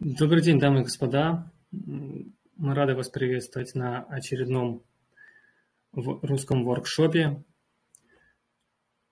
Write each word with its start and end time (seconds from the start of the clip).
Добрый 0.00 0.42
день, 0.42 0.58
дамы 0.58 0.80
и 0.80 0.82
господа. 0.82 1.52
Мы 1.70 2.34
рады 2.56 2.96
вас 2.96 3.08
приветствовать 3.10 3.76
на 3.76 4.02
очередном 4.02 4.82
русском 5.92 6.64
воркшопе. 6.64 7.44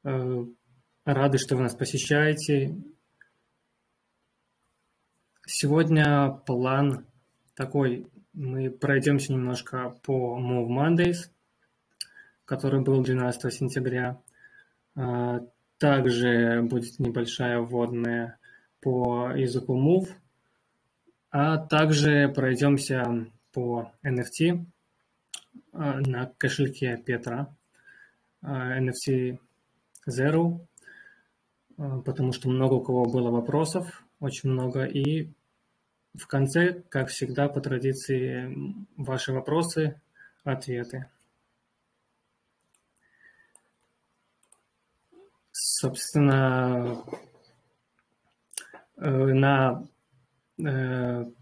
Э, 0.03 0.45
рады, 1.05 1.39
что 1.39 1.55
вы 1.55 1.63
нас 1.63 1.77
посещаете. 1.77 2.77
Сегодня 5.47 6.43
план 6.47 7.07
такой. 7.55 8.09
Мы 8.33 8.69
пройдемся 8.69 9.33
немножко 9.33 9.97
по 10.03 10.37
Move 10.37 10.67
Mondays, 10.67 11.31
который 12.45 12.83
был 12.83 13.05
12 13.05 13.55
сентября. 13.55 14.21
Э, 14.97 15.39
также 15.79 16.61
будет 16.63 16.99
небольшая 16.99 17.61
вводная 17.61 18.41
по 18.81 19.31
языку 19.31 19.79
Move– 19.79 20.17
а 21.33 21.57
также 21.57 22.29
пройдемся 22.29 23.27
по 23.53 23.91
NFT 24.05 24.67
а, 25.73 26.01
на 26.01 26.27
кошельке 26.37 26.99
Петра, 26.99 27.49
а, 28.43 28.79
NFT 28.79 29.39
Zero, 30.07 30.61
а, 31.79 32.03
потому 32.03 32.33
что 32.33 32.51
много 32.51 32.75
у 32.75 32.83
кого 32.83 33.07
было 33.07 33.31
вопросов, 33.31 34.05
очень 34.21 34.51
много. 34.51 34.85
И 34.85 35.31
в 36.15 36.27
конце, 36.27 36.83
как 36.91 37.09
всегда, 37.09 37.49
по 37.49 37.63
традиции, 37.63 38.55
ваши 38.99 39.33
вопросы, 39.33 39.99
ответы. 40.45 41.09
Собственно, 45.51 47.03
э, 48.97 49.09
на 49.09 49.87
12 50.63 51.35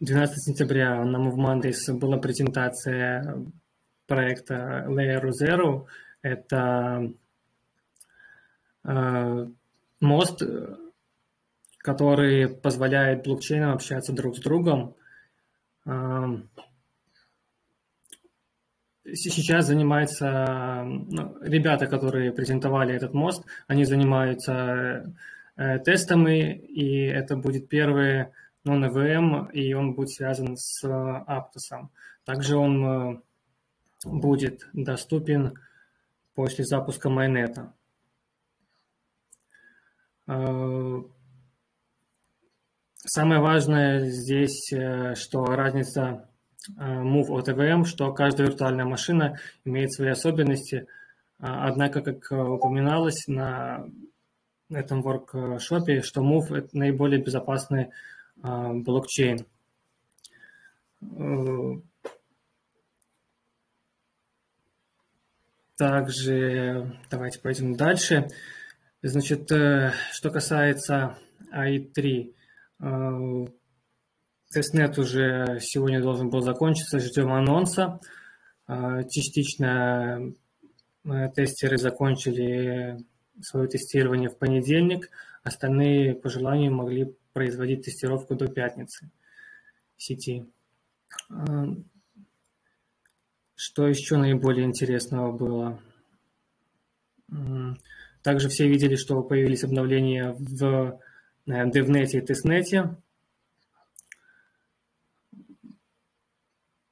э, 0.00 0.26
сентября 0.36 1.02
на 1.04 1.16
Move 1.16 1.36
Mondays 1.36 1.92
была 1.92 2.18
презентация 2.18 3.44
проекта 4.06 4.84
Layer 4.88 5.30
Zero. 5.30 5.86
Это 6.20 7.12
э, 8.84 9.46
мост, 10.00 10.42
который 11.78 12.48
позволяет 12.48 13.24
блокчейнам 13.24 13.72
общаться 13.72 14.12
друг 14.12 14.36
с 14.36 14.40
другом. 14.40 14.94
Э, 15.86 16.42
сейчас 19.14 19.66
занимаются 19.66 20.82
ну, 20.84 21.38
ребята, 21.40 21.86
которые 21.86 22.32
презентовали 22.32 22.94
этот 22.94 23.14
мост, 23.14 23.44
они 23.66 23.84
занимаются 23.84 25.14
тестами, 25.56 26.56
и 26.56 27.06
это 27.06 27.36
будет 27.36 27.68
первый 27.68 28.28
non-EVM, 28.66 29.52
и 29.52 29.74
он 29.74 29.94
будет 29.94 30.10
связан 30.10 30.56
с 30.56 30.84
Aptos. 30.84 31.88
Также 32.24 32.56
он 32.56 32.84
э, 32.84 33.20
будет 34.04 34.66
доступен 34.72 35.54
после 36.34 36.64
запуска 36.64 37.10
майнета. 37.10 37.74
Э, 40.26 41.02
самое 42.96 43.40
важное 43.40 44.06
здесь, 44.06 44.72
что 45.14 45.44
разница 45.44 46.28
Move 46.78 47.28
от 47.28 47.48
EVM, 47.48 47.84
что 47.84 48.12
каждая 48.14 48.46
виртуальная 48.46 48.86
машина 48.86 49.38
имеет 49.64 49.92
свои 49.92 50.08
особенности. 50.08 50.86
Однако, 51.38 52.00
как 52.00 52.30
упоминалось, 52.30 53.26
на 53.26 53.86
этом 54.74 55.02
воркшопе, 55.02 56.02
что 56.02 56.22
Move– 56.22 56.56
это 56.58 56.76
наиболее 56.76 57.22
безопасный 57.22 57.90
а, 58.42 58.72
блокчейн. 58.72 59.46
Э, 61.16 61.80
также 65.76 66.98
давайте 67.10 67.40
пойдем 67.40 67.74
дальше. 67.74 68.28
Значит, 69.02 69.50
э, 69.52 69.92
что 70.12 70.30
касается 70.30 71.18
AI3, 71.52 72.34
э, 72.80 73.46
тестнет 74.50 74.98
уже 74.98 75.58
сегодня 75.60 76.00
должен 76.00 76.30
был 76.30 76.40
закончиться, 76.40 77.00
ждем 77.00 77.32
анонса. 77.32 78.00
Частично 79.10 80.32
тестеры 81.36 81.76
закончили 81.76 82.96
свое 83.40 83.68
тестирование 83.68 84.28
в 84.28 84.38
понедельник, 84.38 85.10
остальные 85.42 86.14
по 86.14 86.28
желанию 86.28 86.72
могли 86.72 87.16
производить 87.32 87.84
тестировку 87.84 88.34
до 88.34 88.48
пятницы 88.48 89.10
сети. 89.96 90.46
А, 91.30 91.66
что 93.54 93.86
еще 93.88 94.16
наиболее 94.16 94.66
интересного 94.66 95.32
было? 95.32 95.80
Также 98.22 98.48
все 98.48 98.68
видели, 98.68 98.96
что 98.96 99.22
появились 99.22 99.64
обновления 99.64 100.32
в 100.32 100.98
DevNet 101.46 102.08
и 102.12 102.20
TestNet. 102.20 102.96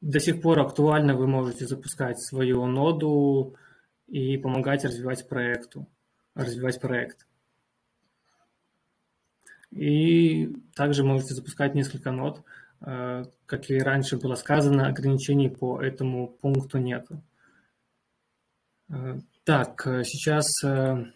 До 0.00 0.18
сих 0.18 0.42
пор 0.42 0.60
актуально 0.60 1.14
вы 1.14 1.28
можете 1.28 1.66
запускать 1.66 2.20
свою 2.20 2.66
ноду 2.66 3.54
и 4.08 4.36
помогать 4.36 4.84
развивать 4.84 5.28
проекту 5.28 5.86
развивать 6.34 6.80
проект. 6.80 7.26
И 9.70 10.54
также 10.74 11.02
можете 11.02 11.34
запускать 11.34 11.74
несколько 11.74 12.10
нод. 12.10 12.42
Э, 12.84 13.24
как 13.46 13.70
и 13.70 13.78
раньше 13.78 14.18
было 14.18 14.34
сказано, 14.34 14.86
ограничений 14.86 15.48
по 15.48 15.80
этому 15.80 16.28
пункту 16.28 16.78
нет. 16.78 17.06
Э, 18.90 19.18
так, 19.44 19.82
сейчас 20.04 20.46
э, 20.64 21.06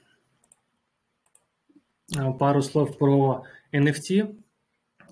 пару 2.39 2.63
слов 2.63 2.97
про 2.99 3.45
NFT. 3.73 4.43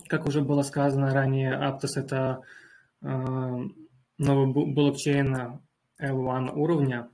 Как 0.08 0.26
уже 0.26 0.42
было 0.42 0.62
сказано 0.62 1.12
ранее, 1.12 1.52
Aptos– 1.52 1.92
это 1.96 2.42
новый 3.00 4.46
блокчейн 4.52 5.60
L1 5.98 6.52
уровня 6.52 7.08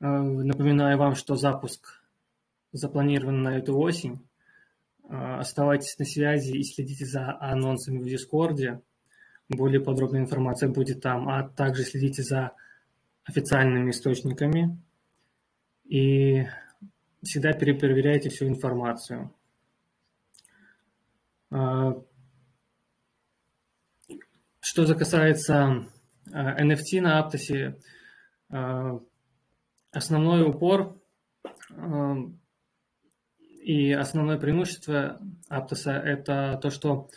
напоминаю 0.00 0.98
вам, 0.98 1.14
что 1.14 1.36
запуск 1.36 2.02
запланирован 2.72 3.42
на 3.42 3.58
эту 3.58 3.76
осень. 3.78 4.26
Э, 5.08 5.38
оставайтесь 5.40 5.98
на 5.98 6.04
связи 6.04 6.52
и 6.52 6.62
следите 6.62 7.04
за 7.04 7.38
анонсами 7.40 7.98
в 7.98 8.06
Дискорде. 8.06 8.80
Более 9.48 9.80
подробная 9.80 10.20
информация 10.20 10.68
будет 10.68 11.02
там, 11.02 11.28
а 11.28 11.48
также 11.48 11.82
следите 11.82 12.22
за 12.22 12.52
официальными 13.24 13.90
источниками 13.90 14.80
и 15.84 16.46
всегда 17.22 17.52
перепроверяйте 17.52 18.30
всю 18.30 18.46
информацию. 18.46 19.34
Э, 21.50 21.94
что 24.60 24.94
касается 24.94 25.86
NFT 26.32 27.00
на 27.00 27.18
Аптосе, 27.18 27.76
Основной 29.92 30.48
упор 30.48 30.96
эм, 31.70 32.40
и 33.60 33.92
основное 33.92 34.38
преимущество 34.38 35.20
Аптоса– 35.48 35.92
это 36.04 36.58
то, 36.62 36.70
что 36.70 37.08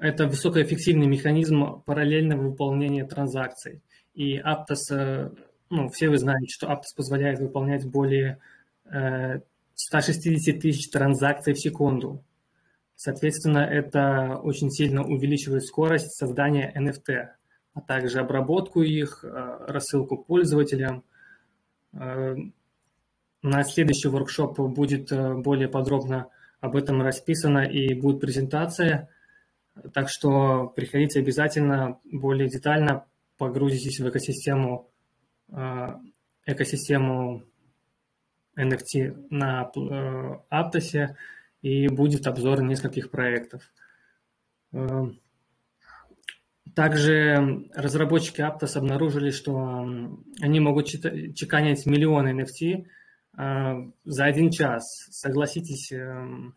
это 0.00 0.26
высокоэффективный 0.26 1.06
механизм 1.06 1.82
параллельного 1.82 2.48
выполнения 2.48 3.04
транзакций. 3.04 3.80
И 4.14 4.38
Aptos, 4.38 4.92
э, 4.92 5.30
ну, 5.70 5.88
все 5.88 6.08
вы 6.08 6.18
знаете, 6.18 6.48
что 6.48 6.66
Aptos 6.66 6.96
позволяет 6.96 7.38
выполнять 7.38 7.86
более 7.86 8.40
160 9.74 10.56
э, 10.56 10.58
тысяч 10.58 10.90
транзакций 10.90 11.54
в 11.54 11.60
секунду. 11.60 12.24
Соответственно, 12.96 13.58
это 13.58 14.40
очень 14.42 14.70
сильно 14.70 15.04
увеличивает 15.04 15.64
скорость 15.64 16.16
создания 16.16 16.72
NFT, 16.76 17.28
а 17.74 17.80
также 17.82 18.18
обработку 18.18 18.82
их, 18.82 19.24
э, 19.24 19.28
рассылку 19.68 20.18
пользователям– 20.18 21.04
на 23.42 23.64
следующий 23.64 24.08
воркшоп 24.08 24.58
будет 24.58 25.12
э, 25.12 25.34
более 25.34 25.68
подробно 25.68 26.28
об 26.60 26.74
этом 26.74 27.00
расписано 27.02 27.60
и 27.60 27.94
будет 27.94 28.20
презентация. 28.20 29.08
Так 29.92 30.08
что 30.08 30.66
приходите 30.68 31.20
обязательно 31.20 32.00
более 32.04 32.48
детально, 32.48 33.06
погрузитесь 33.38 34.00
в 34.00 34.08
экосистему, 34.08 34.90
э, 35.48 35.88
экосистему 36.46 37.44
NFT 38.58 39.28
на 39.30 39.70
Aptos, 40.50 41.14
и 41.62 41.88
будет 41.88 42.26
обзор 42.26 42.62
нескольких 42.62 43.10
проектов. 43.10 43.62
Также 46.76 47.70
разработчики 47.74 48.42
Aptos 48.42 48.76
обнаружили, 48.76 49.30
что 49.30 49.80
они 50.42 50.60
могут 50.60 50.88
чеканить 50.88 51.86
миллионы 51.86 52.38
NFT 52.38 52.84
а, 53.32 53.76
за 54.04 54.24
один 54.26 54.50
час. 54.50 55.06
Согласитесь, 55.10 55.90
эм, 55.92 56.54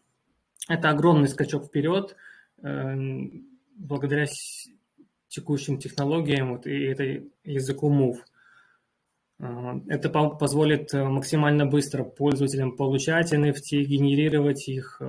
Это 0.67 0.89
огромный 0.89 1.29
скачок 1.29 1.67
вперед 1.67 2.17
благодаря 3.77 4.25
текущим 5.29 5.79
технологиям 5.79 6.51
вот, 6.51 6.67
и 6.67 6.83
этой 6.83 7.31
языку 7.45 7.89
Move. 7.89 8.19
Это 9.87 10.09
позволит 10.09 10.91
максимально 10.91 11.65
быстро 11.65 12.03
пользователям 12.03 12.75
получать 12.75 13.33
NFT, 13.33 13.83
генерировать 13.85 14.67
их, 14.67 15.01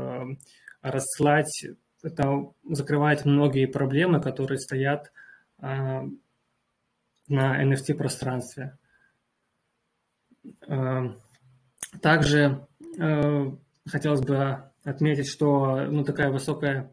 рассылать. 0.83 1.67
Это 2.03 2.53
закрывает 2.65 3.25
многие 3.25 3.67
проблемы, 3.67 4.21
которые 4.21 4.59
стоят 4.59 5.13
на 5.59 6.09
NFT-пространстве. 7.29 8.79
Также 12.01 12.67
хотелось 13.87 14.23
бы 14.23 14.71
отметить, 14.85 15.29
что 15.29 15.85
ну, 15.87 16.05
такая 16.05 16.31
высокая 16.31 16.93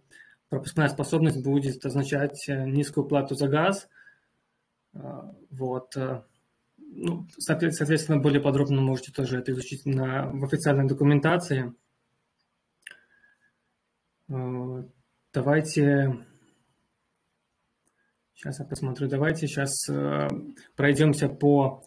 пропускная 0.50 0.88
способность 0.88 1.44
будет 1.44 1.86
означать 1.86 2.48
э, 2.48 2.66
низкую 2.66 3.06
плату 3.08 3.36
за 3.36 3.48
газ. 3.48 3.88
А, 4.94 5.34
вот. 5.52 5.96
Э, 5.98 6.24
ну, 6.78 7.28
соответственно, 7.38 8.20
более 8.20 8.42
подробно 8.42 8.82
можете 8.82 9.12
тоже 9.12 9.40
это 9.40 9.52
изучить 9.52 9.86
на, 9.86 10.28
в 10.28 10.44
официальной 10.46 10.88
документации. 10.88 11.74
А, 15.38 15.40
давайте... 15.40 16.26
Сейчас 18.34 18.60
я 18.60 18.66
посмотрю. 18.66 19.08
Давайте 19.08 19.48
сейчас 19.48 19.88
э, 19.90 20.28
пройдемся 20.76 21.30
по 21.30 21.84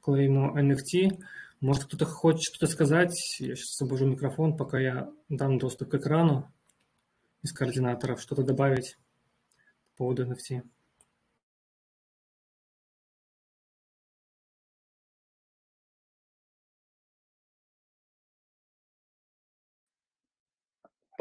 клейму 0.00 0.58
NFT. 0.58 1.18
Может, 1.60 1.84
кто-то 1.84 2.04
хочет 2.04 2.42
что-то 2.42 2.70
сказать? 2.70 3.14
Я 3.40 3.54
сейчас 3.54 3.72
освобожу 3.74 4.06
микрофон, 4.06 4.56
пока 4.56 4.78
я 4.78 5.10
дам 5.28 5.58
доступ 5.58 5.90
к 5.90 5.94
экрану 5.94 6.52
из 7.42 7.52
координаторов. 7.52 8.20
Что-то 8.20 8.42
добавить 8.42 8.96
по 9.96 10.04
поводу 10.04 10.24
NFT. 10.24 10.62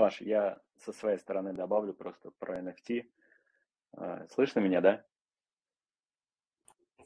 Паш, 0.03 0.19
я 0.19 0.59
со 0.79 0.91
своей 0.91 1.17
стороны 1.17 1.53
добавлю 1.53 1.93
просто 1.93 2.31
про 2.37 2.59
NFT. 2.59 3.03
А, 3.95 4.27
слышно 4.27 4.59
меня, 4.59 4.81
да? 4.81 5.05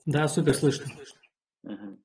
Да, 0.07 0.27
супер, 0.27 0.55
слышно. 0.55 0.87
Угу. 1.61 1.99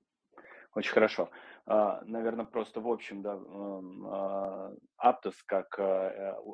Очень 0.75 0.93
хорошо. 0.93 1.31
А, 1.65 2.03
Наверное, 2.05 2.45
просто 2.45 2.83
в 2.83 2.89
общем, 2.89 3.23
да, 3.23 3.41
а, 3.41 4.75
Aptos 5.03 5.37
как 5.47 5.79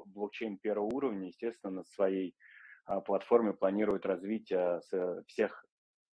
блокчейн 0.06 0.58
первого 0.58 0.86
уровня, 0.86 1.26
естественно, 1.26 1.72
на 1.72 1.82
своей 1.82 2.36
платформе 3.06 3.54
планирует 3.54 4.06
развитие 4.06 4.80
всех 5.26 5.64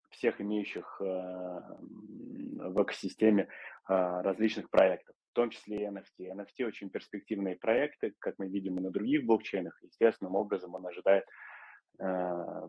всех 0.09 0.41
имеющих 0.41 0.99
в 0.99 2.83
экосистеме 2.83 3.49
различных 3.87 4.71
проектов, 4.71 5.14
в 5.35 5.41
том 5.41 5.49
числе 5.49 5.83
и 5.83 5.85
NFT. 5.85 6.31
NFT 6.31 6.65
очень 6.65 6.89
перспективные 6.89 7.57
проекты, 7.57 8.13
как 8.19 8.35
мы 8.37 8.47
видим 8.47 8.77
и 8.77 8.81
на 8.81 8.89
других 8.89 9.25
блокчейнах. 9.25 9.77
Естественным 9.83 10.35
образом 10.35 10.73
он 10.75 10.87
ожидает 10.87 11.25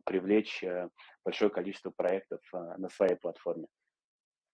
привлечь 0.04 0.64
большое 1.24 1.50
количество 1.50 1.90
проектов 1.90 2.40
на 2.52 2.88
своей 2.88 3.16
платформе. 3.16 3.66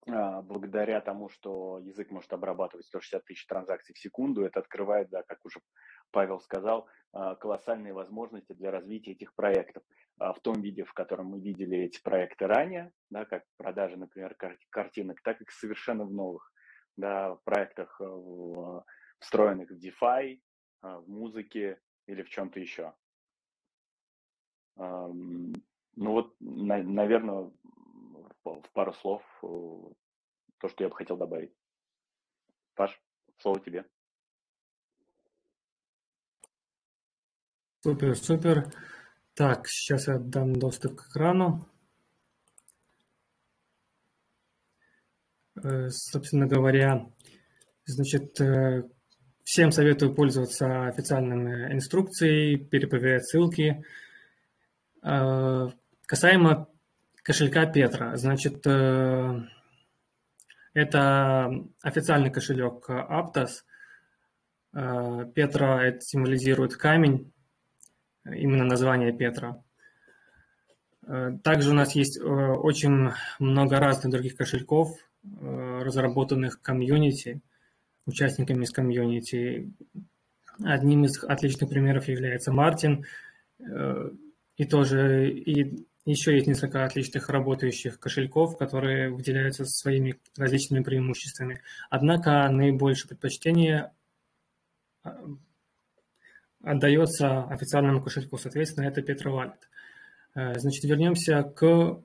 А, 0.09 0.43
благодаря 0.43 1.01
тому, 1.01 1.29
что 1.29 1.79
язык 1.79 2.11
может 2.11 2.33
обрабатывать 2.33 2.87
160 2.87 3.25
тысяч 3.25 3.47
транзакций 3.47 3.95
в 3.95 3.99
секунду, 3.99 4.45
это 4.45 4.61
открывает, 4.61 5.11
да, 5.11 5.23
как 5.23 5.45
уже 5.45 5.61
Павел 6.11 6.41
сказал, 6.41 6.89
а, 7.13 7.37
колоссальные 7.37 7.93
возможности 7.93 8.53
для 8.53 8.71
развития 8.71 9.13
этих 9.13 9.35
проектов 9.35 9.85
а, 10.19 10.33
в 10.33 10.41
том 10.41 10.61
виде, 10.61 10.85
в 10.85 10.93
котором 10.93 11.27
мы 11.27 11.41
видели 11.41 11.79
эти 11.79 12.03
проекты 12.03 12.47
ранее, 12.47 12.91
да, 13.11 13.25
как 13.25 13.45
продажи, 13.57 13.97
например, 13.97 14.37
картинок, 14.71 15.23
так 15.23 15.41
и 15.41 15.45
совершенно 15.49 16.05
в 16.05 16.13
новых 16.13 16.52
да, 16.97 17.37
проектах, 17.45 18.01
встроенных 19.19 19.71
в 19.71 19.79
DeFi, 19.79 20.41
в 20.83 21.09
музыке 21.09 21.81
или 22.07 22.23
в 22.23 22.29
чем-то 22.29 22.61
еще. 22.61 22.95
Ну 24.77 25.53
вот, 25.97 26.35
наверное, 26.41 27.51
в 28.45 28.71
пару 28.73 28.93
слов 28.95 29.23
э, 29.43 29.47
то, 30.59 30.69
что 30.69 30.85
я 30.85 30.89
бы 30.89 30.97
хотел 30.97 31.17
добавить. 31.17 31.55
Паш, 32.75 33.01
слово 33.39 33.61
тебе. 33.61 33.85
Супер, 37.83 38.17
супер. 38.17 38.73
Так, 39.35 39.67
сейчас 39.69 40.09
я 40.09 40.19
дам 40.19 40.55
доступ 40.55 40.97
к 40.97 41.09
экрану. 41.09 41.69
Собственно 45.91 46.47
говоря, 46.47 47.07
значит, 47.85 48.41
э, 48.41 48.85
всем 49.45 49.73
советую 49.73 50.15
пользоваться 50.15 50.87
официальными 50.87 51.73
инструкцией, 51.73 52.57
перепроверять 52.57 53.27
ссылки. 53.27 53.85
Касаемо 55.01 56.69
кошелька 57.23 57.67
Петра. 57.67 58.17
Значит, 58.17 58.67
э, 58.67 59.41
это 60.75 61.51
официальный 61.83 62.31
кошелек 62.31 62.89
Aptos. 62.89 63.65
Э, 64.75 65.27
Петра 65.35 65.85
это 65.85 66.01
символизирует 66.01 66.77
камень, 66.77 67.33
именно 68.25 68.65
название 68.65 69.13
Петра. 69.17 69.63
Э, 71.07 71.39
также 71.43 71.71
у 71.71 71.75
нас 71.75 71.95
есть 71.95 72.21
очень 72.21 73.11
много 73.39 73.79
разных 73.79 74.13
других 74.13 74.37
кошельков, 74.37 74.91
разработанных 75.25 76.61
комьюнити, 76.63 77.41
участниками 78.07 78.65
из 78.65 78.71
комьюнити. 78.71 79.73
Одним 80.63 81.05
из 81.05 81.23
отличных 81.23 81.71
примеров 81.71 82.09
является 82.09 82.53
Мартин, 82.53 83.05
и 84.57 84.65
тоже 84.65 85.31
и 85.31 85.87
еще 86.05 86.35
есть 86.35 86.49
несколько 86.49 86.85
отличных 86.85 87.29
работающих 87.29 88.01
кошельков, 88.01 88.57
которые 88.59 89.11
выделяются 89.11 89.65
своими 89.65 90.19
различными 90.37 90.83
преимуществами. 90.83 91.63
Однако 91.91 92.49
наибольшее 92.49 93.11
предпочтение 93.11 93.93
а, 95.05 95.25
отдается 96.65 97.45
официальному 97.45 98.03
кошельку, 98.03 98.37
соответственно, 98.37 98.87
это. 98.87 99.01
Э, 100.35 100.59
значит, 100.59 100.85
вернемся 100.85 101.43
к 101.43 102.03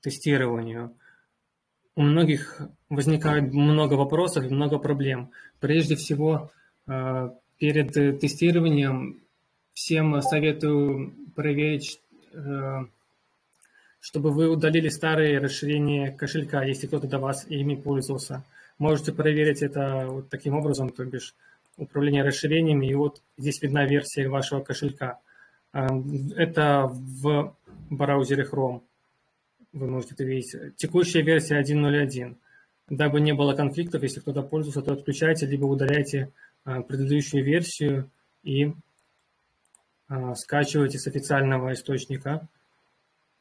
тестированию. 0.00 0.96
У 1.96 2.02
многих 2.02 2.60
возникает 2.88 3.52
много 3.52 3.94
вопросов 3.94 4.44
и 4.44 4.54
много 4.54 4.78
проблем. 4.78 5.30
Прежде 5.60 5.96
всего, 5.96 6.50
э, 6.86 7.30
перед 7.58 7.92
тестированием 8.20 9.22
всем 9.72 10.20
советую 10.22 11.14
проверить 11.34 12.00
э, 12.32 12.84
чтобы 14.06 14.30
вы 14.30 14.48
удалили 14.48 14.88
старые 14.88 15.40
расширения 15.40 16.12
кошелька, 16.12 16.62
если 16.62 16.86
кто-то 16.86 17.08
до 17.08 17.18
вас 17.18 17.44
ими 17.48 17.74
пользовался. 17.74 18.44
Можете 18.78 19.12
проверить 19.12 19.62
это 19.62 20.06
вот 20.08 20.28
таким 20.28 20.54
образом, 20.54 20.90
то 20.90 21.04
бишь 21.04 21.34
управление 21.76 22.22
расширениями, 22.22 22.86
и 22.86 22.94
вот 22.94 23.20
здесь 23.36 23.60
видна 23.62 23.84
версия 23.84 24.28
вашего 24.28 24.60
кошелька. 24.60 25.18
Эм, 25.72 26.30
это 26.36 26.88
в 26.88 27.56
браузере 27.90 28.44
Chrome. 28.44 28.82
Вы 29.76 29.88
можете 29.88 30.14
это 30.14 30.24
видеть. 30.24 30.74
Текущая 30.76 31.20
версия 31.20 31.60
1.0.1. 31.60 32.36
Дабы 32.88 33.20
не 33.20 33.34
было 33.34 33.52
конфликтов, 33.52 34.02
если 34.02 34.20
кто-то 34.20 34.42
пользовался, 34.42 34.80
то 34.80 34.94
отключайте, 34.94 35.44
либо 35.44 35.66
удаляйте 35.66 36.32
э, 36.64 36.80
предыдущую 36.80 37.44
версию 37.44 38.10
и 38.42 38.72
э, 40.08 40.34
скачивайте 40.34 40.98
с 40.98 41.06
официального 41.06 41.74
источника 41.74 42.48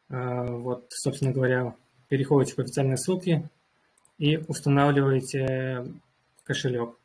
а, 0.09 0.43
вот, 0.43 0.87
собственно 0.89 1.31
говоря, 1.31 1.73
переходите 2.09 2.55
по 2.55 2.63
официальной 2.63 2.97
ссылке 2.97 3.49
и 4.17 4.37
устанавливаете 4.37 5.85
кошелек. 6.43 6.97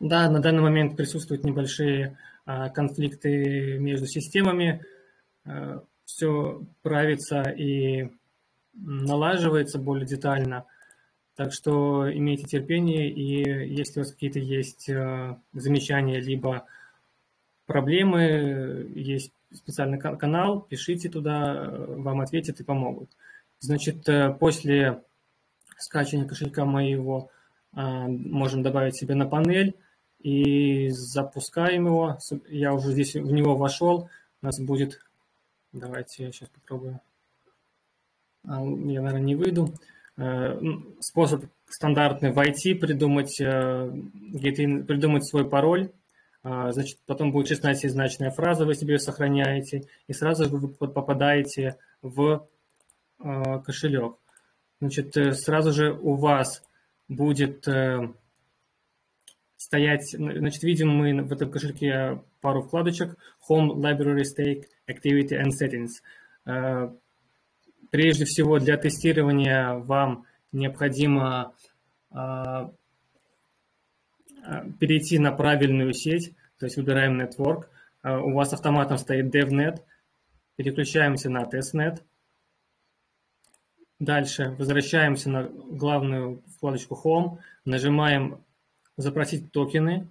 Да, 0.00 0.30
на 0.30 0.40
данный 0.40 0.62
момент 0.62 0.96
присутствуют 0.96 1.44
небольшие 1.44 2.16
а, 2.46 2.70
конфликты 2.70 3.78
между 3.78 4.06
системами. 4.06 4.82
А, 5.44 5.84
Все 6.04 6.62
правится 6.82 7.42
и 7.42 8.10
налаживается 8.74 9.78
более 9.78 10.06
детально. 10.06 10.64
Так 11.34 11.52
что 11.52 12.12
имейте 12.12 12.44
терпение, 12.44 13.10
и 13.10 13.72
если 13.74 14.00
у 14.00 14.02
вас 14.02 14.12
какие-то 14.12 14.38
есть 14.38 14.88
замечания, 15.52 16.20
либо 16.20 16.66
проблемы, 17.66 18.90
есть 18.94 19.32
специальный 19.52 19.98
канал, 19.98 20.60
пишите 20.60 21.08
туда, 21.08 21.70
вам 21.70 22.20
ответят 22.20 22.60
и 22.60 22.64
помогут. 22.64 23.10
Значит, 23.60 24.08
э, 24.08 24.34
после 24.34 25.02
скачивания 25.78 26.28
кошелька 26.28 26.64
моего 26.64 27.30
можем 27.72 28.62
добавить 28.62 28.96
себе 28.96 29.14
на 29.14 29.26
панель 29.26 29.74
и 30.18 30.88
запускаем 30.90 31.86
его. 31.86 32.18
Я 32.48 32.74
уже 32.74 32.92
здесь 32.92 33.14
в 33.14 33.32
него 33.32 33.56
вошел. 33.56 34.10
У 34.42 34.46
нас 34.46 34.60
будет... 34.60 35.00
Давайте 35.72 36.24
я 36.24 36.32
сейчас 36.32 36.50
попробую. 36.50 37.00
Я, 38.44 39.00
наверное, 39.00 39.20
не 39.20 39.34
выйду. 39.34 39.72
Э, 40.16 40.60
способ 41.00 41.44
стандартный 41.66 42.32
войти, 42.32 42.74
придумать, 42.74 43.40
э, 43.40 43.90
придумать 44.86 45.26
свой 45.26 45.48
пароль. 45.48 45.90
А, 46.44 46.72
значит, 46.72 46.98
потом 47.06 47.30
будет 47.32 47.50
16-значная 47.50 48.30
фраза, 48.30 48.66
вы 48.66 48.74
себе 48.74 48.98
сохраняете, 48.98 49.84
и 50.08 50.12
сразу 50.12 50.48
вы 50.48 50.68
попадаете 50.68 51.76
в 52.02 52.48
э, 53.20 53.60
кошелек. 53.64 54.16
Значит, 54.80 55.14
сразу 55.38 55.72
же 55.72 55.92
у 55.92 56.16
вас 56.16 56.64
будет 57.08 57.68
стоять, 59.56 60.10
значит, 60.10 60.64
видим 60.64 60.88
мы 60.88 61.22
в 61.22 61.32
этом 61.32 61.52
кошельке 61.52 62.20
пару 62.40 62.62
вкладочек 62.62 63.16
Home, 63.48 63.76
Library, 63.76 64.24
Stake, 64.24 64.64
Activity 64.88 65.40
and 65.40 65.50
Settings. 65.52 66.02
Прежде 67.92 68.24
всего 68.24 68.58
для 68.58 68.78
тестирования 68.78 69.74
вам 69.74 70.24
необходимо 70.50 71.54
а, 72.10 72.72
а, 74.42 74.64
перейти 74.80 75.18
на 75.18 75.30
правильную 75.30 75.92
сеть, 75.92 76.32
то 76.58 76.64
есть 76.64 76.78
выбираем 76.78 77.20
Network. 77.20 77.66
А, 78.00 78.18
у 78.18 78.32
вас 78.32 78.54
автоматом 78.54 78.96
стоит 78.96 79.34
DevNet, 79.34 79.82
переключаемся 80.56 81.28
на 81.28 81.42
TestNet. 81.42 82.00
Дальше 83.98 84.56
возвращаемся 84.58 85.28
на 85.28 85.42
главную 85.42 86.42
вкладочку 86.56 86.98
Home, 87.04 87.40
нажимаем 87.66 88.42
«Запросить 88.96 89.52
токены». 89.52 90.08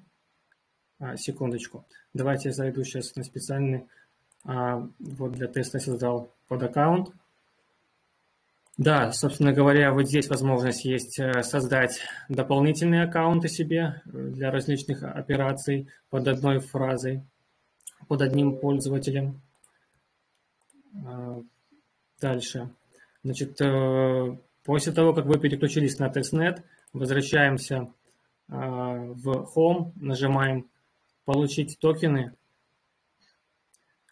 Секундочку. 1.16 1.84
Давайте 2.14 2.50
я 2.50 2.54
зайду 2.54 2.84
сейчас 2.84 3.16
на 3.16 3.24
специальный, 3.24 3.88
вот 4.44 5.32
для 5.32 5.48
теста 5.48 5.80
создал 5.80 6.32
под 6.48 6.62
аккаунт. 6.62 7.12
Да, 8.84 9.12
собственно 9.12 9.54
говоря, 9.54 9.94
вот 9.94 10.08
здесь 10.08 10.28
возможность 10.28 10.86
есть 10.86 11.20
э, 11.20 11.44
создать 11.44 12.02
дополнительные 12.30 13.04
аккаунты 13.04 13.48
себе 13.48 14.02
э, 14.06 14.10
для 14.12 14.50
различных 14.50 15.04
операций 15.04 15.88
под 16.10 16.28
одной 16.28 16.58
фразой, 16.58 17.22
под 18.08 18.24
одним 18.24 18.58
пользователем. 18.58 19.40
А, 21.06 21.44
дальше. 22.20 22.72
Значит, 23.24 23.62
э, 23.62 24.36
после 24.64 24.92
того, 24.92 25.14
как 25.14 25.28
вы 25.28 25.38
переключились 25.38 26.00
на 26.00 26.10
testnet, 26.10 26.64
возвращаемся 26.92 27.94
а, 28.50 28.96
в 28.96 29.48
Home, 29.56 29.92
нажимаем 29.96 30.66
«Получить 31.26 31.78
токены». 31.80 32.34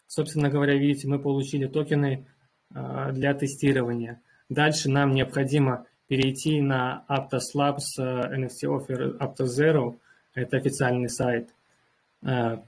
Собственно 0.06 0.48
говоря, 0.48 0.74
видите, 0.74 1.08
мы 1.08 1.18
получили 1.18 1.66
токены 1.66 2.28
а, 2.72 3.10
для 3.10 3.34
тестирования. 3.34 4.22
Дальше 4.50 4.90
нам 4.90 5.14
необходимо 5.14 5.86
перейти 6.08 6.60
на 6.60 7.04
Aptos 7.08 7.54
Labs 7.56 7.96
NFT 7.96 8.64
Offer 8.64 9.16
Aptos 9.18 9.46
Zero. 9.56 9.96
Это 10.34 10.56
официальный 10.56 11.08
сайт. 11.08 11.48
Э, 12.22 12.58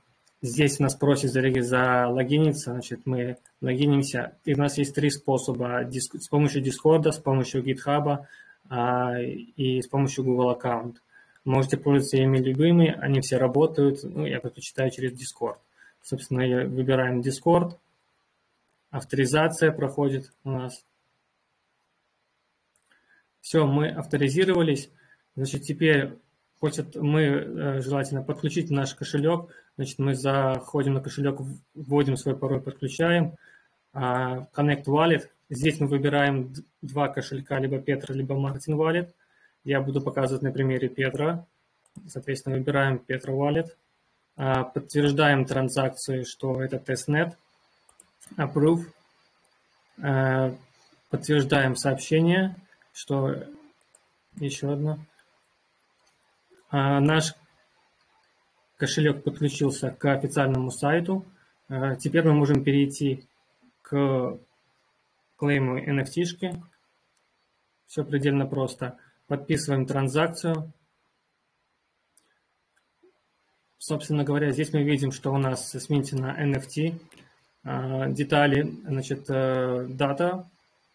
здесь 0.40 0.78
нас 0.78 0.94
просит 0.94 1.32
залогиниться, 1.32 2.70
значит, 2.70 3.00
мы 3.04 3.36
логинимся. 3.60 4.36
И 4.44 4.54
у 4.54 4.58
нас 4.58 4.78
есть 4.78 4.94
три 4.94 5.10
способа. 5.10 5.84
С 5.90 6.28
помощью 6.28 6.62
Discord, 6.62 7.10
с 7.10 7.18
помощью 7.18 7.64
GitHub 7.64 8.26
а, 8.70 9.18
и 9.20 9.82
с 9.82 9.88
помощью 9.88 10.22
Google 10.22 10.50
аккаунт. 10.50 11.02
Можете 11.44 11.78
пользоваться 11.78 12.18
ими 12.18 12.38
любыми, 12.38 12.96
они 13.00 13.20
все 13.20 13.38
работают. 13.38 14.04
Ну, 14.04 14.24
я 14.24 14.38
предпочитаю 14.38 14.92
через 14.92 15.14
Discord. 15.14 15.56
Собственно, 16.00 16.44
выбираем 16.68 17.22
Discord. 17.22 17.72
Авторизация 18.92 19.72
проходит 19.72 20.32
у 20.44 20.50
нас. 20.50 20.84
Все, 23.42 23.66
мы 23.66 23.88
авторизировались. 23.88 24.88
Значит, 25.34 25.62
теперь 25.62 26.12
хочет 26.60 26.94
мы 26.94 27.22
э, 27.22 27.80
желательно 27.82 28.22
подключить 28.22 28.70
наш 28.70 28.94
кошелек. 28.94 29.50
Значит, 29.76 29.98
мы 29.98 30.14
заходим 30.14 30.94
на 30.94 31.00
кошелек, 31.00 31.40
вводим 31.74 32.16
свой 32.16 32.36
пароль, 32.36 32.60
подключаем. 32.60 33.34
А, 33.92 34.46
Connect 34.54 34.84
Wallet. 34.84 35.28
Здесь 35.50 35.80
мы 35.80 35.88
выбираем 35.88 36.54
два 36.82 37.08
кошелька, 37.08 37.58
либо 37.58 37.78
Petra, 37.78 38.12
либо 38.12 38.36
Martin 38.36 38.76
Wallet. 38.76 39.10
Я 39.64 39.80
буду 39.80 40.00
показывать 40.00 40.42
на 40.42 40.52
примере 40.52 40.88
Петра. 40.88 41.44
Соответственно, 42.06 42.56
выбираем 42.56 43.02
Petra 43.06 43.30
Wallet. 43.30 43.70
А, 44.36 44.62
подтверждаем 44.62 45.46
транзакцию, 45.46 46.26
что 46.26 46.62
это 46.62 46.78
тестнет. 46.78 47.36
Approve. 48.36 48.84
А, 50.00 50.54
подтверждаем 51.10 51.74
сообщение 51.74 52.54
что 52.92 53.34
еще 54.36 54.72
одно. 54.72 54.98
А, 56.70 57.00
наш 57.00 57.34
кошелек 58.76 59.24
подключился 59.24 59.90
к 59.90 60.04
официальному 60.12 60.70
сайту. 60.70 61.26
А, 61.68 61.96
теперь 61.96 62.24
мы 62.24 62.34
можем 62.34 62.62
перейти 62.62 63.26
к 63.82 64.38
клейму 65.36 65.78
NFT. 65.78 66.22
-шки. 66.22 66.62
Все 67.86 68.04
предельно 68.04 68.46
просто. 68.46 68.98
Подписываем 69.26 69.86
транзакцию. 69.86 70.72
Собственно 73.78 74.24
говоря, 74.24 74.52
здесь 74.52 74.72
мы 74.72 74.82
видим, 74.82 75.10
что 75.10 75.32
у 75.32 75.38
нас 75.38 75.70
сменена 75.70 76.36
NFT. 76.40 77.00
А, 77.64 78.08
детали, 78.08 78.62
значит, 78.84 79.28
э, 79.28 79.86
дата 79.88 80.50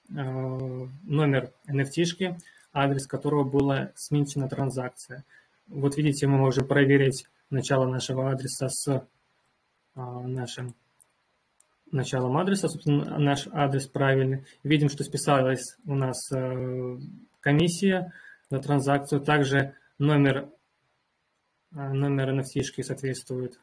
номер 0.10 1.52
NFT, 1.68 2.38
адрес 2.74 3.08
которого 3.08 3.44
была 3.44 3.92
сменена 3.96 4.48
транзакция. 4.48 5.26
Вот 5.68 5.98
видите, 5.98 6.28
мы 6.28 6.38
можем 6.38 6.68
проверить 6.68 7.26
начало 7.50 7.88
нашего 7.88 8.32
адреса 8.32 8.70
с 8.70 8.88
э, 8.88 9.02
нашим 9.96 10.76
началом 11.92 12.38
адреса, 12.38 12.70
собственно, 12.70 13.18
наш 13.18 13.48
адрес 13.52 13.88
правильный. 13.88 14.46
Видим, 14.64 14.90
что 14.90 15.04
списалась 15.04 15.78
у 15.86 15.96
нас 15.96 16.32
э, 16.32 16.98
комиссия 17.42 18.14
за 18.50 18.60
транзакцию. 18.60 19.22
Также 19.22 19.76
номер, 19.98 20.50
номер 21.72 22.40
NFT 22.40 22.84
соответствует 22.84 23.60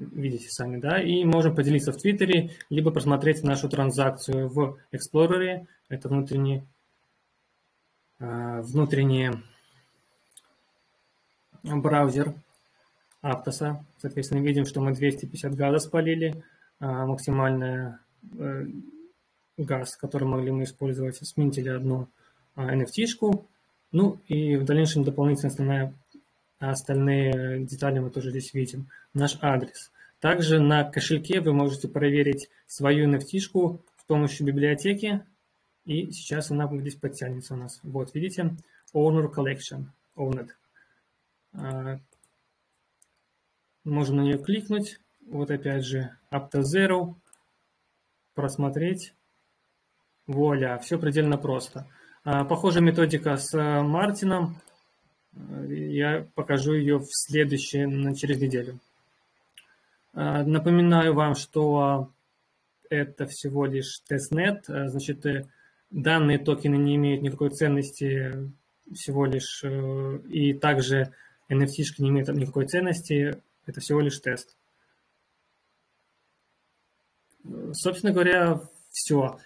видите 0.00 0.48
сами, 0.48 0.78
да, 0.78 1.00
и 1.00 1.24
можем 1.24 1.54
поделиться 1.54 1.92
в 1.92 1.96
Твиттере, 1.96 2.50
либо 2.70 2.90
просмотреть 2.90 3.42
нашу 3.42 3.68
транзакцию 3.68 4.48
в 4.48 4.78
Explorer, 4.92 5.66
это 5.88 6.08
внутренний, 6.08 6.62
а, 8.18 8.62
внутренний 8.62 9.30
браузер 11.62 12.34
Аптоса. 13.20 13.84
Соответственно, 13.98 14.40
видим, 14.40 14.64
что 14.64 14.80
мы 14.80 14.94
250 14.94 15.54
газа 15.54 15.78
спалили, 15.78 16.42
а, 16.78 17.06
максимальная 17.06 18.00
э, 18.38 18.66
газ, 19.58 19.96
который 19.96 20.26
могли 20.26 20.50
мы 20.50 20.64
использовать, 20.64 21.16
сменили 21.16 21.68
одну 21.68 22.08
NFT-шку, 22.56 23.46
ну 23.92 24.20
и 24.26 24.56
в 24.56 24.64
дальнейшем 24.64 25.04
дополнительно 25.04 25.48
основная 25.48 25.94
а 26.60 26.70
остальные 26.70 27.64
детали 27.64 27.98
мы 27.98 28.10
тоже 28.10 28.30
здесь 28.30 28.54
видим. 28.54 28.88
Наш 29.14 29.38
адрес. 29.40 29.90
Также 30.20 30.60
на 30.60 30.84
кошельке 30.84 31.40
вы 31.40 31.54
можете 31.54 31.88
проверить 31.88 32.50
свою 32.66 33.10
nft 33.10 33.80
с 33.96 34.04
помощью 34.06 34.46
библиотеки. 34.46 35.24
И 35.86 36.12
сейчас 36.12 36.50
она 36.50 36.68
здесь 36.70 36.96
подтянется 36.96 37.54
у 37.54 37.56
нас. 37.56 37.80
Вот, 37.82 38.14
видите? 38.14 38.54
Owner 38.94 39.32
Collection. 39.32 39.86
Owned. 40.16 40.50
А, 41.54 41.98
можем 43.84 44.16
на 44.16 44.20
нее 44.20 44.38
кликнуть. 44.38 45.00
Вот 45.26 45.50
опять 45.50 45.86
же 45.86 46.14
Up 46.30 46.50
to 46.50 46.60
Zero. 46.60 47.14
Просмотреть. 48.34 49.14
Вуаля, 50.26 50.78
все 50.78 50.98
предельно 50.98 51.38
просто. 51.38 51.88
А, 52.22 52.44
похожая 52.44 52.82
методика 52.82 53.36
с 53.36 53.56
Martian 53.56 54.29
ом. 54.29 54.60
Я 55.32 56.26
покажу 56.34 56.74
ее 56.74 56.98
в 56.98 57.08
следующее, 57.10 58.14
через 58.14 58.40
неделю. 58.40 58.80
А, 60.12 60.42
напоминаю 60.42 61.14
вам, 61.14 61.34
что 61.34 62.10
это 62.88 63.26
всего 63.26 63.66
лишь 63.66 64.00
testnet, 64.00 64.68
а, 64.68 64.88
значит, 64.88 65.24
э, 65.24 65.46
данные 65.90 66.38
токены 66.38 66.76
не 66.76 66.96
имеют 66.96 67.22
никакой 67.22 67.50
ценности, 67.50 68.52
всего 68.92 69.24
лишь, 69.24 69.62
э, 69.62 70.18
и 70.28 70.52
также 70.54 71.12
NFT 71.48 71.84
не 71.98 72.08
имеют 72.08 72.28
никакой 72.30 72.66
ценности, 72.66 73.40
это 73.66 73.80
всего 73.80 74.00
лишь 74.00 74.18
тест. 74.18 74.56
Собственно 77.72 78.12
говоря, 78.12 78.60
все. 78.90 79.38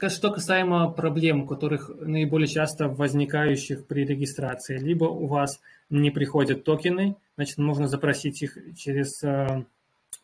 А, 0.00 0.08
Что 0.08 0.30
касаемо 0.30 0.90
проблем, 0.90 1.46
которых 1.46 1.90
наиболее 2.00 2.48
часто 2.48 2.88
возникающих 2.88 3.86
при 3.86 4.04
регистрации, 4.04 4.78
либо 4.78 5.04
у 5.04 5.26
вас 5.26 5.60
не 5.90 6.10
приходят 6.10 6.64
токены, 6.64 7.16
значит, 7.36 7.58
можно 7.58 7.88
запросить 7.88 8.42
их 8.42 8.58
через 8.76 9.22
э, 9.22 9.64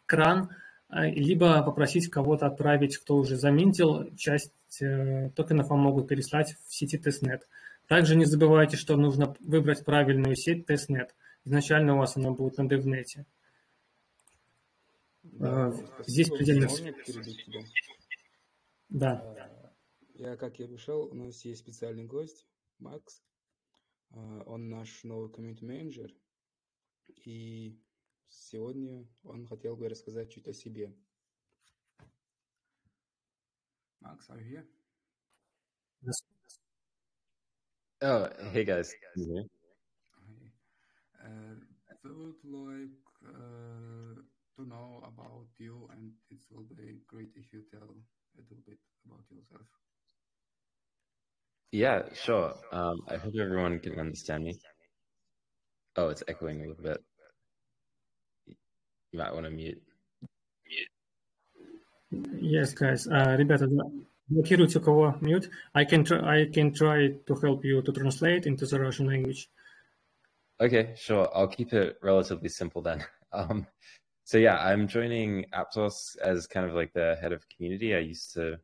кран, 0.07 0.51
э, 0.91 1.11
либо 1.11 1.63
попросить 1.63 2.11
кого-то 2.11 2.47
отправить, 2.47 2.99
кто 2.99 3.17
уже 3.17 3.37
за 3.37 3.54
mint 3.54 3.89
ил, 3.89 4.15
часть 4.17 4.83
э, 4.83 5.31
токенов 5.31 5.69
вам 5.69 5.81
могут 5.81 6.09
переслать 6.09 6.57
в 6.67 6.75
сети 6.75 6.99
testnet. 6.99 7.49
Также 7.89 8.17
не 8.17 8.25
забывайте, 8.25 8.77
что 8.77 8.97
нужно 8.97 9.35
выбрать 9.41 9.85
правильную 9.85 10.37
сеть 10.37 10.67
testnet. 10.67 11.15
Изначально 11.45 11.95
у 11.95 11.99
вас 11.99 12.17
она 12.17 12.31
будет 12.31 12.59
на 12.59 12.63
DevNet. 12.63 13.25
Да, 15.23 15.73
Здесь 16.07 16.29
предельно... 16.29 16.69
Да. 18.89 19.52
Я, 20.15 20.37
как 20.37 20.59
я 20.59 20.69
пришел, 20.69 21.07
у 21.07 21.15
нас 21.15 21.45
есть 21.45 21.63
специальный 21.63 22.05
гость, 22.05 22.47
Макс. 22.79 23.23
А, 24.11 24.43
он 24.47 24.69
наш 24.69 25.05
новый 25.05 25.31
community-менеджер. 25.31 26.15
И 27.25 27.81
сегодня 28.29 29.09
он 29.23 29.47
хотел 29.47 29.77
бы 29.77 29.89
рассказать 29.89 30.31
чуть 30.31 30.49
о 30.49 30.53
себе. 30.53 30.95
Макс, 34.01 34.29
are 34.29 34.39
you 34.39 34.49
here? 34.49 34.67
Oh, 38.03 38.29
hey 38.53 38.65
guys. 38.65 38.93
Yeah. 39.15 39.43
Uh, 41.23 41.55
I 41.89 41.95
would 42.03 42.43
like 42.43 42.91
uh, 43.25 44.21
to 44.57 44.67
know 44.67 45.01
about 45.05 45.47
you, 45.59 45.89
and 45.93 46.13
it 46.29 46.41
will 46.51 46.65
be 46.65 47.01
great 47.07 47.31
if 47.37 47.53
you 47.53 47.63
tell 47.71 47.89
a 47.89 48.41
little 48.41 48.59
bit 48.67 48.81
about 49.07 49.25
yourself. 49.31 49.69
Yeah, 51.72 52.04
sure. 52.14 52.54
Um, 52.72 53.02
I 53.08 53.18
hope 53.18 53.34
everyone 53.40 53.80
can 53.80 54.00
understand 54.00 54.44
me. 54.46 54.60
Oh, 55.96 56.10
it's 56.10 56.24
echoing 56.28 56.64
a 56.64 56.68
little 56.68 56.84
bit. 56.84 57.04
You 59.12 59.20
might 59.20 59.34
want 59.34 59.46
to 59.46 59.52
mute. 59.52 59.82
Yes, 62.40 62.74
guys. 62.74 63.08
Uh, 63.08 63.36
ребята, 63.38 63.68
блокируйте 64.30 64.80
у 64.80 64.82
кого 64.82 65.18
mute. 65.22 65.50
I 65.74 65.86
can 65.86 66.04
try. 66.04 66.20
I 66.20 66.46
can 66.46 66.74
try 66.74 67.10
to 67.26 67.36
help 67.36 67.66
you 67.66 67.82
to 67.82 67.92
translate 67.92 68.46
into 68.46 68.66
the 68.66 68.80
Russian 68.80 69.08
language. 69.08 69.50
Okay, 70.60 70.94
sure. 70.96 71.30
I'll 71.36 71.48
keep 71.48 71.74
it 71.74 71.98
relatively 72.02 72.50
simple 72.50 72.82
then. 72.82 73.04
Um, 73.34 73.68
so 74.24 74.38
yeah, 74.38 74.58
I'm 74.58 74.88
joining 74.88 75.46
Aptos 75.54 76.18
as 76.24 76.48
kind 76.48 76.66
of 76.66 76.74
like 76.74 76.94
the 76.94 77.18
head 77.22 77.34
of 77.34 77.44
community. 77.50 77.94
I 77.94 78.00
used 78.00 78.34
to 78.36 78.58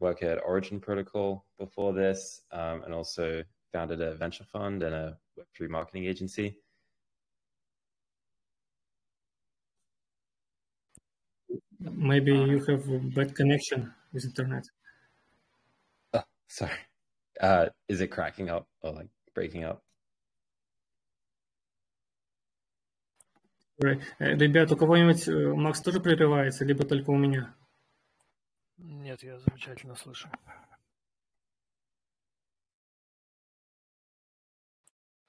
work 0.00 0.22
at 0.22 0.38
Origin 0.44 0.80
Protocol 0.80 1.44
before 1.58 1.92
this, 1.92 2.42
um, 2.52 2.82
and 2.84 2.92
also 2.92 3.42
founded 3.72 4.00
a 4.00 4.14
venture 4.14 4.44
fund 4.44 4.82
and 4.82 4.94
a 4.94 5.18
Web3 5.38 5.68
marketing 5.68 6.04
agency. 6.04 6.56
Maybe 11.80 12.32
you 12.32 12.64
have 12.64 12.88
a 12.88 12.98
bad 12.98 13.34
connection 13.34 13.92
with 14.12 14.24
internet. 14.24 14.64
Oh, 16.14 16.22
sorry. 16.48 16.72
Uh, 17.40 17.66
is 17.88 18.00
it 18.00 18.08
cracking 18.08 18.48
up 18.48 18.66
or 18.80 18.92
like 18.92 19.08
breaking 19.34 19.64
up? 19.64 19.82
Ребят, 24.20 24.70
у 24.70 24.76
кого-нибудь 24.76 25.26
Макс 25.56 25.80
тоже 25.82 26.00
прерывается, 26.00 26.64
либо 26.64 26.84
только 26.84 27.10
у 27.10 27.16
меня? 27.16 27.54
Нет, 28.78 29.22
я 29.22 29.38
замечательно 29.38 29.94
слышу. 29.94 30.28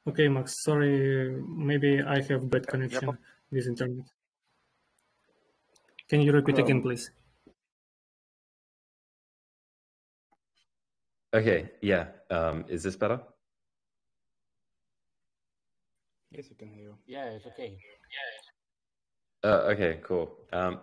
Okay, 0.07 0.27
Max, 0.27 0.61
sorry, 0.63 1.41
maybe 1.47 1.99
I 2.01 2.21
have 2.21 2.47
bad 2.49 2.67
connection 2.67 3.17
with 3.49 3.65
internet. 3.67 4.05
Can 6.07 6.21
you 6.21 6.31
repeat 6.31 6.59
again, 6.59 6.81
please? 6.81 7.11
Okay, 11.33 11.71
yeah. 11.81 12.07
Um, 12.29 12.65
is 12.67 12.83
this 12.83 12.95
better? 12.95 13.19
Yes, 16.31 16.49
you 16.49 16.55
can 16.55 16.69
hear. 16.69 16.93
Yeah, 17.07 17.31
it's 17.31 17.45
okay. 17.47 17.77
Yeah. 19.43 19.49
Uh, 19.49 19.71
okay, 19.73 19.99
cool. 20.03 20.37
Um, 20.53 20.81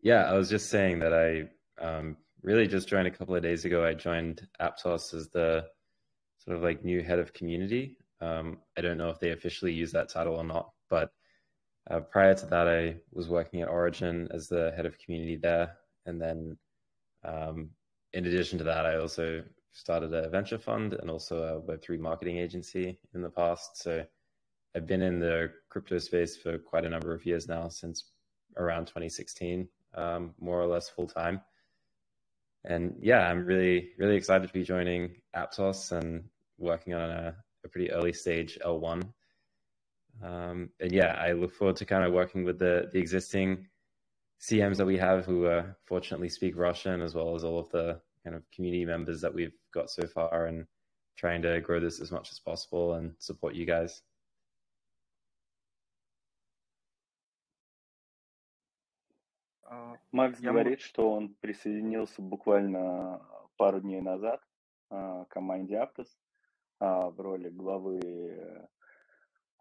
yeah, 0.00 0.30
I 0.30 0.34
was 0.34 0.48
just 0.48 0.70
saying 0.70 1.00
that 1.00 1.12
I 1.12 1.48
um, 1.81 2.17
really 2.43 2.67
just 2.67 2.87
joined 2.87 3.07
a 3.07 3.11
couple 3.11 3.35
of 3.35 3.43
days 3.43 3.65
ago. 3.65 3.85
I 3.85 3.93
joined 3.93 4.47
Aptos 4.61 5.13
as 5.13 5.29
the 5.29 5.65
sort 6.37 6.57
of 6.57 6.63
like 6.63 6.83
new 6.83 7.03
head 7.03 7.19
of 7.19 7.33
community. 7.33 7.97
Um, 8.21 8.57
I 8.77 8.81
don't 8.81 8.97
know 8.97 9.09
if 9.09 9.19
they 9.19 9.31
officially 9.31 9.73
use 9.73 9.91
that 9.91 10.09
title 10.09 10.35
or 10.35 10.43
not, 10.43 10.71
but 10.89 11.11
uh, 11.89 11.99
prior 12.01 12.33
to 12.35 12.45
that, 12.47 12.67
I 12.67 12.95
was 13.11 13.29
working 13.29 13.61
at 13.61 13.69
Origin 13.69 14.27
as 14.33 14.47
the 14.47 14.71
head 14.75 14.85
of 14.85 14.99
community 14.99 15.37
there. 15.37 15.75
And 16.05 16.21
then, 16.21 16.57
um, 17.23 17.69
in 18.13 18.25
addition 18.25 18.57
to 18.59 18.63
that, 18.65 18.85
I 18.85 18.97
also 18.97 19.43
started 19.71 20.13
a 20.13 20.29
venture 20.29 20.57
fund 20.57 20.93
and 20.93 21.09
also 21.09 21.43
a 21.43 21.61
Web3 21.61 21.99
marketing 21.99 22.37
agency 22.37 22.99
in 23.13 23.21
the 23.21 23.29
past. 23.29 23.81
So 23.81 24.05
I've 24.75 24.87
been 24.87 25.01
in 25.01 25.19
the 25.19 25.51
crypto 25.69 25.97
space 25.99 26.37
for 26.37 26.57
quite 26.57 26.85
a 26.85 26.89
number 26.89 27.13
of 27.13 27.25
years 27.25 27.47
now, 27.47 27.69
since 27.69 28.11
around 28.57 28.85
2016, 28.87 29.67
um, 29.95 30.33
more 30.39 30.61
or 30.61 30.67
less 30.67 30.89
full 30.89 31.07
time 31.07 31.41
and 32.69 32.95
yeah, 33.01 33.27
I'm 33.27 33.45
really 33.45 33.89
really 33.97 34.15
excited 34.15 34.47
to 34.47 34.53
be 34.53 34.63
joining 34.63 35.15
Aptos 35.35 35.91
and 35.91 36.23
working 36.57 36.93
on 36.93 37.09
a, 37.09 37.35
a 37.65 37.67
pretty 37.67 37.91
early 37.91 38.13
stage 38.13 38.57
L1. 38.63 39.03
Um, 40.23 40.69
and 40.79 40.91
yeah, 40.91 41.15
I 41.19 41.31
look 41.31 41.53
forward 41.53 41.77
to 41.77 41.85
kind 41.85 42.03
of 42.03 42.13
working 42.13 42.43
with 42.45 42.59
the 42.59 42.89
the 42.93 42.99
existing 42.99 43.67
CMs 44.39 44.77
that 44.77 44.85
we 44.85 44.97
have 44.97 45.25
who 45.25 45.47
uh, 45.47 45.65
fortunately 45.85 46.29
speak 46.29 46.55
Russian, 46.55 47.01
as 47.01 47.15
well 47.15 47.35
as 47.35 47.43
all 47.43 47.59
of 47.59 47.69
the 47.69 47.99
kind 48.23 48.35
of 48.35 48.43
community 48.51 48.85
members 48.85 49.19
that 49.21 49.33
we've 49.33 49.57
got 49.73 49.89
so 49.89 50.05
far, 50.07 50.45
and 50.45 50.65
trying 51.17 51.41
to 51.41 51.59
grow 51.61 51.79
this 51.79 51.99
as 51.99 52.11
much 52.11 52.31
as 52.31 52.39
possible 52.39 52.93
and 52.93 53.13
support 53.17 53.55
you 53.55 53.65
guys. 53.65 54.01
Макс 60.11 60.39
Я 60.39 60.51
говорит, 60.51 60.81
что 60.81 61.11
он 61.11 61.35
присоединился 61.41 62.21
буквально 62.21 63.21
пару 63.57 63.81
дней 63.81 64.01
назад 64.01 64.41
к 64.89 65.27
команде 65.29 65.75
Aptos 65.75 66.07
в 66.79 67.15
роли 67.19 67.49
главы 67.49 68.67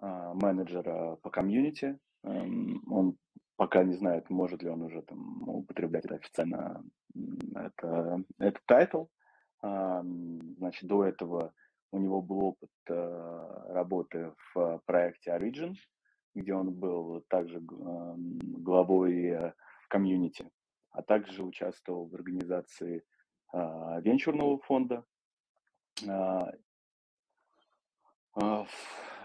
менеджера 0.01 1.17
по 1.17 1.31
community. 1.31 1.99
Он 2.23 3.17
пока 3.57 3.83
не 3.85 3.95
знает, 3.95 4.31
может 4.31 4.63
ли 4.63 4.71
он 4.71 4.83
уже 4.83 5.03
там 5.03 5.49
употреблять 5.49 6.05
это 6.07 6.15
официально, 6.15 6.83
это, 7.55 8.23
этот 8.39 8.65
title. 8.67 9.07
Значит, 9.61 10.89
до 10.89 11.05
этого 11.05 11.53
у 11.91 11.99
него 11.99 12.23
был 12.23 12.45
опыт 12.45 12.71
работы 12.87 14.33
в 14.55 14.81
проекте 14.87 15.33
Origin, 15.33 15.75
где 16.35 16.55
он 16.55 16.73
был 16.73 17.23
также 17.29 17.61
главой 17.61 19.53
комьюнити, 19.89 20.51
а 20.91 21.03
также 21.03 21.43
участвовал 21.43 22.07
в 22.07 22.15
организации 22.15 23.05
а, 23.53 24.01
венчурного 24.01 24.59
фонда. 24.61 25.05
А, 26.07 26.53
а, 28.35 28.67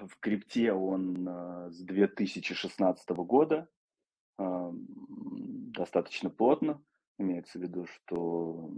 в, 0.01 0.19
крипте 0.19 0.73
он 0.73 1.27
а, 1.27 1.69
с 1.69 1.79
2016 1.81 3.09
года 3.09 3.67
а, 4.37 4.71
достаточно 4.73 6.29
плотно, 6.29 6.81
имеется 7.17 7.59
в 7.59 7.61
виду, 7.61 7.85
что 7.85 8.71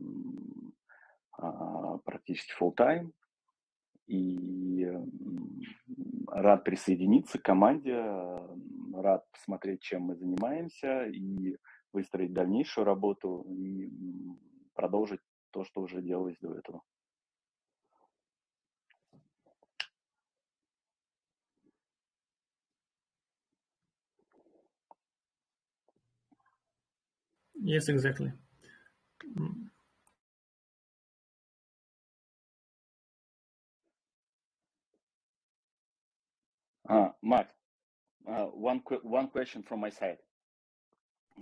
а, 1.37 1.97
практически 1.99 2.53
full 2.59 2.75
time 2.75 3.11
и 4.07 4.87
рад 6.27 6.63
присоединиться 6.63 7.39
к 7.39 7.43
команде, 7.43 7.95
рад 8.93 9.25
посмотреть, 9.31 9.81
чем 9.81 10.03
мы 10.03 10.15
занимаемся 10.15 11.05
и 11.05 11.57
выстроить 11.95 12.33
дальнейшую 12.33 12.85
работу 12.85 13.45
и 13.47 13.89
продолжить 14.73 15.21
то, 15.51 15.63
что 15.63 15.81
уже 15.81 16.01
делалось 16.01 16.37
до 16.41 16.53
этого. 16.53 16.81
Yes, 27.65 27.89
exactly. 27.89 28.31
Uh, 36.87 37.09
Mark, 37.23 37.47
uh, 38.27 38.45
one 38.53 38.81
one 39.01 39.29
question 39.29 39.63
from 39.63 39.79
my 39.79 39.89
side. 39.89 40.19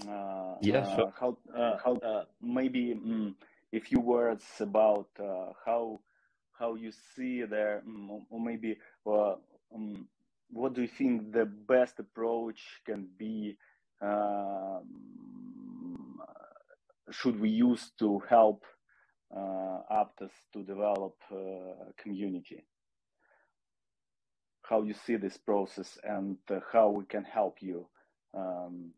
Uh, 0.02 0.56
yeah, 0.62 0.96
sure. 0.96 1.14
How 1.20 1.38
how 1.84 2.26
maybe 2.42 2.94
um, 2.94 3.36
a 3.72 3.80
few 3.80 4.00
words 4.00 4.44
about 4.60 5.08
uh, 5.20 5.54
how 5.66 6.00
how 6.52 6.76
you 6.76 6.92
see 7.16 7.44
there, 7.44 7.84
mm, 7.88 8.26
or 8.30 8.40
maybe 8.40 8.78
uh, 9.06 9.36
um, 9.74 10.08
what 10.50 10.74
do 10.74 10.82
you 10.82 10.88
think 10.88 11.32
the 11.32 11.46
best 11.46 12.00
approach 12.00 12.62
can 12.86 13.08
be? 13.18 13.58
Um, 14.02 14.84
should 17.12 17.40
we 17.40 17.50
use 17.50 17.92
to 18.00 18.20
help 18.30 18.66
uh, 19.36 19.80
Aptos 19.92 20.32
to 20.54 20.64
develop 20.64 21.16
uh, 21.32 21.92
community? 21.98 22.66
How 24.64 24.82
you 24.84 24.94
see 24.94 25.18
this 25.18 25.38
process 25.38 25.98
and 26.04 26.38
uh, 26.50 26.60
how 26.72 26.90
we 26.90 27.06
can 27.06 27.24
help 27.24 27.62
you? 27.62 27.88
Um, 28.34 28.94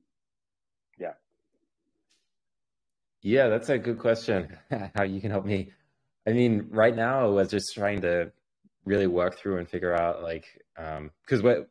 yeah. 0.97 1.13
Yeah, 3.21 3.49
that's 3.49 3.69
a 3.69 3.77
good 3.77 3.99
question. 3.99 4.57
how 4.95 5.03
you 5.03 5.21
can 5.21 5.31
help 5.31 5.45
me? 5.45 5.71
I 6.27 6.33
mean, 6.33 6.67
right 6.69 6.95
now 6.95 7.25
I 7.25 7.27
was 7.27 7.49
just 7.49 7.73
trying 7.73 8.01
to 8.01 8.31
really 8.85 9.07
work 9.07 9.37
through 9.37 9.57
and 9.57 9.67
figure 9.67 9.93
out 9.93 10.21
like 10.21 10.45
because 10.75 11.39
um, 11.39 11.43
we're 11.43 11.65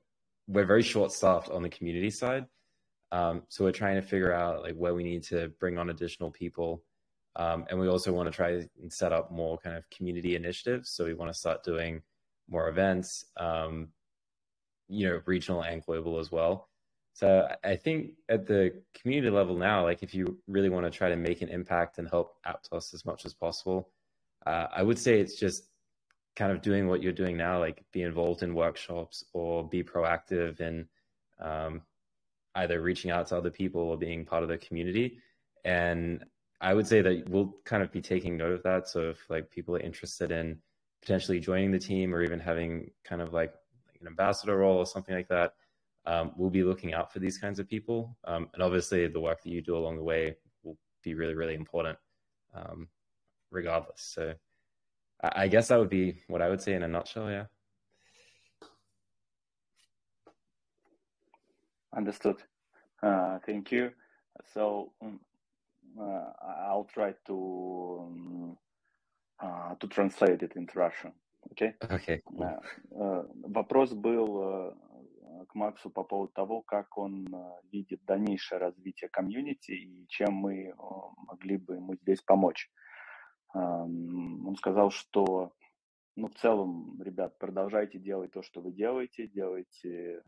we're 0.48 0.66
very 0.66 0.82
short 0.82 1.12
staffed 1.12 1.50
on 1.50 1.62
the 1.62 1.68
community 1.68 2.10
side. 2.10 2.46
Um, 3.12 3.42
so 3.48 3.64
we're 3.64 3.72
trying 3.72 3.96
to 3.96 4.02
figure 4.02 4.32
out 4.32 4.62
like 4.62 4.74
where 4.74 4.94
we 4.94 5.04
need 5.04 5.22
to 5.24 5.48
bring 5.60 5.78
on 5.78 5.90
additional 5.90 6.30
people. 6.30 6.82
Um, 7.36 7.64
and 7.70 7.78
we 7.78 7.88
also 7.88 8.12
want 8.12 8.30
to 8.30 8.34
try 8.34 8.50
and 8.50 8.92
set 8.92 9.12
up 9.12 9.30
more 9.30 9.58
kind 9.58 9.76
of 9.76 9.88
community 9.90 10.36
initiatives. 10.36 10.90
So 10.90 11.04
we 11.04 11.14
want 11.14 11.32
to 11.32 11.38
start 11.38 11.64
doing 11.64 12.02
more 12.48 12.68
events, 12.68 13.24
um, 13.36 13.88
you 14.88 15.08
know, 15.08 15.20
regional 15.26 15.62
and 15.62 15.82
global 15.84 16.18
as 16.18 16.30
well. 16.30 16.68
So 17.14 17.48
I 17.62 17.76
think 17.76 18.14
at 18.28 18.44
the 18.44 18.82
community 18.92 19.30
level 19.30 19.56
now, 19.56 19.84
like 19.84 20.02
if 20.02 20.14
you 20.14 20.36
really 20.48 20.68
want 20.68 20.84
to 20.84 20.90
try 20.90 21.08
to 21.08 21.16
make 21.16 21.42
an 21.42 21.48
impact 21.48 21.98
and 21.98 22.08
help 22.08 22.34
Aptos 22.44 22.92
as 22.92 23.04
much 23.04 23.24
as 23.24 23.32
possible, 23.32 23.88
uh, 24.46 24.66
I 24.74 24.82
would 24.82 24.98
say 24.98 25.20
it's 25.20 25.38
just 25.38 25.68
kind 26.34 26.50
of 26.50 26.60
doing 26.60 26.88
what 26.88 27.02
you're 27.02 27.12
doing 27.12 27.36
now, 27.36 27.60
like 27.60 27.84
be 27.92 28.02
involved 28.02 28.42
in 28.42 28.52
workshops 28.52 29.24
or 29.32 29.66
be 29.66 29.84
proactive 29.84 30.60
in 30.60 30.88
um, 31.40 31.82
either 32.56 32.80
reaching 32.80 33.12
out 33.12 33.28
to 33.28 33.36
other 33.36 33.50
people 33.50 33.82
or 33.82 33.96
being 33.96 34.24
part 34.24 34.42
of 34.42 34.48
the 34.48 34.58
community. 34.58 35.18
And 35.64 36.24
I 36.60 36.74
would 36.74 36.88
say 36.88 37.00
that 37.00 37.28
we'll 37.28 37.54
kind 37.64 37.84
of 37.84 37.92
be 37.92 38.02
taking 38.02 38.36
note 38.36 38.52
of 38.52 38.64
that. 38.64 38.88
So 38.88 39.10
if 39.10 39.30
like 39.30 39.50
people 39.50 39.76
are 39.76 39.80
interested 39.80 40.32
in 40.32 40.58
potentially 41.00 41.38
joining 41.38 41.70
the 41.70 41.78
team 41.78 42.12
or 42.12 42.24
even 42.24 42.40
having 42.40 42.90
kind 43.04 43.22
of 43.22 43.32
like, 43.32 43.54
like 43.86 44.00
an 44.00 44.08
ambassador 44.08 44.56
role 44.56 44.78
or 44.78 44.86
something 44.86 45.14
like 45.14 45.28
that, 45.28 45.54
um, 46.05 46.31
we'll 46.37 46.49
be 46.49 46.63
looking 46.63 46.93
out 46.93 47.11
for 47.11 47.19
these 47.19 47.37
kinds 47.37 47.59
of 47.59 47.67
people. 47.67 48.17
Um, 48.25 48.49
and 48.53 48.63
obviously, 48.63 49.07
the 49.07 49.19
work 49.19 49.43
that 49.43 49.49
you 49.49 49.61
do 49.61 49.75
along 49.75 49.97
the 49.97 50.03
way 50.03 50.35
will 50.63 50.77
be 51.03 51.13
really, 51.13 51.35
really 51.35 51.55
important, 51.55 51.97
um, 52.53 52.87
regardless. 53.51 54.01
So 54.01 54.33
I, 55.21 55.43
I 55.43 55.47
guess 55.47 55.67
that 55.67 55.79
would 55.79 55.89
be 55.89 56.21
what 56.27 56.41
I 56.41 56.49
would 56.49 56.61
say 56.61 56.73
in 56.73 56.83
a 56.83 56.87
nutshell. 56.87 57.29
Yeah. 57.29 57.45
Understood. 61.95 62.37
Uh, 63.01 63.39
thank 63.45 63.71
you. 63.71 63.91
So 64.53 64.93
um, 65.01 65.19
uh, 65.99 66.31
I'll 66.67 66.87
try 66.93 67.13
to 67.27 67.97
um, 68.01 68.57
uh, 69.41 69.75
to 69.79 69.87
translate 69.87 70.41
it 70.41 70.53
into 70.55 70.79
Russian. 70.79 71.11
Okay? 71.51 71.73
Okay. 71.91 72.21
Cool. 72.25 72.61
Uh, 72.99 73.23
вопрос 73.47 73.93
был 73.93 74.73
к 75.46 75.54
Максу 75.54 75.90
по 75.90 76.04
поводу 76.04 76.32
того, 76.32 76.62
как 76.62 76.96
он 76.98 77.26
видит 77.70 78.04
дальнейшее 78.04 78.58
развитие 78.58 79.08
комьюнити 79.10 79.72
и 79.72 80.06
чем 80.08 80.34
мы 80.34 80.74
могли 81.16 81.56
бы 81.56 81.76
ему 81.76 81.94
здесь 81.96 82.22
помочь. 82.22 82.70
Он 83.52 84.56
сказал, 84.56 84.90
что 84.90 85.52
ну, 86.16 86.28
в 86.28 86.34
целом, 86.34 87.00
ребят, 87.02 87.38
продолжайте 87.38 87.98
делать 87.98 88.30
то, 88.32 88.42
что 88.42 88.60
вы 88.60 88.72
делаете, 88.72 89.26
делайте 89.26 90.22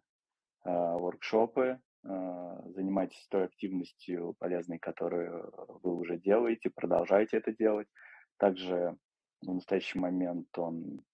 воркшопы, 0.65 1.81
занимайтесь 2.03 3.27
той 3.29 3.45
активностью 3.45 4.35
полезной, 4.39 4.79
которую 4.79 5.53
вы 5.83 5.95
уже 5.95 6.19
делаете, 6.19 6.71
продолжайте 6.71 7.37
это 7.37 7.53
делать. 7.53 7.89
Также 8.37 8.97
в 9.43 9.53
настоящий 9.53 9.99
момент 9.99 10.49
он, 10.59 11.05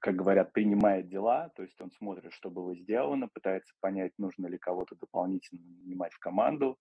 как 0.00 0.14
говорят, 0.16 0.52
принимает 0.52 1.08
дела, 1.08 1.48
то 1.56 1.62
есть 1.62 1.80
он 1.80 1.90
смотрит, 1.90 2.32
что 2.32 2.50
было 2.50 2.74
сделано, 2.74 3.28
пытается 3.28 3.74
понять, 3.80 4.12
нужно 4.18 4.46
ли 4.46 4.58
кого-то 4.58 4.94
дополнительно 4.96 5.62
нанимать 5.82 6.12
в 6.12 6.18
команду. 6.18 6.78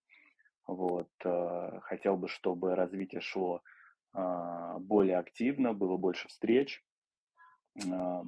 Вот. 0.67 1.09
Хотел 1.81 2.17
бы, 2.17 2.27
чтобы 2.27 2.75
развитие 2.75 3.21
шло 3.21 3.61
более 4.13 5.17
активно, 5.17 5.73
было 5.73 5.97
больше 5.97 6.27
встреч. 6.27 6.83
Ну, 7.75 8.25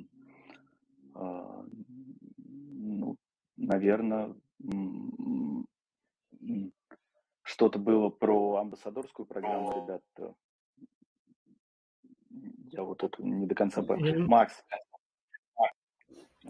наверное, 3.57 4.35
что-то 7.43 7.79
было 7.79 8.09
про 8.09 8.55
амбассадорскую 8.57 9.25
программу, 9.25 9.83
ребят. 9.83 10.03
Я 12.70 12.82
вот 12.82 13.02
это 13.02 13.22
не 13.22 13.46
до 13.46 13.54
конца 13.54 13.82
понял. 13.82 14.26
Макс, 14.26 14.54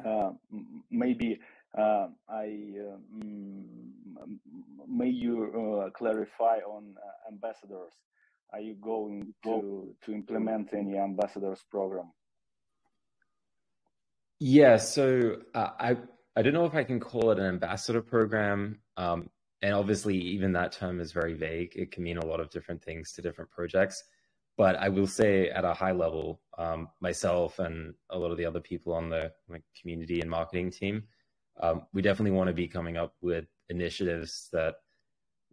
uh, 0.05 0.33
maybe 0.91 1.41
uh, 1.77 2.09
I 2.29 2.75
uh, 2.79 2.99
may 4.87 5.09
you 5.09 5.85
uh, 5.85 5.91
clarify 5.91 6.59
on 6.67 6.97
uh, 6.97 7.33
ambassadors. 7.33 7.93
Are 8.53 8.61
you 8.61 8.75
going 8.75 9.35
to 9.45 9.95
to 10.05 10.13
implement 10.13 10.73
any 10.73 10.99
ambassadors 10.99 11.65
program? 11.71 12.13
Yeah, 14.39 14.77
so 14.77 15.37
uh, 15.55 15.71
I 15.79 15.97
I 16.37 16.43
don't 16.43 16.55
know 16.55 16.67
if 16.67 16.75
I 16.75 16.85
can 16.85 17.01
call 17.01 17.31
it 17.31 17.39
an 17.39 17.47
ambassador 17.47 18.03
program. 18.03 18.81
Um, 18.97 19.31
and 19.63 19.73
obviously, 19.73 20.17
even 20.19 20.53
that 20.53 20.73
term 20.73 21.01
is 21.01 21.13
very 21.13 21.35
vague. 21.35 21.73
It 21.75 21.91
can 21.91 22.05
mean 22.05 22.19
a 22.19 22.27
lot 22.27 22.41
of 22.41 22.51
different 22.51 22.83
things 22.83 23.13
to 23.13 23.23
different 23.23 23.51
projects. 23.51 24.05
But 24.60 24.76
I 24.76 24.90
will 24.90 25.08
say, 25.08 25.48
at 25.48 25.64
a 25.64 25.74
high 25.74 25.94
level, 25.94 26.42
um, 26.58 26.90
myself 27.00 27.60
and 27.60 27.94
a 28.10 28.20
lot 28.20 28.32
of 28.32 28.38
the 28.38 28.44
other 28.44 28.60
people 28.60 28.94
on 28.94 29.10
the 29.10 29.32
community 29.80 30.20
and 30.20 30.30
marketing 30.30 30.70
team, 30.70 31.04
um, 31.62 31.84
we 31.94 32.02
definitely 32.02 32.38
want 32.38 32.50
to 32.50 32.54
be 32.54 32.68
coming 32.68 32.98
up 32.98 33.16
with 33.22 33.46
initiatives 33.70 34.50
that, 34.52 34.76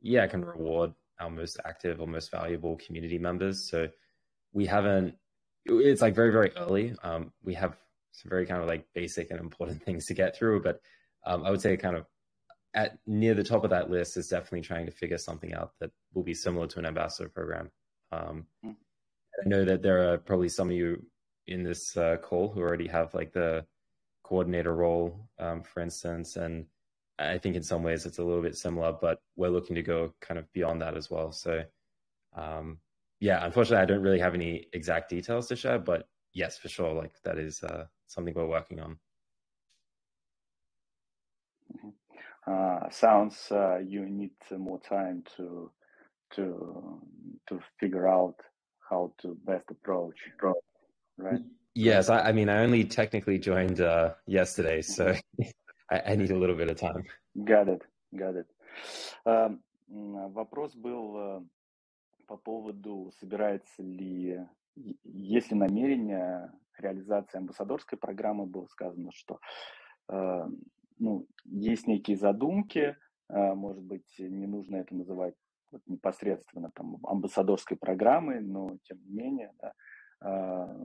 yeah, 0.02 0.26
can 0.26 0.44
reward 0.44 0.92
our 1.20 1.30
most 1.30 1.60
active 1.64 2.00
or 2.00 2.08
most 2.08 2.32
valuable 2.32 2.80
community 2.84 3.16
members. 3.16 3.70
So 3.70 3.86
we 4.52 4.66
haven't. 4.66 5.14
It's 5.66 6.02
like 6.02 6.16
very 6.16 6.32
very 6.32 6.50
early. 6.56 6.92
Um, 7.04 7.32
we 7.44 7.54
have 7.54 7.76
some 8.10 8.28
very 8.28 8.44
kind 8.44 8.60
of 8.60 8.66
like 8.66 8.88
basic 8.92 9.30
and 9.30 9.38
important 9.38 9.82
things 9.84 10.06
to 10.06 10.14
get 10.14 10.36
through. 10.36 10.64
But 10.64 10.80
um, 11.24 11.44
I 11.44 11.50
would 11.52 11.60
say 11.60 11.76
kind 11.76 11.94
of 11.96 12.06
at 12.74 12.98
near 13.06 13.34
the 13.34 13.44
top 13.44 13.62
of 13.62 13.70
that 13.70 13.88
list 13.88 14.16
is 14.16 14.26
definitely 14.26 14.62
trying 14.62 14.86
to 14.86 14.90
figure 14.90 15.16
something 15.16 15.54
out 15.54 15.74
that 15.78 15.92
will 16.12 16.24
be 16.24 16.34
similar 16.34 16.66
to 16.66 16.80
an 16.80 16.86
ambassador 16.86 17.28
program. 17.28 17.70
Um, 18.10 18.46
mm. 18.64 18.74
I 19.44 19.48
know 19.48 19.64
that 19.64 19.82
there 19.82 20.12
are 20.12 20.18
probably 20.18 20.48
some 20.48 20.68
of 20.70 20.76
you 20.76 21.04
in 21.46 21.62
this 21.62 21.96
uh, 21.96 22.16
call 22.16 22.48
who 22.48 22.60
already 22.60 22.88
have 22.88 23.14
like 23.14 23.32
the 23.32 23.64
coordinator 24.22 24.74
role, 24.74 25.28
um, 25.38 25.62
for 25.62 25.80
instance, 25.80 26.36
and 26.36 26.66
I 27.18 27.38
think 27.38 27.56
in 27.56 27.62
some 27.62 27.82
ways 27.82 28.06
it's 28.06 28.18
a 28.18 28.24
little 28.24 28.42
bit 28.42 28.56
similar, 28.56 28.92
but 28.92 29.20
we're 29.36 29.48
looking 29.48 29.76
to 29.76 29.82
go 29.82 30.12
kind 30.20 30.38
of 30.38 30.52
beyond 30.52 30.82
that 30.82 30.96
as 30.96 31.10
well. 31.10 31.32
So, 31.32 31.62
um, 32.34 32.78
yeah, 33.20 33.44
unfortunately, 33.44 33.82
I 33.82 33.86
don't 33.86 34.02
really 34.02 34.18
have 34.18 34.34
any 34.34 34.66
exact 34.72 35.08
details 35.10 35.46
to 35.48 35.56
share, 35.56 35.78
but 35.78 36.08
yes, 36.34 36.58
for 36.58 36.68
sure, 36.68 36.92
like 36.92 37.12
that 37.24 37.38
is 37.38 37.62
uh, 37.62 37.86
something 38.06 38.34
we're 38.34 38.46
working 38.46 38.80
on. 38.80 38.98
Uh, 42.46 42.88
sounds 42.90 43.48
uh, 43.50 43.78
you 43.78 44.06
need 44.08 44.30
more 44.56 44.80
time 44.80 45.24
to 45.36 45.70
to 46.32 47.00
to 47.48 47.60
figure 47.80 48.06
out 48.06 48.36
how 48.88 49.12
to 49.18 49.36
best 49.44 49.70
approach, 49.70 50.16
right? 51.18 51.40
Yes, 51.74 52.08
I, 52.08 52.28
I 52.28 52.32
mean 52.32 52.48
I 52.48 52.62
only 52.62 52.84
technically 52.84 53.38
joined 53.38 53.80
uh, 53.80 54.14
yesterday, 54.26 54.82
so 54.82 55.14
I, 55.90 56.02
I 56.12 56.16
need 56.16 56.30
a 56.30 56.38
little 56.38 56.56
bit 56.56 56.70
of 56.70 56.76
time. 56.76 57.04
Got 57.44 57.68
it, 57.68 57.82
got 58.16 58.36
it. 58.36 58.46
Um, 59.24 59.60
вопрос 60.34 60.74
был 60.74 61.16
uh, 61.16 61.46
по 62.26 62.36
поводу 62.36 63.12
собирается 63.18 63.82
ли, 63.82 64.40
есть 65.04 65.50
ли 65.50 65.56
намерение 65.56 66.52
реализации 66.78 67.38
амбассадорской 67.38 67.98
программы 67.98 68.46
было 68.46 68.66
сказано, 68.66 69.10
что 69.12 69.40
э, 70.08 70.48
ну, 70.98 71.26
есть 71.44 71.86
некие 71.86 72.16
задумки, 72.16 72.96
э, 73.28 73.54
может 73.54 73.82
быть, 73.82 74.06
не 74.18 74.46
нужно 74.46 74.76
это 74.76 74.94
называть 74.94 75.34
вот, 75.70 75.82
непосредственно 75.86 76.70
там, 76.74 76.98
амбассадорской 77.04 77.76
программой, 77.76 78.40
но 78.40 78.76
тем 78.84 78.98
не 79.04 79.10
менее 79.10 79.52
да, 79.58 79.72
э, 80.22 80.84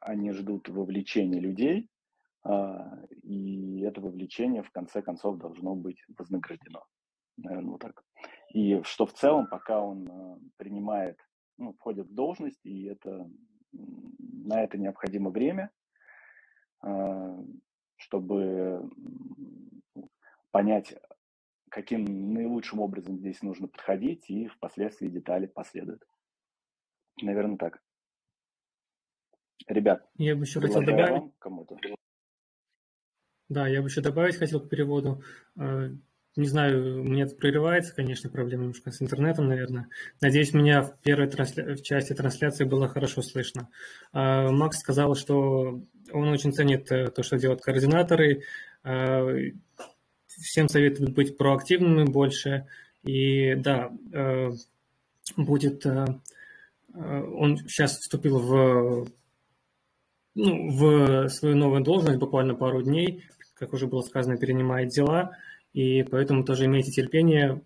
они 0.00 0.32
ждут 0.32 0.68
вовлечения 0.68 1.40
людей, 1.40 1.88
э, 2.44 3.06
и 3.22 3.80
это 3.80 4.00
вовлечение 4.00 4.62
в 4.62 4.70
конце 4.70 5.02
концов 5.02 5.38
должно 5.38 5.74
быть 5.74 6.02
вознаграждено. 6.16 6.84
Наверное, 7.36 7.72
вот 7.72 7.80
так. 7.80 8.02
И 8.50 8.80
что 8.84 9.06
в 9.06 9.12
целом, 9.12 9.46
пока 9.48 9.80
он 9.80 10.08
э, 10.08 10.38
принимает, 10.56 11.18
ну, 11.58 11.72
входит 11.72 12.08
в 12.08 12.14
должность, 12.14 12.64
и 12.64 12.84
это, 12.84 13.30
на 13.72 14.62
это 14.62 14.76
необходимо 14.76 15.30
время, 15.30 15.70
чтобы 17.96 18.90
понять, 20.50 20.94
каким 21.74 22.32
наилучшим 22.32 22.78
образом 22.78 23.18
здесь 23.18 23.42
нужно 23.42 23.66
подходить, 23.66 24.30
и 24.30 24.46
впоследствии 24.46 25.08
детали 25.08 25.46
последуют. 25.46 26.02
Наверное, 27.20 27.58
так. 27.58 27.82
Ребят, 29.66 30.08
я 30.16 30.36
бы 30.36 30.42
еще 30.42 30.60
хотел 30.60 30.82
добавить. 30.82 31.32
Кому-то. 31.38 31.76
Да, 33.48 33.66
я 33.66 33.82
бы 33.82 33.88
еще 33.88 34.00
добавить 34.02 34.36
хотел 34.36 34.60
к 34.60 34.68
переводу. 34.68 35.22
Э, 35.58 35.90
не 36.36 36.46
знаю, 36.46 37.00
у 37.00 37.04
меня 37.04 37.24
это 37.24 37.34
прерывается, 37.34 37.94
конечно, 37.94 38.30
проблема 38.30 38.62
немножко 38.62 38.90
с 38.90 39.02
интернетом, 39.02 39.48
наверное. 39.48 39.88
Надеюсь, 40.20 40.54
меня 40.54 40.82
в 40.82 41.00
первой 41.00 41.28
трансля... 41.28 41.74
в 41.74 41.82
части 41.82 42.12
трансляции 42.14 42.64
было 42.64 42.88
хорошо 42.88 43.22
слышно. 43.22 43.68
Э, 44.12 44.48
Макс 44.48 44.78
сказал, 44.78 45.16
что 45.16 45.82
он 46.12 46.28
очень 46.28 46.52
ценит 46.52 46.90
э, 46.92 47.10
то, 47.10 47.24
что 47.24 47.36
делают 47.36 47.62
координаторы. 47.62 48.44
Всем 50.40 50.68
советует 50.68 51.14
быть 51.14 51.36
проактивными 51.36 52.04
больше. 52.04 52.66
И 53.04 53.54
да, 53.54 53.92
будет... 55.36 55.86
Он 56.96 57.58
сейчас 57.66 57.98
вступил 57.98 58.38
в 58.38 59.08
ну, 60.34 60.68
в 60.68 61.28
свою 61.28 61.56
новую 61.56 61.82
должность 61.82 62.18
буквально 62.18 62.54
пару 62.54 62.82
дней, 62.82 63.24
как 63.54 63.72
уже 63.72 63.86
было 63.86 64.02
сказано, 64.02 64.36
перенимает 64.36 64.88
дела, 64.88 65.36
и 65.72 66.02
поэтому 66.02 66.44
тоже 66.44 66.64
имейте 66.66 66.90
терпение, 66.90 67.62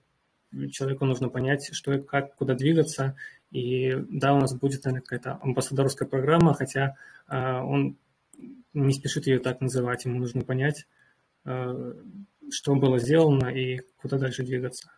человеку 0.71 1.07
нужно 1.07 1.31
понять, 1.31 1.71
что 1.73 1.95
и 1.95 2.03
как, 2.03 2.35
куда 2.35 2.55
двигаться, 2.55 3.17
и 3.51 3.95
да, 4.11 4.35
у 4.35 4.39
нас 4.39 4.55
будет, 4.55 4.85
наверное, 4.85 5.03
какая-то 5.03 5.39
амбассадорская 5.43 6.07
программа, 6.07 6.53
хотя 6.53 6.97
э, 7.29 7.61
он 7.61 7.97
не 8.75 8.93
спешит 8.93 9.27
ее 9.27 9.39
так 9.39 9.63
называть, 9.63 10.05
ему 10.05 10.19
нужно 10.19 10.43
понять, 10.43 10.87
э, 11.47 11.95
что 12.51 12.75
было 12.75 12.99
сделано 12.99 13.49
и 13.49 13.79
куда 13.97 14.19
дальше 14.19 14.45
двигаться. 14.45 14.91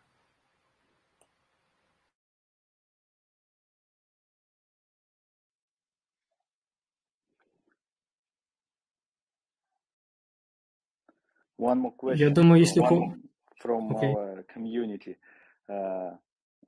One 11.59 11.83
more 11.83 11.95
question. 11.95 12.17
Я 12.17 12.31
думаю, 12.31 12.61
если 12.61 12.81
from 13.61 13.95
okay. 13.95 14.15
our 14.15 14.45
community 14.53 15.17
uh, 15.69 16.13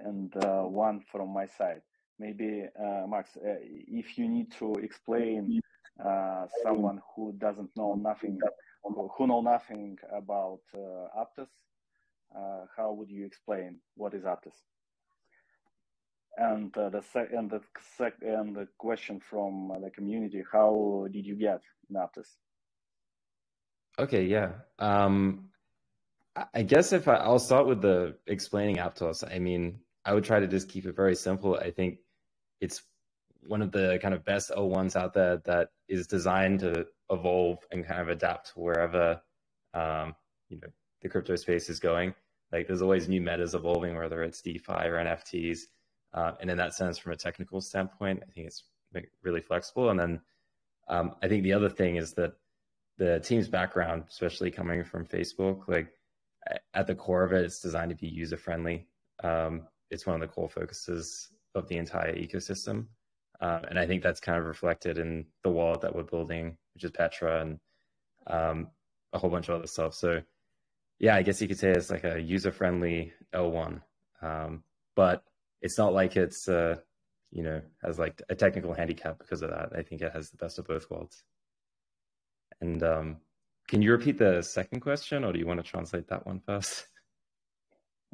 and 0.00 0.36
uh, 0.44 0.62
one 0.64 1.00
from 1.10 1.30
my 1.30 1.46
side. 1.58 1.82
Maybe 2.18 2.64
uh, 2.78 3.06
Max, 3.08 3.30
uh, 3.36 3.56
if 3.60 4.18
you 4.18 4.28
need 4.28 4.52
to 4.58 4.74
explain 4.74 5.60
uh, 6.04 6.46
someone 6.62 7.00
who 7.14 7.32
doesn't 7.32 7.70
know 7.74 7.94
nothing, 7.94 8.38
who 8.82 9.26
know 9.26 9.40
nothing 9.40 9.98
about 10.10 10.60
uh, 10.74 11.20
Aptos, 11.22 11.48
how 12.76 12.92
would 12.92 13.10
you 13.10 13.24
explain 13.24 13.78
what 13.96 14.14
is 14.14 14.24
Aptos? 14.24 14.56
And 16.36 16.72
the 16.72 17.02
sec- 17.12 17.32
and 17.32 17.50
the 17.50 17.60
sec- 17.98 18.22
and 18.22 18.56
the 18.56 18.66
question 18.78 19.20
from 19.20 19.70
the 19.82 19.90
community: 19.90 20.42
How 20.50 21.06
did 21.12 21.26
you 21.26 21.36
get 21.36 21.60
in 21.90 21.96
Aptos? 21.96 22.28
Okay, 23.98 24.24
yeah. 24.24 24.52
Um, 24.78 25.50
I 26.54 26.62
guess 26.62 26.94
if 26.94 27.08
I, 27.08 27.16
I'll 27.16 27.38
start 27.38 27.66
with 27.66 27.82
the 27.82 28.16
explaining 28.26 28.76
Aptos. 28.76 29.22
I 29.30 29.38
mean, 29.38 29.80
I 30.04 30.14
would 30.14 30.24
try 30.24 30.40
to 30.40 30.46
just 30.46 30.70
keep 30.70 30.86
it 30.86 30.96
very 30.96 31.14
simple. 31.14 31.54
I 31.56 31.70
think 31.70 31.98
it's 32.60 32.82
one 33.46 33.60
of 33.60 33.72
the 33.72 33.98
kind 34.00 34.14
of 34.14 34.24
best 34.24 34.50
O1s 34.50 34.96
out 34.96 35.12
there 35.12 35.38
that 35.44 35.68
is 35.88 36.06
designed 36.06 36.60
to 36.60 36.86
evolve 37.12 37.58
and 37.70 37.86
kind 37.86 38.00
of 38.00 38.08
adapt 38.08 38.52
wherever 38.56 39.20
um, 39.74 40.14
you 40.48 40.58
know 40.60 40.68
the 41.02 41.08
crypto 41.08 41.36
space 41.36 41.68
is 41.68 41.78
going. 41.78 42.14
Like 42.50 42.66
there's 42.66 42.82
always 42.82 43.08
new 43.08 43.20
metas 43.20 43.54
evolving, 43.54 43.96
whether 43.96 44.22
it's 44.22 44.42
DeFi 44.42 44.72
or 44.72 44.96
NFTs. 44.96 45.60
Uh, 46.12 46.32
and 46.40 46.50
in 46.50 46.58
that 46.58 46.74
sense, 46.74 46.98
from 46.98 47.12
a 47.12 47.16
technical 47.16 47.60
standpoint, 47.60 48.22
I 48.22 48.30
think 48.32 48.46
it's 48.46 48.64
really 49.22 49.40
flexible. 49.40 49.88
And 49.88 49.98
then 49.98 50.20
um, 50.88 51.14
I 51.22 51.28
think 51.28 51.42
the 51.42 51.54
other 51.54 51.70
thing 51.70 51.96
is 51.96 52.12
that 52.14 52.34
the 52.98 53.20
team's 53.20 53.48
background, 53.48 54.04
especially 54.08 54.50
coming 54.50 54.84
from 54.84 55.06
Facebook, 55.06 55.66
like 55.68 55.88
at 56.74 56.86
the 56.86 56.94
core 56.94 57.24
of 57.24 57.32
it, 57.32 57.44
it's 57.44 57.60
designed 57.60 57.90
to 57.90 57.96
be 57.96 58.06
user 58.06 58.36
friendly. 58.36 58.86
Um, 59.24 59.62
it's 59.90 60.06
one 60.06 60.14
of 60.14 60.20
the 60.20 60.32
core 60.32 60.48
focuses 60.48 61.30
of 61.54 61.68
the 61.68 61.76
entire 61.76 62.14
ecosystem. 62.14 62.86
Uh, 63.40 63.60
and 63.68 63.78
I 63.78 63.86
think 63.86 64.02
that's 64.02 64.20
kind 64.20 64.38
of 64.38 64.44
reflected 64.44 64.98
in 64.98 65.26
the 65.42 65.50
wallet 65.50 65.80
that 65.80 65.94
we're 65.94 66.02
building, 66.02 66.56
which 66.74 66.84
is 66.84 66.90
Petra 66.90 67.42
and 67.42 67.58
um, 68.26 68.68
a 69.12 69.18
whole 69.18 69.30
bunch 69.30 69.48
of 69.48 69.56
other 69.56 69.66
stuff. 69.66 69.94
So, 69.94 70.22
yeah, 70.98 71.16
I 71.16 71.22
guess 71.22 71.40
you 71.40 71.48
could 71.48 71.58
say 71.58 71.70
it's 71.70 71.90
like 71.90 72.04
a 72.04 72.20
user 72.20 72.52
friendly 72.52 73.12
L1. 73.34 73.80
Um, 74.20 74.62
but 74.94 75.24
it's 75.60 75.78
not 75.78 75.92
like 75.92 76.16
it's, 76.16 76.48
uh, 76.48 76.76
you 77.30 77.42
know, 77.42 77.60
has 77.82 77.98
like 77.98 78.20
a 78.28 78.34
technical 78.34 78.74
handicap 78.74 79.18
because 79.18 79.42
of 79.42 79.50
that. 79.50 79.70
I 79.76 79.82
think 79.82 80.02
it 80.02 80.12
has 80.12 80.30
the 80.30 80.36
best 80.36 80.58
of 80.58 80.66
both 80.66 80.90
worlds. 80.90 81.24
And 82.60 82.82
um, 82.82 83.16
can 83.68 83.82
you 83.82 83.90
repeat 83.90 84.18
the 84.18 84.42
second 84.42 84.80
question, 84.80 85.24
or 85.24 85.32
do 85.32 85.38
you 85.38 85.46
want 85.46 85.58
to 85.58 85.68
translate 85.68 86.08
that 86.08 86.26
one 86.26 86.40
first? 86.40 86.86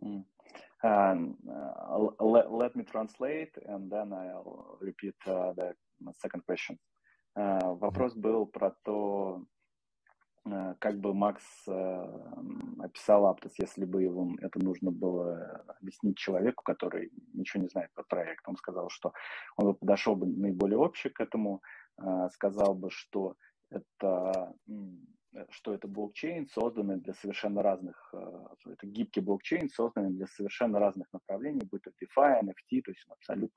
Mm. 0.04 0.22
Um, 0.84 1.36
uh, 1.50 2.24
let, 2.24 2.52
let 2.52 2.76
me 2.76 2.84
translate, 2.84 3.50
and 3.66 3.90
then 3.90 4.12
I'll 4.12 4.78
repeat 4.80 5.16
uh, 5.26 5.52
the 5.56 5.74
second 6.12 6.46
question. 6.46 6.78
Uh, 7.38 7.78
вопрос 7.78 8.16
был 8.16 8.46
про 8.46 8.72
то, 8.82 9.44
uh, 10.44 10.74
как 10.80 10.98
бы 10.98 11.14
Макс 11.14 11.44
uh, 11.68 12.82
описал 12.82 13.26
Аптос, 13.26 13.52
если 13.58 13.84
бы 13.84 14.02
его 14.02 14.34
это 14.40 14.58
нужно 14.58 14.90
было 14.90 15.64
объяснить 15.80 16.16
человеку, 16.16 16.64
который 16.64 17.12
ничего 17.34 17.62
не 17.62 17.68
знает 17.68 17.92
про 17.94 18.02
проект. 18.02 18.48
Он 18.48 18.56
сказал, 18.56 18.88
что 18.90 19.12
он 19.56 19.66
бы 19.66 19.74
подошел 19.74 20.16
бы 20.16 20.26
наиболее 20.26 20.78
общий 20.78 21.10
к 21.10 21.20
этому, 21.20 21.62
сказал 22.32 22.74
бы, 22.74 22.90
что 22.90 23.36
это 23.70 24.52
что 25.50 25.74
это 25.74 25.86
блокчейн, 25.86 26.48
созданный 26.48 26.96
для 26.96 27.12
совершенно 27.14 27.62
разных, 27.62 28.10
э, 28.14 28.46
это 28.66 28.86
гибкий 28.86 29.20
блокчейн, 29.20 29.68
созданный 29.68 30.10
для 30.10 30.26
совершенно 30.26 30.78
разных 30.78 31.06
направлений, 31.12 31.60
будь 31.70 31.82
то 31.82 31.90
DeFi, 31.90 32.40
NFT, 32.42 32.82
то 32.82 32.90
есть 32.90 33.04
абсолютно 33.08 33.56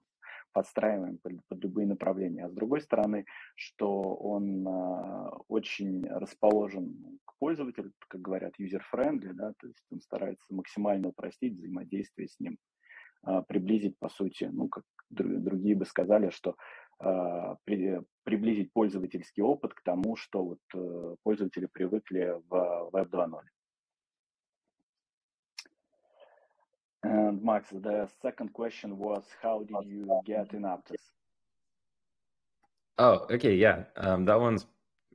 подстраиваем 0.54 1.18
под, 1.18 1.34
под 1.48 1.64
любые 1.64 1.88
направления. 1.88 2.46
А 2.46 2.50
с 2.50 2.54
другой 2.54 2.82
стороны, 2.82 3.26
что 3.56 4.02
он 4.16 4.68
э, 4.68 5.30
очень 5.48 6.06
расположен 6.08 7.20
к 7.26 7.38
пользователю, 7.40 7.92
как 8.08 8.22
говорят, 8.22 8.54
user-friendly, 8.60 9.34
да, 9.34 9.54
то 9.60 9.68
есть 9.68 9.84
он 9.92 10.02
старается 10.02 10.46
максимально 10.54 11.10
упростить 11.10 11.54
взаимодействие 11.54 12.28
с 12.28 12.40
ним, 12.40 12.58
э, 13.28 13.44
приблизить, 13.48 13.98
по 14.00 14.10
сути, 14.10 14.50
ну, 14.52 14.68
как 14.70 14.84
другие 15.10 15.76
бы 15.76 15.86
сказали, 15.86 16.30
что 16.30 16.56
а, 17.04 17.58
приблизить 18.24 18.72
пользовательский 18.74 19.42
опыт 19.42 19.74
к 19.74 19.82
тому, 19.82 20.16
что 20.16 20.44
вот 20.44 20.60
э, 20.76 21.16
пользователи 21.24 21.66
привыкли 21.66 22.36
в 22.48 22.90
Web 22.94 23.10
2.0. 23.10 23.40
And 27.12 27.44
Max, 27.44 27.70
the 27.72 28.08
second 28.22 28.54
question 28.54 28.98
was, 28.98 29.24
how 29.42 29.60
did 29.60 29.86
you 29.86 30.22
get 30.26 30.54
in 30.54 30.62
Aptos? 30.62 30.96
Oh, 32.98 33.28
okay, 33.30 33.54
yeah. 33.54 33.84
Um, 33.98 34.24
that 34.26 34.40
one's 34.40 34.66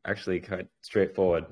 actually 0.05 0.41
quite 0.41 0.69
straightforward. 0.83 1.47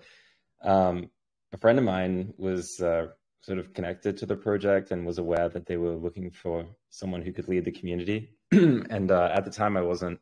Um, 0.63 1.09
a 1.55 1.57
friend 1.57 1.79
of 1.79 1.85
mine 1.87 2.35
was 2.37 2.79
uh, 2.83 3.07
sort 3.41 3.59
of 3.59 3.73
connected 3.73 4.19
to 4.19 4.27
the 4.27 4.37
project 4.37 4.91
and 4.91 5.07
was 5.07 5.17
aware 5.17 5.49
that 5.49 5.65
they 5.65 5.79
were 5.79 5.95
looking 5.95 6.31
for 6.31 6.67
someone 6.91 7.23
who 7.23 7.33
could 7.33 7.49
lead 7.49 7.65
the 7.65 7.73
community. 7.73 8.37
and 8.51 9.11
uh, 9.11 9.31
at 9.33 9.47
the 9.47 9.51
time, 9.51 9.79
I 9.79 9.83
wasn't 9.83 10.21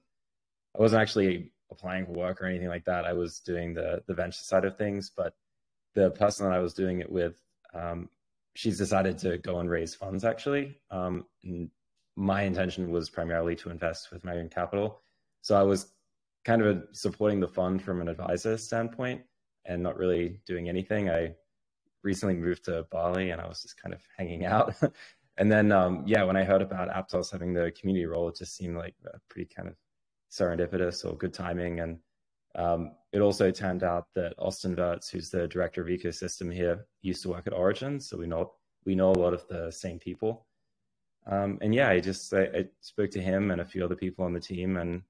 I 0.77 0.81
wasn't 0.81 1.03
actually 1.03 1.51
applying 1.69 2.07
for 2.07 2.13
work 2.13 2.41
or 2.41 2.47
anything 2.47 2.69
like 2.69 2.85
that. 2.85 3.07
I 3.07 3.13
was 3.13 3.41
doing 3.41 3.75
the 3.75 4.05
the 4.07 4.15
venture 4.15 4.45
side 4.45 4.65
of 4.65 4.79
things, 4.79 5.11
but 5.17 5.35
the 5.97 6.11
person 6.11 6.47
that 6.47 6.55
I 6.55 6.61
was 6.61 6.75
doing 6.75 7.01
it 7.01 7.11
with, 7.11 7.35
um, 7.75 8.09
she's 8.55 8.79
decided 8.79 9.19
to 9.19 9.39
go 9.39 9.61
and 9.61 9.71
raise 9.71 9.95
funds 9.95 10.25
actually. 10.25 10.79
Um, 10.91 11.27
my 12.17 12.43
intention 12.43 12.91
was 12.91 13.09
primarily 13.09 13.57
to 13.57 13.71
invest 13.71 14.13
with 14.13 14.25
my 14.25 14.37
own 14.37 14.49
capital, 14.49 15.01
so 15.41 15.57
I 15.59 15.63
was 15.63 15.93
kind 16.45 16.63
of 16.63 16.85
supporting 16.93 17.41
the 17.41 17.49
fund 17.49 17.83
from 17.83 18.01
an 18.01 18.09
advisor 18.09 18.57
standpoint 18.57 19.23
and 19.65 19.83
not 19.83 19.97
really 19.97 20.41
doing 20.47 20.69
anything. 20.69 21.09
I 21.09 21.35
recently 22.03 22.35
moved 22.35 22.65
to 22.65 22.85
Bali 22.91 23.31
and 23.31 23.41
I 23.41 23.47
was 23.47 23.63
just 23.63 23.81
kind 23.81 23.95
of 23.95 24.01
hanging 24.17 24.45
out. 24.45 24.75
and 25.37 25.51
then, 25.51 25.71
um, 25.73 26.03
yeah, 26.07 26.25
when 26.25 26.37
I 26.37 26.45
heard 26.45 26.63
about 26.63 26.91
Aptos 26.91 27.31
having 27.31 27.55
the 27.55 27.73
community 27.73 28.07
role, 28.07 28.29
it 28.29 28.37
just 28.37 28.57
seemed 28.57 28.77
like 28.77 28.95
pretty 29.29 29.49
kind 29.55 29.69
of 29.69 29.75
serendipitous 30.31 31.05
or 31.05 31.17
good 31.17 31.33
timing. 31.33 31.81
And 31.81 31.99
um, 32.55 32.93
it 33.13 33.21
also 33.21 33.51
turned 33.51 33.83
out 33.83 34.07
that 34.15 34.35
Austin 34.39 34.75
Wertz, 34.77 35.09
who's 35.09 35.31
the 35.31 35.49
director 35.49 35.83
of 35.83 35.89
ecosystem 35.89 36.53
here, 36.53 36.87
used 37.03 37.23
to 37.23 37.31
work 37.31 37.47
at 37.47 37.53
Origin, 37.53 38.01
so 38.01 38.17
we 38.17 38.27
know 38.27 38.53
we 38.85 38.95
know 38.95 39.13
a 39.13 39.19
lot 39.19 39.35
of 39.35 39.47
the 39.49 39.71
same 39.71 39.99
people. 39.99 40.47
Um, 41.27 41.59
and 41.61 41.75
yeah, 41.75 41.89
I 41.89 42.01
just 42.01 42.33
I, 42.35 42.43
I, 42.43 42.65
spoke 42.81 43.11
to 43.11 43.23
him 43.23 43.53
and 43.53 43.61
a 43.61 43.65
few 43.65 43.85
other 43.85 43.95
people 43.95 44.25
on 44.25 44.33
the 44.33 44.41
team, 44.41 44.77
and 44.77 45.03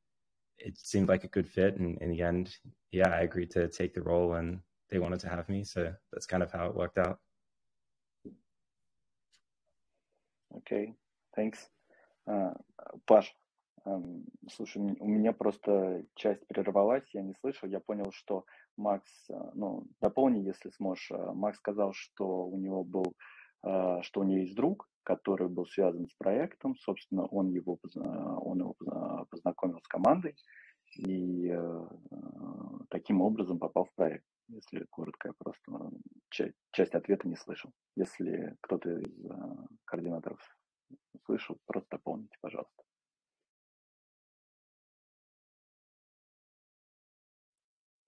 it 0.59 0.77
seemed 0.77 1.09
like 1.09 1.25
a 1.25 1.29
good 1.29 1.49
fit. 1.49 1.79
And 1.79 1.97
in 2.03 2.11
the 2.11 2.23
end, 2.23 2.57
yeah, 2.91 3.09
I 3.09 3.21
agreed 3.23 3.51
to 3.53 3.69
take 3.69 3.95
the 3.95 4.03
role, 4.03 4.35
and 4.35 4.61
they 4.91 4.99
wanted 4.99 5.21
to 5.21 5.29
have 5.29 5.49
me, 5.49 5.65
so 5.65 5.93
that's 6.13 6.27
kind 6.27 6.43
of 6.43 6.53
how 6.53 6.67
it 6.67 6.75
worked 6.75 6.99
out. 6.99 7.19
Okay, 10.59 10.93
thanks, 11.35 11.67
uh, 12.31 12.51
слушай, 14.51 14.79
у 14.79 15.07
меня 15.07 15.33
просто 15.33 16.05
часть 16.14 16.47
прервалась, 16.47 17.09
я 17.12 17.23
не 17.23 17.35
слышал. 17.40 17.68
Я 17.68 17.81
понял, 17.81 18.12
что 18.12 18.45
Макс, 18.77 19.11
ну, 19.55 19.87
дополни, 20.01 20.40
если 20.40 20.71
сможешь. 20.71 21.11
Макс 21.35 21.59
сказал, 21.59 21.92
что 21.92 22.47
у 22.47 22.59
него 22.59 22.85
был, 22.85 23.14
что 23.62 24.21
у 24.21 24.23
него 24.23 24.40
есть 24.40 24.55
друг, 24.55 24.88
который 25.03 25.49
был 25.49 25.66
связан 25.66 26.09
с 26.09 26.14
проектом. 26.14 26.77
Собственно, 26.77 27.27
он 27.27 27.51
его, 27.51 27.79
он 27.95 28.59
его 28.59 28.77
познакомил 29.31 29.81
с 29.81 29.88
командой 29.88 30.37
и 30.97 31.49
э, 31.49 31.87
таким 32.90 33.23
образом 33.23 33.59
попал 33.59 33.85
в 33.85 33.95
проект. 33.95 34.25
Если 34.49 34.85
коротко, 34.90 35.29
я 35.29 35.35
просто 35.38 35.90
часть, 36.29 36.57
часть 36.73 36.95
ответа 36.95 37.29
не 37.29 37.37
слышал. 37.37 37.73
Если 37.97 38.57
кто-то 38.61 38.90
из 38.99 39.25
э, 39.25 39.31
координаторов 39.85 40.40
слышал, 41.25 41.57
просто 41.66 41.88
дополните, 41.97 42.37
пожалуйста. 42.40 42.83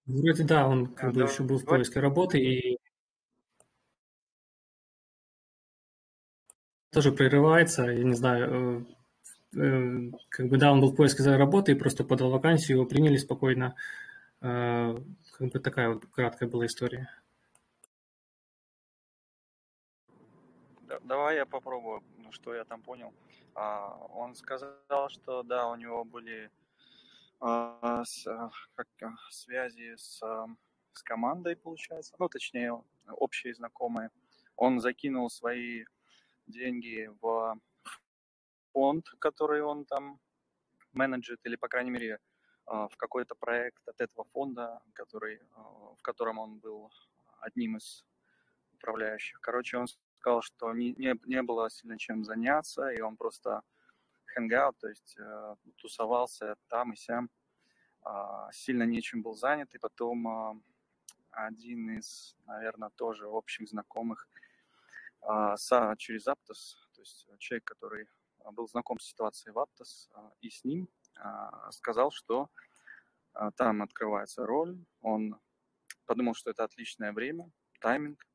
Вроде 0.06 0.44
да, 0.44 0.68
он 0.68 0.86
как 0.86 1.12
бы 1.12 1.20
Да, 1.20 1.26
еще 1.30 1.42
был 1.44 1.58
в 1.58 1.64
поиске 1.64 2.00
работы 2.00 2.38
и 2.38 2.78
тоже 6.90 7.10
прерывается, 7.10 7.84
я 7.84 8.04
не 8.04 8.14
знаю, 8.14 8.86
э, 9.56 9.60
э, 9.60 10.10
как 10.28 10.48
бы 10.48 10.58
да, 10.58 10.72
он 10.72 10.80
был 10.80 10.92
в 10.92 10.96
поиске 10.96 11.22
за 11.22 11.36
работы 11.36 11.72
и 11.72 11.74
просто 11.74 12.04
подал 12.04 12.30
вакансию, 12.30 12.76
его 12.78 12.86
приняли 12.86 13.16
спокойно. 13.16 13.74
Э, 14.40 14.96
Как 15.32 15.50
бы 15.52 15.58
такая 15.58 15.88
вот 15.88 16.06
краткая 16.06 16.48
была 16.48 16.66
история. 16.66 17.08
Да- 20.82 21.00
Давай 21.02 21.36
я 21.36 21.46
попробую, 21.46 22.02
ну, 22.18 22.30
что 22.30 22.54
я 22.54 22.64
там 22.64 22.82
понял. 22.82 23.12
А, 23.54 23.96
Он 24.14 24.34
сказал, 24.34 25.08
что 25.08 25.42
да, 25.42 25.68
у 25.68 25.76
него 25.76 26.04
были 26.04 26.50
с- 27.44 28.26
а, 28.26 28.50
как, 28.74 28.88
а, 29.02 29.14
связи 29.30 29.94
с, 29.96 30.22
а, 30.22 30.46
с 30.92 31.02
командой, 31.02 31.56
получается, 31.56 32.14
ну, 32.18 32.28
точнее, 32.28 32.82
общие 33.08 33.54
знакомые. 33.54 34.10
Он 34.56 34.80
закинул 34.80 35.28
свои 35.30 35.84
деньги 36.46 37.10
в 37.20 37.58
фонд, 38.72 39.08
который 39.18 39.62
он 39.62 39.84
там 39.84 40.20
менеджит, 40.92 41.40
или, 41.44 41.56
по 41.56 41.68
крайней 41.68 41.90
мере, 41.90 42.18
а, 42.66 42.88
в 42.88 42.96
какой-то 42.96 43.34
проект 43.34 43.86
от 43.88 44.00
этого 44.00 44.24
фонда, 44.32 44.80
который, 44.94 45.40
а, 45.54 45.94
в 45.94 46.02
котором 46.02 46.38
он 46.38 46.58
был 46.58 46.90
одним 47.40 47.76
из 47.76 48.04
управляющих. 48.74 49.40
Короче, 49.40 49.76
он 49.78 49.86
сказал, 50.20 50.40
что 50.42 50.72
не, 50.72 50.94
не, 50.94 51.14
не 51.26 51.42
было 51.42 51.68
сильно 51.70 51.98
чем 51.98 52.24
заняться, 52.24 52.88
и 52.90 53.00
он 53.00 53.16
просто 53.16 53.62
hangout, 54.36 54.74
то 54.78 54.88
есть 54.88 55.16
э, 55.18 55.56
тусовался 55.76 56.56
там 56.68 56.92
и 56.92 56.96
сям, 56.96 57.30
а, 58.04 58.52
сильно 58.52 58.82
нечем 58.84 59.22
был 59.22 59.34
занят, 59.34 59.74
и 59.74 59.78
потом 59.78 60.28
а, 60.28 60.56
один 61.30 61.98
из, 61.98 62.36
наверное, 62.46 62.90
тоже 62.90 63.26
общих 63.26 63.68
знакомых 63.68 64.28
са- 65.22 65.96
через 65.96 66.28
Aptos, 66.28 66.76
то 66.94 67.00
есть 67.00 67.26
человек, 67.38 67.64
который 67.64 68.06
был 68.52 68.68
знаком 68.68 69.00
с 69.00 69.06
ситуацией 69.06 69.52
в 69.52 69.58
Aptos, 69.58 70.10
а, 70.12 70.32
и 70.40 70.50
с 70.50 70.64
ним 70.64 70.88
сказал, 71.70 72.10
что 72.10 72.50
там 73.56 73.82
открывается 73.82 74.44
роль, 74.44 74.76
он 75.00 75.40
подумал, 76.06 76.34
что 76.34 76.50
это 76.50 76.64
отличное 76.64 77.12
время, 77.12 77.50
тайминг, 77.80 78.26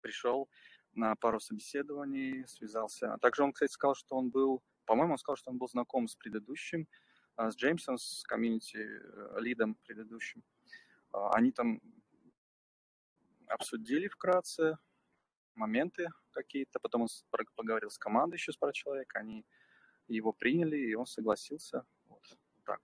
пришел 0.00 0.48
на 1.00 1.16
пару 1.16 1.40
собеседований, 1.40 2.46
связался. 2.46 3.16
Также 3.20 3.42
он, 3.42 3.52
кстати, 3.52 3.72
сказал, 3.72 3.94
что 3.94 4.16
он 4.16 4.30
был, 4.30 4.62
по-моему, 4.84 5.12
он 5.12 5.18
сказал, 5.18 5.36
что 5.36 5.50
он 5.50 5.58
был 5.58 5.68
знаком 5.68 6.06
с 6.06 6.14
предыдущим, 6.14 6.86
а, 7.36 7.50
с 7.50 7.56
Джеймсом, 7.56 7.96
с 7.96 8.22
комьюнити 8.24 8.76
э, 8.76 9.40
лидом 9.40 9.74
предыдущим. 9.86 10.42
А, 11.12 11.30
Они 11.30 11.52
там 11.52 11.80
обсудили 13.46 14.08
вкратце 14.08 14.78
моменты 15.54 16.08
какие-то, 16.32 16.78
потом 16.80 17.02
он 17.02 17.08
поговорил 17.56 17.90
с 17.90 17.98
командой 17.98 18.36
еще 18.36 18.52
с 18.52 18.56
парой 18.56 18.74
человек, 18.74 19.10
они 19.16 19.46
его 20.06 20.32
приняли, 20.32 20.76
и 20.76 20.94
он 20.94 21.06
согласился. 21.06 21.84
Вот 22.08 22.22
так. 22.64 22.80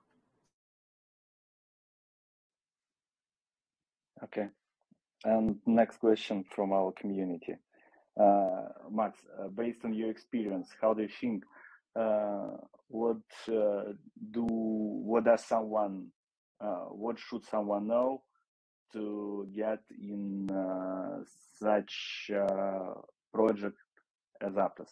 Okay. 4.23 4.51
And 5.25 5.61
next 5.67 5.99
question 5.99 6.45
from 6.45 6.73
our 6.73 6.93
community. 6.93 7.59
Uh, 8.19 8.69
Max, 8.91 9.19
uh, 9.39 9.49
based 9.49 9.85
on 9.85 9.93
your 9.93 10.11
experience, 10.11 10.69
how 10.81 10.95
do 10.95 11.03
you 11.03 11.09
think 11.21 11.45
uh, 11.95 12.57
what 12.89 13.19
uh, 13.49 13.93
do 14.31 14.47
what 14.49 15.25
does 15.25 15.45
someone 15.45 16.07
uh, 16.61 16.87
what 17.03 17.19
should 17.19 17.45
someone 17.45 17.87
know 17.87 18.23
to 18.93 19.47
get 19.55 19.81
in 20.01 20.49
uh, 20.51 21.19
such 21.61 22.31
uh, 22.35 22.95
project 23.35 23.77
as 24.41 24.55
Aptos? 24.55 24.91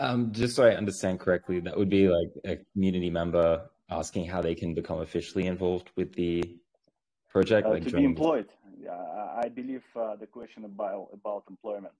Um, 0.00 0.32
just 0.32 0.56
so 0.56 0.64
I 0.64 0.74
understand 0.74 1.20
correctly, 1.20 1.60
that 1.60 1.76
would 1.76 1.90
be 1.90 2.08
like 2.08 2.32
a 2.44 2.56
community 2.72 3.10
member 3.10 3.68
asking 3.90 4.26
how 4.26 4.40
they 4.40 4.54
can 4.54 4.74
become 4.74 5.00
officially 5.00 5.46
involved 5.46 5.90
with 5.94 6.14
the 6.14 6.42
project, 7.28 7.66
Uh, 7.66 7.70
like 7.70 7.84
to 7.84 7.92
be 7.92 8.04
employed, 8.04 8.48
I 8.88 9.44
I 9.44 9.48
believe 9.48 9.84
uh, 9.96 10.16
the 10.16 10.26
question 10.26 10.64
about 10.64 11.08
about 11.12 11.44
employment. 11.50 11.94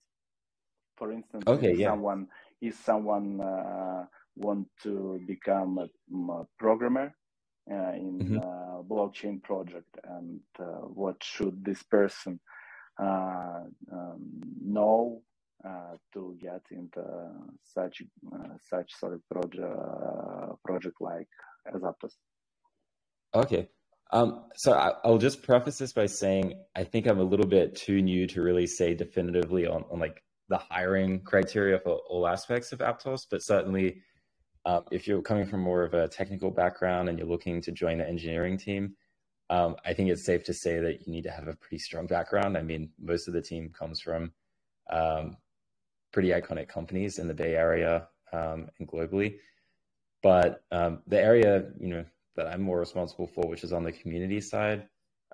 For 0.97 1.12
instance, 1.12 1.49
Okay, 1.49 1.73
if 1.73 1.77
yeah. 1.77 1.88
someone 1.88 2.29
if 2.61 2.75
someone 2.77 3.40
uh, 3.40 4.07
want 4.37 4.69
to 4.83 5.21
become 5.27 5.79
a, 5.79 5.88
mm, 6.12 6.43
a 6.43 6.47
programmer 6.59 7.14
uh, 7.71 7.93
in 7.95 8.16
Mhm. 8.21 8.37
uh, 8.37 8.83
blockchain 8.83 9.43
project, 9.43 9.88
and 10.05 10.40
uh, 10.59 10.83
what 11.01 11.23
should 11.23 11.64
this 11.64 11.83
person 11.83 12.40
uh, 13.01 13.64
um, 13.93 14.40
know 14.61 15.23
uh, 15.64 15.97
to 16.12 16.37
get 16.40 16.62
into 16.71 17.03
such 17.62 18.03
uh, 18.35 18.55
such 18.69 18.93
sort 18.95 19.14
of 19.14 19.23
project 19.29 19.64
project 20.64 20.97
like 21.01 21.29
Azaptos? 21.75 22.14
Okay. 23.35 23.71
Um, 24.12 24.44
so 24.57 24.73
I, 24.73 24.92
I'll 25.05 25.18
just 25.18 25.42
preface 25.42 25.79
this 25.79 25.92
by 25.92 26.07
saying 26.07 26.55
I 26.75 26.85
think 26.85 27.07
I'm 27.07 27.20
a 27.20 27.25
little 27.25 27.46
bit 27.46 27.77
too 27.77 28.03
new 28.03 28.27
to 28.29 28.42
really 28.42 28.66
say 28.66 28.94
definitively 28.94 29.66
on, 29.66 29.85
on 29.90 30.01
like 30.01 30.23
the 30.49 30.59
hiring 30.59 31.20
criteria 31.20 31.79
for 31.79 32.01
all 32.09 32.27
aspects 32.27 32.73
of 32.73 32.81
Aptos, 32.81 33.27
but 33.31 33.42
certainly 33.42 34.03
um, 34.66 34.85
if 34.90 35.07
you're 35.07 35.23
coming 35.23 35.46
from 35.46 35.61
more 35.61 35.85
of 35.85 35.94
a 35.94 36.09
technical 36.09 36.51
background 36.51 37.09
and 37.09 37.18
you're 37.18 37.29
looking 37.29 37.62
to 37.62 37.73
join 37.73 37.99
the 37.99 38.09
engineering 38.09 38.59
team, 38.59 38.94
um, 39.49 39.77
I 39.85 39.94
think 39.94 40.11
it's 40.11 40.25
safe 40.25 40.44
to 40.44 40.55
say 40.55 40.81
that 40.81 41.07
you 41.07 41.12
need 41.12 41.25
to 41.25 41.31
have 41.31 41.49
a 41.49 41.57
pretty 41.57 41.79
strong 41.79 42.07
background. 42.07 42.59
I 42.59 42.62
mean, 42.62 42.90
most 42.99 43.27
of 43.27 43.35
the 43.35 43.42
team 43.42 43.70
comes 43.77 44.01
from 44.01 44.33
um, 44.90 45.37
pretty 46.12 46.29
iconic 46.29 46.68
companies 46.68 47.18
in 47.18 47.29
the 47.29 47.35
Bay 47.35 47.55
Area 47.55 48.09
um, 48.33 48.68
and 48.79 48.88
globally. 48.88 49.37
But 50.23 50.62
um, 50.70 51.01
the 51.07 51.20
area, 51.20 51.64
you 51.81 51.88
know, 51.88 52.05
that 52.40 52.53
I'm 52.53 52.62
more 52.62 52.79
responsible 52.79 53.26
for, 53.26 53.46
which 53.48 53.64
is 53.64 53.72
on 53.72 53.85
the 53.85 53.92
community 53.92 54.41
side, 54.41 54.88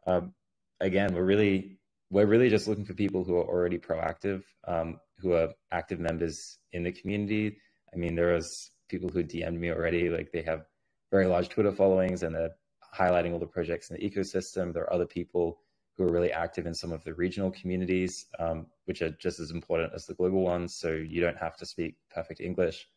um, 0.06 0.34
again, 0.80 1.14
we're 1.14 1.24
really 1.24 1.78
we're 2.10 2.26
really 2.26 2.48
just 2.48 2.68
looking 2.68 2.84
for 2.84 2.94
people 2.94 3.24
who 3.24 3.36
are 3.36 3.44
already 3.44 3.78
proactive, 3.78 4.42
um, 4.68 5.00
who 5.18 5.32
are 5.32 5.48
active 5.72 5.98
members 5.98 6.58
in 6.72 6.84
the 6.84 6.92
community. 6.92 7.56
I 7.92 7.96
mean, 7.96 8.14
there 8.14 8.36
is 8.36 8.70
people 8.88 9.08
who 9.08 9.24
DM'd 9.24 9.58
me 9.58 9.70
already, 9.70 10.08
like 10.08 10.30
they 10.32 10.42
have 10.42 10.66
very 11.10 11.26
large 11.26 11.48
Twitter 11.48 11.72
followings 11.72 12.22
and 12.22 12.34
they're 12.34 12.54
highlighting 12.94 13.32
all 13.32 13.40
the 13.40 13.46
projects 13.46 13.90
in 13.90 13.96
the 13.96 14.08
ecosystem. 14.08 14.72
There 14.72 14.84
are 14.84 14.92
other 14.92 15.06
people 15.06 15.58
who 15.96 16.04
are 16.04 16.12
really 16.12 16.30
active 16.30 16.66
in 16.66 16.74
some 16.74 16.92
of 16.92 17.02
the 17.02 17.14
regional 17.14 17.50
communities, 17.50 18.26
um, 18.38 18.66
which 18.84 19.02
are 19.02 19.10
just 19.10 19.40
as 19.40 19.50
important 19.50 19.92
as 19.92 20.06
the 20.06 20.14
global 20.14 20.42
ones. 20.42 20.76
So 20.76 20.92
you 20.92 21.20
don't 21.20 21.38
have 21.38 21.56
to 21.56 21.66
speak 21.66 21.96
perfect 22.14 22.40
English. 22.40 22.88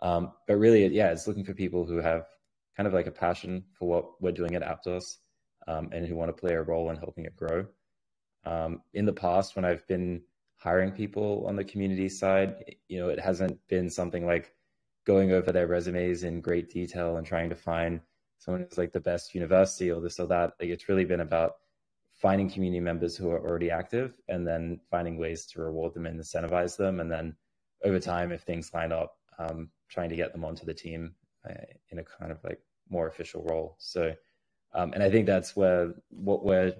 Um, 0.00 0.32
but 0.46 0.56
really, 0.56 0.86
yeah, 0.86 1.10
it's 1.10 1.26
looking 1.26 1.44
for 1.44 1.54
people 1.54 1.84
who 1.84 1.96
have 1.96 2.26
kind 2.76 2.86
of 2.86 2.92
like 2.92 3.06
a 3.06 3.12
passion 3.12 3.64
for 3.72 3.88
what 3.88 4.20
we're 4.20 4.32
doing 4.32 4.54
at 4.54 4.62
Aptos 4.62 5.16
um, 5.66 5.88
and 5.92 6.06
who 6.06 6.14
want 6.14 6.28
to 6.28 6.40
play 6.40 6.54
a 6.54 6.62
role 6.62 6.90
in 6.90 6.96
helping 6.96 7.24
it 7.24 7.36
grow. 7.36 7.66
Um, 8.44 8.82
in 8.94 9.06
the 9.06 9.12
past, 9.12 9.56
when 9.56 9.64
I've 9.64 9.86
been 9.86 10.22
hiring 10.56 10.92
people 10.92 11.44
on 11.46 11.56
the 11.56 11.64
community 11.64 12.08
side, 12.08 12.76
you 12.88 12.98
know, 12.98 13.08
it 13.08 13.20
hasn't 13.20 13.58
been 13.68 13.90
something 13.90 14.26
like 14.26 14.54
going 15.04 15.32
over 15.32 15.52
their 15.52 15.66
resumes 15.66 16.22
in 16.22 16.40
great 16.40 16.70
detail 16.70 17.16
and 17.16 17.26
trying 17.26 17.48
to 17.48 17.54
find 17.56 18.00
someone 18.38 18.62
who's 18.62 18.78
like 18.78 18.92
the 18.92 19.00
best 19.00 19.34
university 19.34 19.90
or 19.90 20.00
this 20.00 20.20
or 20.20 20.26
that. 20.26 20.52
Like 20.60 20.70
it's 20.70 20.88
really 20.88 21.04
been 21.04 21.20
about 21.20 21.52
finding 22.14 22.50
community 22.50 22.80
members 22.80 23.16
who 23.16 23.30
are 23.30 23.40
already 23.40 23.70
active 23.70 24.14
and 24.28 24.46
then 24.46 24.80
finding 24.90 25.18
ways 25.18 25.46
to 25.46 25.60
reward 25.60 25.94
them 25.94 26.06
and 26.06 26.18
incentivize 26.18 26.76
them. 26.76 27.00
And 27.00 27.10
then 27.10 27.36
over 27.84 28.00
time, 28.00 28.32
if 28.32 28.42
things 28.42 28.72
line 28.72 28.92
up, 28.92 29.16
um, 29.38 29.70
trying 29.88 30.08
to 30.08 30.16
get 30.16 30.32
them 30.32 30.44
onto 30.44 30.64
the 30.64 30.74
team 30.74 31.14
in 31.90 31.98
a 31.98 32.04
kind 32.04 32.32
of 32.32 32.38
like 32.44 32.60
more 32.88 33.08
official 33.08 33.42
role. 33.44 33.76
So, 33.78 34.14
um, 34.74 34.92
and 34.92 35.02
I 35.02 35.10
think 35.10 35.26
that's 35.26 35.56
where 35.56 35.94
what 36.10 36.44
we're 36.44 36.74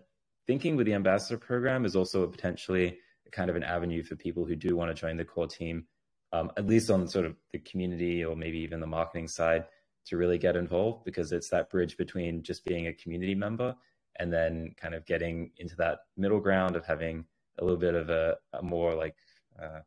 thinking 0.47 0.77
with 0.77 0.87
the 0.87 0.95
ambassador 0.95 1.39
program 1.39 1.85
is 1.85 1.97
also 1.97 2.27
potentially 2.27 2.99
kind 3.33 3.51
of 3.51 3.57
an 3.57 3.65
avenue 3.65 4.03
for 4.03 4.17
people 4.17 4.45
who 4.45 4.57
do 4.57 4.77
want 4.77 4.95
to 4.95 5.01
join 5.01 5.17
the 5.17 5.25
core 5.25 5.49
team, 5.49 5.87
um, 6.33 6.51
at 6.57 6.67
least 6.67 6.91
on 6.91 7.09
sort 7.09 7.27
of 7.27 7.37
the 7.53 7.59
community 7.59 8.25
or 8.25 8.37
maybe 8.37 8.59
even 8.59 8.81
the 8.81 8.87
marketing 8.87 9.29
side, 9.29 9.65
to 10.07 10.17
really 10.17 10.39
get 10.39 10.57
involved 10.57 11.05
because 11.05 11.33
it's 11.33 11.51
that 11.51 11.69
bridge 11.69 11.97
between 11.97 12.43
just 12.43 12.65
being 12.65 12.87
a 12.87 12.93
community 12.93 13.35
member 13.35 13.75
and 14.19 14.33
then 14.33 14.73
kind 14.81 14.95
of 14.95 15.05
getting 15.05 15.51
into 15.59 15.77
that 15.77 15.99
middle 16.17 16.41
ground 16.41 16.77
of 16.77 16.87
having 16.87 17.25
a 17.59 17.65
little 17.65 17.79
bit 17.79 17.95
of 17.95 18.09
a, 18.09 18.37
a 18.53 18.63
more 18.63 18.95
like 18.95 19.17
uh, 19.61 19.81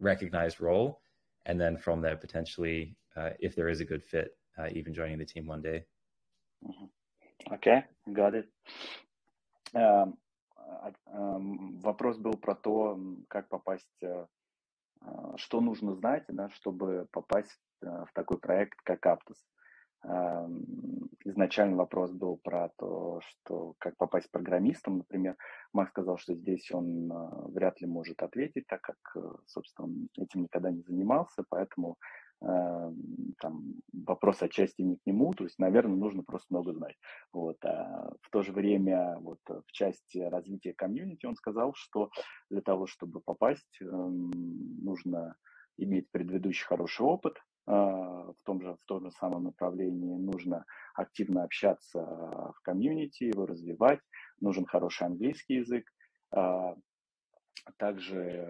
recognized 0.00 0.60
role. 0.60 1.00
And 1.46 1.60
then 1.60 1.76
from 1.76 2.02
there, 2.02 2.16
potentially, 2.16 2.96
uh, 3.16 3.30
if 3.40 3.54
there 3.54 3.68
is 3.68 3.80
a 3.80 3.84
good 3.84 4.02
fit, 4.02 4.36
uh, 4.58 4.68
even 4.72 4.94
joining 4.94 5.18
the 5.18 5.24
team 5.24 5.46
one 5.46 5.62
day. 5.62 5.84
Okay, 7.52 7.84
got 8.12 8.34
it. 8.34 8.48
Um, 9.74 10.18
вопрос 11.80 12.18
был 12.18 12.34
про 12.34 12.54
то, 12.54 12.98
как 13.28 13.48
попасть, 13.48 13.88
что 15.36 15.60
нужно 15.60 15.94
знать, 15.94 16.24
да, 16.28 16.48
чтобы 16.50 17.06
попасть 17.10 17.58
в 17.80 18.08
такой 18.14 18.38
проект, 18.38 18.80
как 18.82 19.06
Aptos. 19.06 19.38
Изначально 21.24 21.76
вопрос 21.76 22.12
был 22.12 22.38
про 22.38 22.70
то, 22.78 23.20
что 23.22 23.74
как 23.78 23.96
попасть 23.96 24.30
программистом, 24.30 24.98
например. 24.98 25.36
Макс 25.72 25.90
сказал, 25.90 26.16
что 26.18 26.34
здесь 26.34 26.70
он 26.70 27.10
вряд 27.52 27.80
ли 27.80 27.86
может 27.86 28.22
ответить, 28.22 28.66
так 28.66 28.80
как, 28.80 28.96
собственно, 29.46 29.88
этим 30.16 30.42
никогда 30.42 30.70
не 30.70 30.82
занимался, 30.82 31.44
поэтому 31.48 31.96
там, 32.40 33.74
вопрос 33.92 34.42
отчасти 34.42 34.82
не 34.82 34.96
к 34.96 35.06
нему, 35.06 35.32
то 35.34 35.44
есть, 35.44 35.58
наверное, 35.58 35.96
нужно 35.96 36.22
просто 36.22 36.46
много 36.50 36.72
знать. 36.72 36.96
Вот. 37.32 37.62
А 37.64 38.10
в 38.22 38.30
то 38.30 38.42
же 38.42 38.52
время 38.52 39.18
вот, 39.20 39.40
в 39.46 39.72
части 39.72 40.18
развития 40.18 40.72
комьюнити 40.72 41.26
он 41.26 41.36
сказал, 41.36 41.74
что 41.74 42.10
для 42.48 42.62
того, 42.62 42.86
чтобы 42.86 43.20
попасть, 43.20 43.78
нужно 43.80 45.36
иметь 45.76 46.10
предыдущий 46.10 46.64
хороший 46.64 47.02
опыт, 47.06 47.36
в 47.66 48.34
том 48.44 48.62
же, 48.62 48.74
в 48.74 48.84
том 48.86 49.04
же 49.04 49.10
самом 49.12 49.44
направлении, 49.44 50.16
нужно 50.16 50.64
активно 50.94 51.44
общаться 51.44 52.02
в 52.02 52.60
комьюнити, 52.62 53.24
его 53.24 53.46
развивать, 53.46 54.00
нужен 54.40 54.64
хороший 54.64 55.06
английский 55.06 55.56
язык, 55.56 55.84
также 57.76 58.46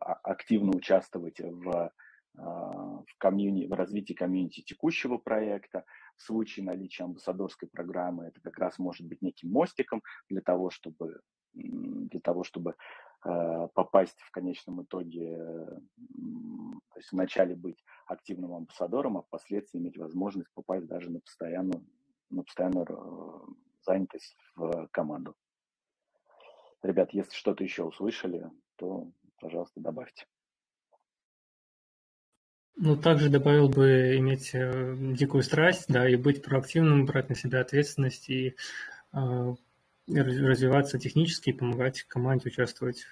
активно 0.00 0.72
участвовать 0.74 1.40
в 1.40 1.92
в, 2.40 3.18
комьюни, 3.18 3.66
в 3.66 3.72
развитии 3.72 4.14
комьюнити 4.14 4.62
текущего 4.62 5.18
проекта. 5.18 5.84
В 6.16 6.22
случае 6.22 6.64
наличия 6.64 7.04
амбассадорской 7.04 7.68
программы 7.68 8.26
это 8.26 8.40
как 8.40 8.58
раз 8.58 8.78
может 8.78 9.06
быть 9.06 9.22
неким 9.22 9.50
мостиком 9.50 10.02
для 10.28 10.40
того, 10.40 10.70
чтобы, 10.70 11.20
для 11.54 12.20
того, 12.20 12.44
чтобы 12.44 12.74
э, 13.24 13.68
попасть 13.74 14.20
в 14.20 14.30
конечном 14.30 14.82
итоге, 14.82 15.36
то 15.36 16.96
есть 16.96 17.12
вначале 17.12 17.54
быть 17.54 17.84
активным 18.06 18.54
амбассадором, 18.54 19.18
а 19.18 19.22
впоследствии 19.22 19.78
иметь 19.78 19.98
возможность 19.98 20.52
попасть 20.54 20.86
даже 20.86 21.10
на 21.10 21.20
постоянную, 21.20 21.84
на 22.30 22.42
постоянную 22.42 22.86
э, 22.88 23.52
занятость 23.82 24.36
в 24.56 24.88
команду. 24.88 25.34
Ребят, 26.82 27.12
если 27.12 27.34
что-то 27.34 27.62
еще 27.62 27.84
услышали, 27.84 28.50
то, 28.76 29.10
пожалуйста, 29.38 29.80
добавьте. 29.80 30.26
Ну, 32.82 32.96
также 32.96 33.28
добавил 33.28 33.68
бы 33.68 34.16
иметь 34.16 34.54
э, 34.54 34.94
дикую 34.98 35.42
страсть, 35.42 35.84
да, 35.88 36.08
и 36.08 36.16
быть 36.16 36.42
проактивным, 36.42 37.04
брать 37.04 37.28
на 37.28 37.34
себя 37.34 37.60
ответственность 37.60 38.30
и 38.30 38.56
э, 39.12 39.54
развиваться 40.08 40.98
технически, 40.98 41.52
помогать 41.52 42.04
команде 42.04 42.48
участвовать 42.48 43.04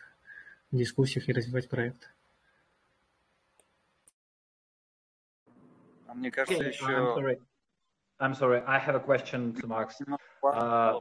в 0.70 0.76
дискуссиях 0.78 1.28
и 1.28 1.34
развивать 1.34 1.68
проект. 1.68 2.10
А 6.06 6.14
мне 6.14 6.30
кажется, 6.30 6.64
Okay, 6.64 6.68
еще... 6.68 6.84
I'm 6.86 7.14
sorry. 7.14 7.38
I'm 8.20 8.34
sorry. 8.34 8.62
I 8.66 8.78
have 8.78 8.94
a 8.94 9.00
question 9.00 9.52
to 9.52 9.66
Max. 9.66 10.00
Uh, 10.42 10.98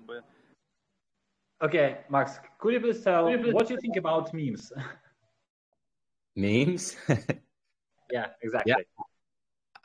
okay, 1.62 2.00
Max, 2.10 2.42
could 2.60 2.74
you 2.74 2.82
please 2.82 3.02
tell 3.02 3.32
what 3.54 3.70
you 3.70 3.78
think 3.80 3.96
about 3.96 4.34
memes? 4.34 4.74
Memes? 6.36 6.98
Yeah, 8.12 8.28
exactly. 8.42 8.72
Yeah. 8.78 8.84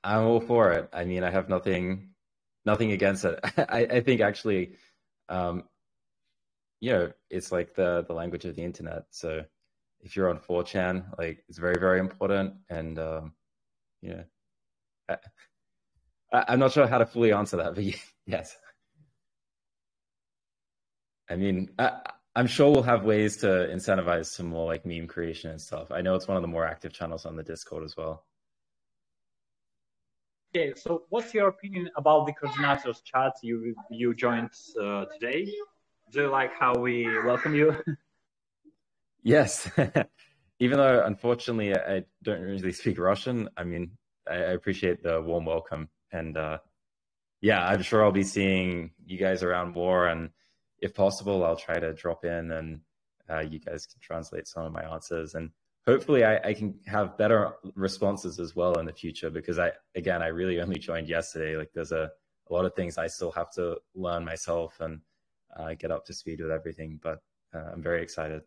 I'm 0.04 0.24
all 0.24 0.40
for 0.40 0.72
it. 0.72 0.88
I 0.92 1.04
mean, 1.04 1.22
I 1.22 1.30
have 1.30 1.48
nothing, 1.48 2.10
nothing 2.64 2.92
against 2.92 3.24
it. 3.24 3.38
I, 3.56 3.86
I 3.90 4.00
think 4.00 4.20
actually, 4.20 4.76
um, 5.28 5.64
you 6.80 6.92
know, 6.92 7.12
it's 7.30 7.52
like 7.52 7.74
the 7.74 8.04
the 8.06 8.12
language 8.14 8.44
of 8.44 8.56
the 8.56 8.62
internet. 8.64 9.04
So 9.10 9.44
if 10.00 10.16
you're 10.16 10.28
on 10.28 10.38
4chan, 10.38 11.16
like 11.18 11.44
it's 11.48 11.58
very 11.58 11.78
very 11.78 12.00
important. 12.00 12.54
And 12.68 12.98
um, 12.98 13.34
you 14.02 14.10
know, 14.10 14.24
I, 16.32 16.44
I'm 16.48 16.58
not 16.58 16.72
sure 16.72 16.86
how 16.86 16.98
to 16.98 17.06
fully 17.06 17.32
answer 17.32 17.56
that, 17.58 17.74
but 17.74 17.84
yes. 18.26 18.56
I 21.28 21.36
mean, 21.36 21.70
I, 21.78 22.00
I'm 22.34 22.46
sure 22.46 22.70
we'll 22.70 22.82
have 22.82 23.04
ways 23.04 23.36
to 23.38 23.46
incentivize 23.46 24.26
some 24.26 24.46
more 24.46 24.66
like 24.66 24.86
meme 24.86 25.06
creation 25.06 25.50
and 25.50 25.60
stuff. 25.60 25.90
I 25.90 26.00
know 26.00 26.14
it's 26.14 26.26
one 26.26 26.36
of 26.36 26.42
the 26.42 26.48
more 26.48 26.66
active 26.66 26.92
channels 26.92 27.26
on 27.26 27.36
the 27.36 27.42
Discord 27.42 27.84
as 27.84 27.96
well. 27.96 28.24
Okay, 30.54 30.72
so 30.76 31.04
what's 31.10 31.32
your 31.34 31.48
opinion 31.48 31.90
about 31.96 32.26
the 32.26 32.32
coordinators 32.32 33.02
chat 33.04 33.32
you 33.42 33.74
you 33.90 34.14
joined 34.14 34.50
uh, 34.80 35.06
today? 35.06 35.50
Do 36.10 36.22
you 36.22 36.28
like 36.28 36.52
how 36.58 36.74
we 36.74 37.06
welcome 37.24 37.54
you? 37.54 37.76
Yes, 39.24 39.70
even 40.58 40.78
though 40.78 41.04
unfortunately 41.06 41.76
I 41.76 42.02
don't 42.24 42.40
really 42.40 42.72
speak 42.72 42.98
Russian. 42.98 43.48
I 43.56 43.62
mean, 43.62 43.92
I, 44.28 44.34
I 44.34 44.50
appreciate 44.58 45.00
the 45.00 45.22
warm 45.22 45.44
welcome, 45.44 45.88
and 46.10 46.36
uh, 46.36 46.58
yeah, 47.40 47.64
I'm 47.64 47.82
sure 47.82 48.04
I'll 48.04 48.10
be 48.10 48.24
seeing 48.24 48.90
you 49.06 49.18
guys 49.18 49.44
around 49.44 49.74
more 49.74 50.08
and 50.08 50.30
if 50.81 50.93
possible, 50.93 51.43
I'll 51.43 51.55
try 51.55 51.79
to 51.79 51.93
drop 51.93 52.25
in 52.25 52.51
and 52.51 52.79
uh, 53.29 53.39
you 53.39 53.59
guys 53.59 53.85
can 53.85 53.99
translate 54.01 54.47
some 54.47 54.65
of 54.65 54.71
my 54.71 54.83
answers. 54.83 55.35
And 55.35 55.49
hopefully 55.85 56.23
I, 56.23 56.37
I, 56.43 56.53
can 56.53 56.75
have 56.85 57.17
better 57.17 57.53
responses 57.75 58.39
as 58.39 58.55
well 58.55 58.79
in 58.79 58.85
the 58.85 58.93
future 58.93 59.29
because 59.29 59.59
I, 59.59 59.71
again, 59.95 60.21
I 60.21 60.27
really 60.27 60.61
only 60.61 60.79
joined 60.79 61.09
yesterday. 61.09 61.57
Like 61.57 61.71
there's 61.73 61.91
a, 61.91 62.11
a 62.49 62.53
lot 62.53 62.65
of 62.65 62.73
things 62.75 62.97
I 62.97 63.07
still 63.07 63.31
have 63.31 63.51
to 63.53 63.77
learn 63.95 64.23
myself 64.23 64.79
and 64.79 65.01
uh, 65.57 65.73
get 65.73 65.91
up 65.91 66.05
to 66.05 66.13
speed 66.13 66.41
with 66.41 66.51
everything, 66.51 66.99
but 67.01 67.19
uh, 67.53 67.71
I'm 67.73 67.81
very 67.81 68.01
excited. 68.01 68.43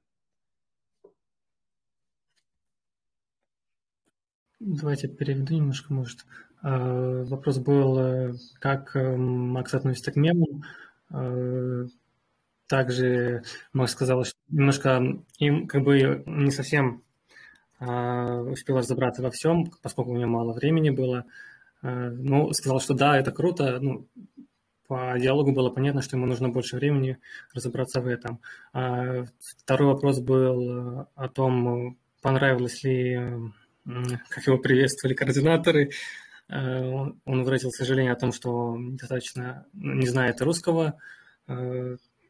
Давайте 4.63 5.09
переведу 5.09 5.55
немножко, 5.55 5.93
может. 5.95 6.27
Вопрос 6.63 7.59
был, 7.59 8.37
как 8.61 8.95
Макс 8.95 9.73
относится 9.73 10.13
к 10.13 10.17
мемам. 10.17 10.63
Также 12.68 13.44
Макс 13.74 13.92
сказал, 13.92 14.24
что 14.24 14.38
немножко 14.50 15.02
им 15.38 15.68
как 15.68 15.84
бы 15.84 16.24
не 16.26 16.52
совсем 16.52 17.04
а, 17.80 18.42
успел 18.42 18.78
разобраться 18.78 19.22
во 19.22 19.30
всем, 19.30 19.72
поскольку 19.82 20.12
у 20.12 20.18
него 20.18 20.30
мало 20.30 20.54
времени 20.54 20.90
было. 20.90 21.26
А, 21.82 22.10
ну, 22.10 22.52
сказал, 22.54 22.80
что 22.80 22.94
да, 22.94 23.20
это 23.20 23.32
круто. 23.32 23.80
Ну, 23.80 24.08
по 24.88 25.14
диалогу 25.18 25.52
было 25.52 25.70
понятно, 25.70 26.02
что 26.02 26.18
ему 26.18 26.26
нужно 26.26 26.50
больше 26.50 26.78
времени 26.78 27.18
разобраться 27.54 28.02
в 28.02 28.08
этом. 28.08 28.40
А, 28.74 29.26
второй 29.40 29.94
вопрос 29.94 30.20
был 30.20 31.08
о 31.14 31.30
том, 31.30 31.98
понравилось 32.22 32.84
ли, 32.84 33.52
как 34.30 34.48
его 34.48 34.58
приветствовали 34.58 35.14
координаторы. 35.14 35.92
Он 36.48 37.20
выразил 37.26 37.72
сожаление 37.72 38.14
о 38.14 38.20
том, 38.20 38.32
что 38.32 38.76
достаточно 38.80 39.66
не 39.74 40.08
знает 40.08 40.42
русского. 40.42 41.00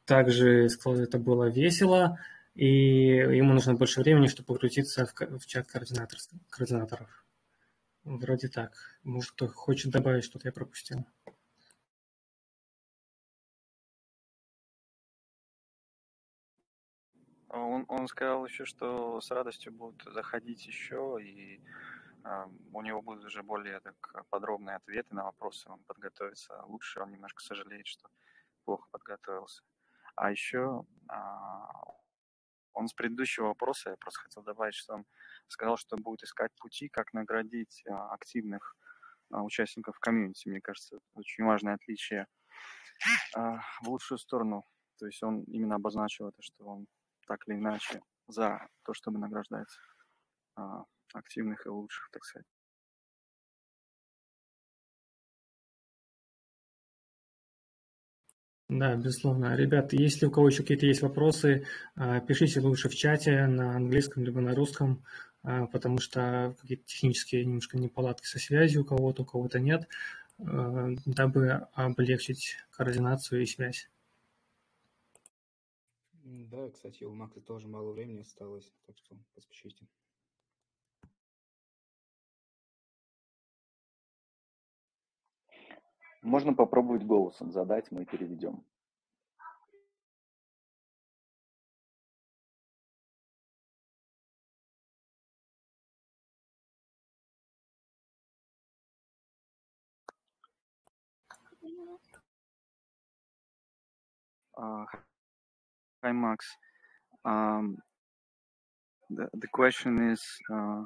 Также 0.05 0.69
сказал, 0.69 1.01
это 1.01 1.17
было 1.17 1.49
весело, 1.49 2.19
и 2.53 2.67
ему 2.67 3.53
нужно 3.53 3.73
больше 3.73 4.01
времени, 4.01 4.27
чтобы 4.27 4.47
погрузиться 4.47 5.05
в, 5.05 5.39
в 5.39 5.45
чат 5.47 5.67
координаторов. 5.67 7.25
Вроде 8.03 8.47
так. 8.49 8.99
Может, 9.03 9.31
кто 9.31 9.47
хочет 9.47 9.91
добавить 9.91 10.23
что-то, 10.23 10.47
я 10.47 10.51
пропустил. 10.51 11.05
Он, 17.49 17.85
он 17.87 18.07
сказал 18.07 18.45
еще, 18.45 18.65
что 18.65 19.19
с 19.21 19.31
радостью 19.31 19.71
будут 19.71 20.03
заходить 20.13 20.67
еще, 20.67 21.17
и 21.21 21.61
э, 22.23 22.45
у 22.73 22.81
него 22.81 23.01
будут 23.01 23.23
уже 23.23 23.43
более 23.43 23.79
так, 23.79 24.25
подробные 24.29 24.75
ответы 24.75 25.15
на 25.15 25.23
вопросы, 25.23 25.69
он 25.69 25.79
подготовится 25.85 26.61
лучше, 26.65 26.99
он 26.99 27.11
немножко 27.11 27.41
сожалеет, 27.41 27.87
что 27.87 28.09
плохо 28.65 28.87
подготовился. 28.91 29.63
А 30.15 30.31
еще 30.31 30.83
а, 31.09 31.67
он 32.73 32.87
с 32.87 32.93
предыдущего 32.93 33.47
вопроса, 33.47 33.91
я 33.91 33.97
просто 33.97 34.21
хотел 34.21 34.43
добавить, 34.43 34.75
что 34.75 34.95
он 34.95 35.05
сказал, 35.47 35.77
что 35.77 35.97
будет 35.97 36.23
искать 36.23 36.51
пути, 36.57 36.89
как 36.89 37.13
наградить 37.13 37.83
а, 37.89 38.13
активных 38.13 38.75
а, 39.31 39.43
участников 39.43 39.99
комьюнити. 39.99 40.47
Мне 40.47 40.61
кажется, 40.61 40.99
очень 41.13 41.43
важное 41.43 41.75
отличие 41.75 42.27
в 43.33 43.89
лучшую 43.89 44.17
сторону. 44.17 44.63
То 44.97 45.05
есть 45.07 45.21
он 45.21 45.43
именно 45.43 45.75
обозначил 45.75 46.29
это, 46.29 46.41
что 46.41 46.65
он 46.65 46.87
так 47.27 47.45
или 47.45 47.55
иначе 47.55 48.01
за 48.27 48.69
то, 48.83 48.93
чтобы 48.93 49.19
награждать 49.19 49.67
активных 51.13 51.65
и 51.65 51.69
лучших, 51.69 52.09
так 52.11 52.23
сказать. 52.23 52.47
Да, 58.77 58.95
безусловно. 58.97 59.55
Ребята, 59.55 59.95
если 59.95 60.25
у 60.25 60.31
кого 60.31 60.47
еще 60.49 60.63
какие-то 60.63 60.85
есть 60.85 61.01
вопросы, 61.01 61.65
а, 61.95 62.19
пишите 62.19 62.59
лучше 62.59 62.89
в 62.89 62.95
чате 62.95 63.47
на 63.47 63.77
английском 63.77 64.25
либо 64.25 64.41
на 64.41 64.53
русском, 64.53 65.01
а, 65.43 65.65
потому 65.67 65.99
что 65.99 66.53
какие-то 66.59 66.83
технические 66.85 67.45
немножко 67.45 67.77
неполадки 67.77 68.25
со 68.25 68.37
связью 68.37 68.81
у 68.81 68.85
кого-то, 68.85 69.21
у 69.21 69.25
кого-то 69.25 69.59
нет, 69.61 69.87
а, 70.39 70.89
дабы 71.05 71.67
облегчить 71.73 72.57
координацию 72.71 73.43
и 73.43 73.45
связь. 73.45 73.89
Да, 76.23 76.69
кстати, 76.69 77.05
у 77.05 77.13
Макса 77.13 77.39
тоже 77.39 77.69
мало 77.69 77.93
времени 77.93 78.19
осталось, 78.19 78.73
так 78.87 78.97
что 78.97 79.15
поспешите. 79.35 79.85
Можно 86.25 86.55
попробовать 86.55 87.03
голосом 87.05 87.51
задать, 87.51 87.91
мы 87.91 88.03
переведем. 88.03 88.65
Uh, 104.57 104.85
hi, 106.01 106.11
Max. 106.11 106.47
Um, 107.23 107.77
the, 109.11 109.27
the 109.33 109.47
question 109.51 110.11
is, 110.11 110.23
uh, 110.51 110.85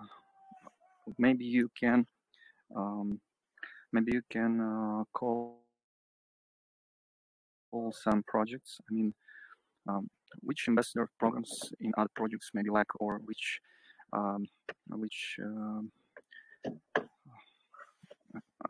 maybe 1.17 1.45
you 1.45 1.69
can 1.79 2.05
um, 2.75 3.21
maybe 3.91 4.11
you 4.13 4.21
can 4.29 4.59
uh, 4.61 5.03
call 5.13 5.59
some 7.91 8.23
projects. 8.27 8.79
I 8.89 8.93
mean, 8.93 9.13
um, 9.87 10.09
which 10.41 10.65
ambassador 10.67 11.09
programs 11.19 11.71
in 11.79 11.91
other 11.97 12.09
projects 12.15 12.51
maybe 12.53 12.69
lack, 12.69 12.87
or 12.99 13.19
which 13.25 13.59
um, 14.13 14.45
which 14.89 15.35
um, 15.43 15.91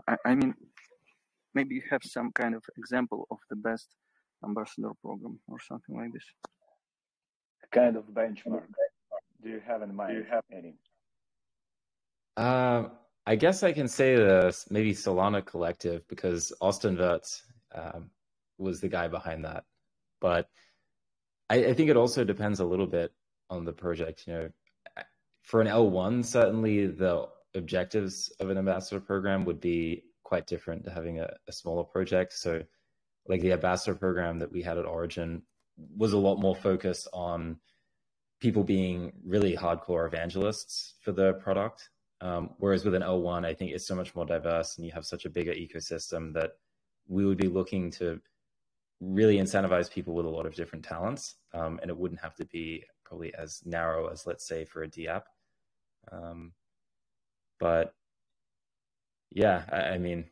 I, 0.08 0.18
I, 0.26 0.36
mean, 0.36 0.54
maybe 1.54 1.76
you 1.76 1.82
have 1.90 2.02
some 2.04 2.32
kind 2.34 2.56
of 2.56 2.64
example 2.78 3.28
of 3.32 3.38
the 3.50 3.56
best 3.56 3.88
ambassador 4.44 4.92
program 5.02 5.40
or 5.48 5.58
something 5.60 5.96
like 5.96 6.14
this. 6.14 6.26
Kind 7.72 7.96
of 7.96 8.06
benchmark. 8.06 8.66
Do 9.42 9.50
you 9.50 9.62
have 9.66 9.82
in 9.82 9.96
mind? 9.96 10.12
Do 10.12 10.18
you 10.18 10.26
have 10.30 10.44
any? 10.52 10.74
Uh, 12.36 12.90
I 13.26 13.36
guess 13.36 13.64
I 13.64 13.72
can 13.72 13.88
say 13.88 14.16
the 14.16 14.66
maybe 14.70 14.94
Solana 14.94 15.46
Collective 15.46 16.08
because 16.08 16.52
Austin 16.62 16.98
Wirtz 16.98 17.44
um, 17.74 18.10
was 18.58 18.82
the 18.82 18.90
guy 18.90 19.08
behind 19.08 19.46
that. 19.46 19.66
But 20.20 20.50
I, 21.50 21.66
I, 21.66 21.74
think 21.74 21.90
it 21.90 21.98
also 21.98 22.24
depends 22.24 22.60
a 22.60 22.66
little 22.66 22.88
bit 22.88 23.14
on 23.50 23.66
the 23.66 23.74
project. 23.74 24.26
You 24.28 24.34
know, 24.34 24.50
for 25.44 25.62
an 25.62 25.68
L1, 25.68 26.26
certainly 26.26 26.88
the 26.88 27.28
objectives 27.56 28.30
of 28.40 28.50
an 28.50 28.58
ambassador 28.58 29.00
program 29.00 29.46
would 29.46 29.60
be 29.60 30.04
quite 30.24 30.48
different 30.48 30.84
to 30.86 30.92
having 30.92 31.20
a, 31.20 31.30
a 31.48 31.52
smaller 31.52 31.84
project. 31.84 32.34
So, 32.34 32.64
like 33.28 33.42
the 33.42 33.54
ambassador 33.54 33.96
program 33.96 34.40
that 34.40 34.52
we 34.52 34.62
had 34.62 34.78
at 34.78 34.86
Origin 34.86 35.44
was 35.96 36.14
a 36.14 36.18
lot 36.18 36.40
more 36.40 36.56
focused 36.56 37.08
on 37.14 37.58
people 38.40 38.64
being 38.64 39.12
really 39.26 39.56
hardcore 39.56 40.08
evangelists 40.08 40.96
for 41.02 41.12
the 41.12 41.34
product 41.34 41.90
um, 42.22 42.52
whereas 42.58 42.84
with 42.84 42.96
an 42.96 43.02
L1, 43.02 43.46
I 43.46 43.54
think 43.54 43.72
it's 43.72 43.88
so 43.88 43.96
much 43.96 44.14
more 44.16 44.26
diverse 44.26 44.78
and 44.78 44.86
you 44.86 44.92
have 44.92 45.06
such 45.06 45.26
a 45.26 45.30
bigger 45.30 45.54
ecosystem 45.54 46.34
that 46.34 46.52
we 47.08 47.26
would 47.26 47.38
be 47.38 47.48
looking 47.48 47.90
to 47.92 48.20
really 49.00 49.38
incentivize 49.38 49.90
people 49.90 50.14
with 50.14 50.26
a 50.26 50.30
lot 50.30 50.46
of 50.46 50.54
different 50.54 50.84
talents. 50.84 51.36
Um, 51.54 51.80
and 51.82 51.90
it 51.90 51.98
wouldn't 51.98 52.20
have 52.20 52.36
to 52.36 52.46
be 52.46 52.84
probably 53.06 53.34
as 53.36 53.62
narrow 53.66 54.08
as, 54.08 54.28
let's 54.28 54.46
say, 54.46 54.66
for 54.66 54.84
a 54.84 54.88
DApp. 54.88 55.24
Um, 56.12 56.52
but 57.60 57.94
yeah, 59.32 59.64
I, 59.72 59.94
I, 59.94 59.98
mean, 59.98 60.26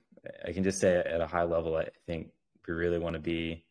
I 0.45 0.51
can 0.51 0.63
just 0.63 0.79
say 0.79 0.97
at 0.97 1.21
a 1.21 1.27
high 1.27 1.43
level, 1.43 1.77
I 1.77 1.87
think 2.05 2.29
we 2.67 2.73
really 2.73 2.99
want 2.99 3.13
to 3.13 3.19
be 3.19 3.63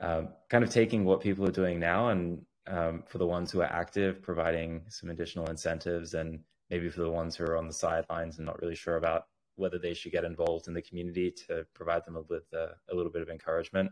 um, 0.00 0.28
kind 0.50 0.62
of 0.62 0.70
taking 0.70 1.04
what 1.04 1.22
people 1.22 1.46
are 1.46 1.52
doing 1.52 1.80
now 1.80 2.08
and 2.08 2.44
um, 2.66 3.02
for 3.06 3.18
the 3.18 3.26
ones 3.26 3.50
who 3.50 3.60
are 3.62 3.72
active, 3.72 4.22
providing 4.22 4.82
some 4.88 5.08
additional 5.08 5.46
incentives 5.46 6.14
and 6.14 6.40
maybe 6.70 6.88
for 6.88 7.02
the 7.02 7.10
ones 7.10 7.36
who 7.36 7.44
are 7.44 7.56
on 7.56 7.66
the 7.66 7.72
sidelines 7.72 8.38
and 8.38 8.46
not 8.46 8.60
really 8.60 8.74
sure 8.74 8.96
about 8.96 9.24
whether 9.56 9.78
they 9.78 9.94
should 9.94 10.12
get 10.12 10.24
involved 10.24 10.66
in 10.66 10.74
the 10.74 10.82
community 10.82 11.30
to 11.30 11.64
provide 11.74 12.04
them 12.04 12.18
with 12.28 12.52
a, 12.52 12.74
little 12.92 13.12
bit 13.12 13.22
of 13.22 13.28
encouragement. 13.28 13.90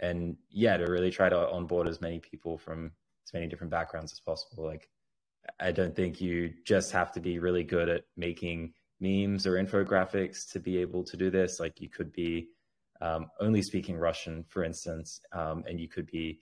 And 0.00 0.36
yeah, 0.50 0.76
to 0.76 0.84
really 0.84 1.10
try 1.10 1.28
to 1.28 1.48
onboard 1.50 1.88
as 1.88 2.00
many 2.00 2.20
people 2.20 2.58
from 2.58 2.92
as 3.26 3.32
many 3.32 3.46
different 3.46 3.70
backgrounds 3.70 4.12
as 4.12 4.20
possible. 4.20 4.64
Like, 4.64 4.88
I 5.60 5.72
don't 5.72 5.94
think 5.94 6.20
you 6.20 6.52
just 6.64 6.92
have 6.92 7.12
to 7.12 7.20
be 7.20 7.38
really 7.38 7.64
good 7.64 7.88
at 7.88 8.04
making 8.16 8.72
memes 9.00 9.46
or 9.46 9.52
infographics 9.52 10.50
to 10.52 10.60
be 10.60 10.78
able 10.78 11.04
to 11.04 11.16
do 11.16 11.30
this. 11.30 11.60
Like, 11.60 11.80
you 11.80 11.88
could 11.88 12.12
be 12.12 12.48
um, 13.00 13.26
only 13.40 13.62
speaking 13.62 13.96
Russian, 13.96 14.44
for 14.48 14.64
instance, 14.64 15.20
um, 15.32 15.64
and 15.68 15.80
you 15.80 15.88
could 15.88 16.06
be 16.06 16.40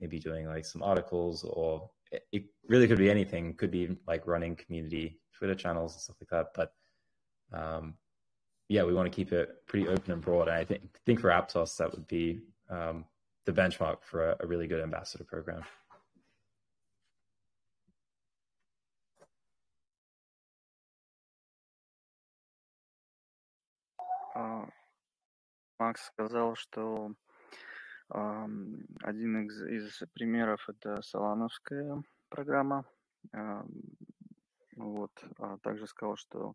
maybe 0.00 0.18
doing 0.18 0.46
like 0.46 0.64
some 0.64 0.82
articles 0.82 1.44
or 1.44 1.88
it 2.31 2.45
really 2.67 2.87
could 2.87 2.97
be 2.97 3.09
anything. 3.09 3.55
Could 3.55 3.71
be 3.71 3.97
like 4.07 4.27
running 4.27 4.55
community 4.55 5.19
Twitter 5.37 5.55
channels 5.55 5.93
and 5.93 6.01
stuff 6.01 6.17
like 6.21 6.29
that. 6.29 6.47
But 6.55 6.73
um, 7.57 7.95
yeah, 8.67 8.83
we 8.83 8.93
want 8.93 9.11
to 9.11 9.15
keep 9.15 9.31
it 9.31 9.65
pretty 9.67 9.87
open 9.87 10.11
and 10.11 10.21
broad. 10.21 10.47
And 10.47 10.57
I 10.57 10.65
think 10.65 10.81
think 11.05 11.19
for 11.19 11.29
Aptos 11.29 11.77
that 11.77 11.91
would 11.91 12.07
be 12.07 12.41
um, 12.69 13.05
the 13.45 13.51
benchmark 13.51 13.97
for 14.03 14.31
a, 14.31 14.37
a, 14.41 14.47
really 14.47 14.67
good 14.67 14.81
ambassador 14.81 15.23
program. 15.23 15.63
Макс 25.79 26.07
сказал, 26.07 26.55
что 26.55 27.15
один 28.08 29.46
из, 29.46 29.62
из 29.62 30.02
примеров 30.12 30.68
это 30.68 31.00
Солановская 31.02 32.02
программа. 32.28 32.84
Вот. 34.76 35.12
А 35.38 35.58
также 35.58 35.86
сказал, 35.86 36.16
что 36.16 36.54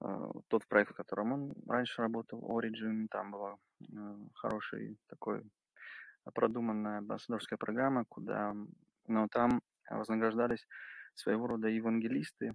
а, 0.00 0.30
тот 0.48 0.66
проект, 0.66 0.92
в 0.92 0.96
котором 0.96 1.32
он 1.32 1.54
раньше 1.66 2.02
работал, 2.02 2.40
Origin, 2.40 3.06
там 3.10 3.32
была 3.32 3.56
а, 3.96 4.16
хорошая 4.34 4.94
такой 5.08 5.42
продуманная 6.34 6.98
амбассадорская 6.98 7.56
программа, 7.56 8.04
куда, 8.04 8.54
но 9.06 9.28
там 9.28 9.62
вознаграждались 9.90 10.66
своего 11.14 11.46
рода 11.46 11.68
евангелисты, 11.68 12.54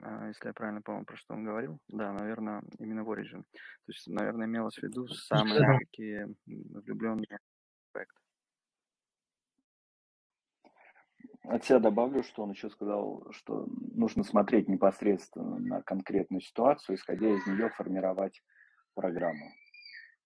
если 0.00 0.48
я 0.48 0.52
правильно 0.52 0.82
помню, 0.82 1.04
про 1.04 1.16
что 1.16 1.34
он 1.34 1.44
говорил. 1.44 1.78
Да, 1.88 2.12
наверное, 2.12 2.62
именно 2.78 3.04
в 3.04 3.10
Origin. 3.10 3.42
То 3.52 3.88
есть, 3.88 4.06
наверное, 4.08 4.46
имелось 4.46 4.76
в 4.76 4.82
виду 4.82 5.08
самые 5.08 5.78
такие 5.78 6.28
влюбленные 6.46 7.38
проекты. 7.92 8.20
От 11.44 11.64
себя 11.64 11.78
добавлю, 11.78 12.22
что 12.22 12.42
он 12.42 12.50
еще 12.50 12.68
сказал, 12.70 13.26
что 13.30 13.66
нужно 13.94 14.24
смотреть 14.24 14.68
непосредственно 14.68 15.58
на 15.58 15.82
конкретную 15.82 16.40
ситуацию, 16.40 16.96
исходя 16.96 17.28
из 17.28 17.46
нее 17.46 17.70
формировать 17.70 18.42
программу. 18.94 19.52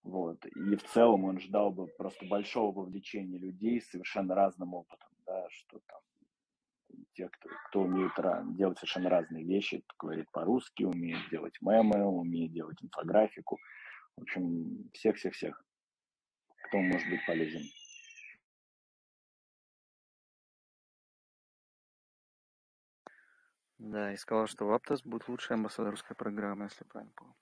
Вот. 0.02 0.44
И 0.46 0.76
в 0.76 0.82
целом 0.84 1.24
он 1.24 1.38
ждал 1.38 1.72
бы 1.72 1.86
просто 1.98 2.24
большого 2.26 2.72
вовлечения 2.72 3.38
людей 3.38 3.80
с 3.82 3.90
совершенно 3.90 4.34
разным 4.34 4.72
опытом, 4.72 5.10
да, 5.26 5.46
что 5.50 5.78
там 5.86 6.00
те, 7.20 7.28
кто, 7.28 7.50
кто 7.68 7.80
умеет 7.82 8.12
делать 8.56 8.78
совершенно 8.78 9.10
разные 9.10 9.44
вещи, 9.44 9.84
говорит 9.98 10.30
по-русски, 10.30 10.84
умеет 10.84 11.28
делать 11.30 11.60
мемы, 11.60 12.06
умеет 12.06 12.52
делать 12.52 12.78
инфографику. 12.82 13.58
В 14.16 14.22
общем, 14.22 14.90
всех-всех-всех, 14.94 15.62
кто 16.68 16.78
может 16.78 17.08
быть 17.10 17.20
полезен. 17.26 17.62
Да, 23.78 24.12
и 24.12 24.16
сказал, 24.16 24.46
что 24.46 24.66
в 24.66 24.72
Aptos 24.72 25.00
будет 25.04 25.28
лучшая 25.28 25.56
амбассадорская 25.56 26.14
программа, 26.14 26.64
если 26.64 26.84
правильно 26.84 27.12
помню. 27.16 27.34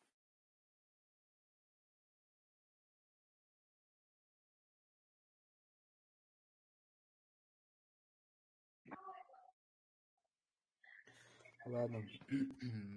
Ладно, 11.70 12.02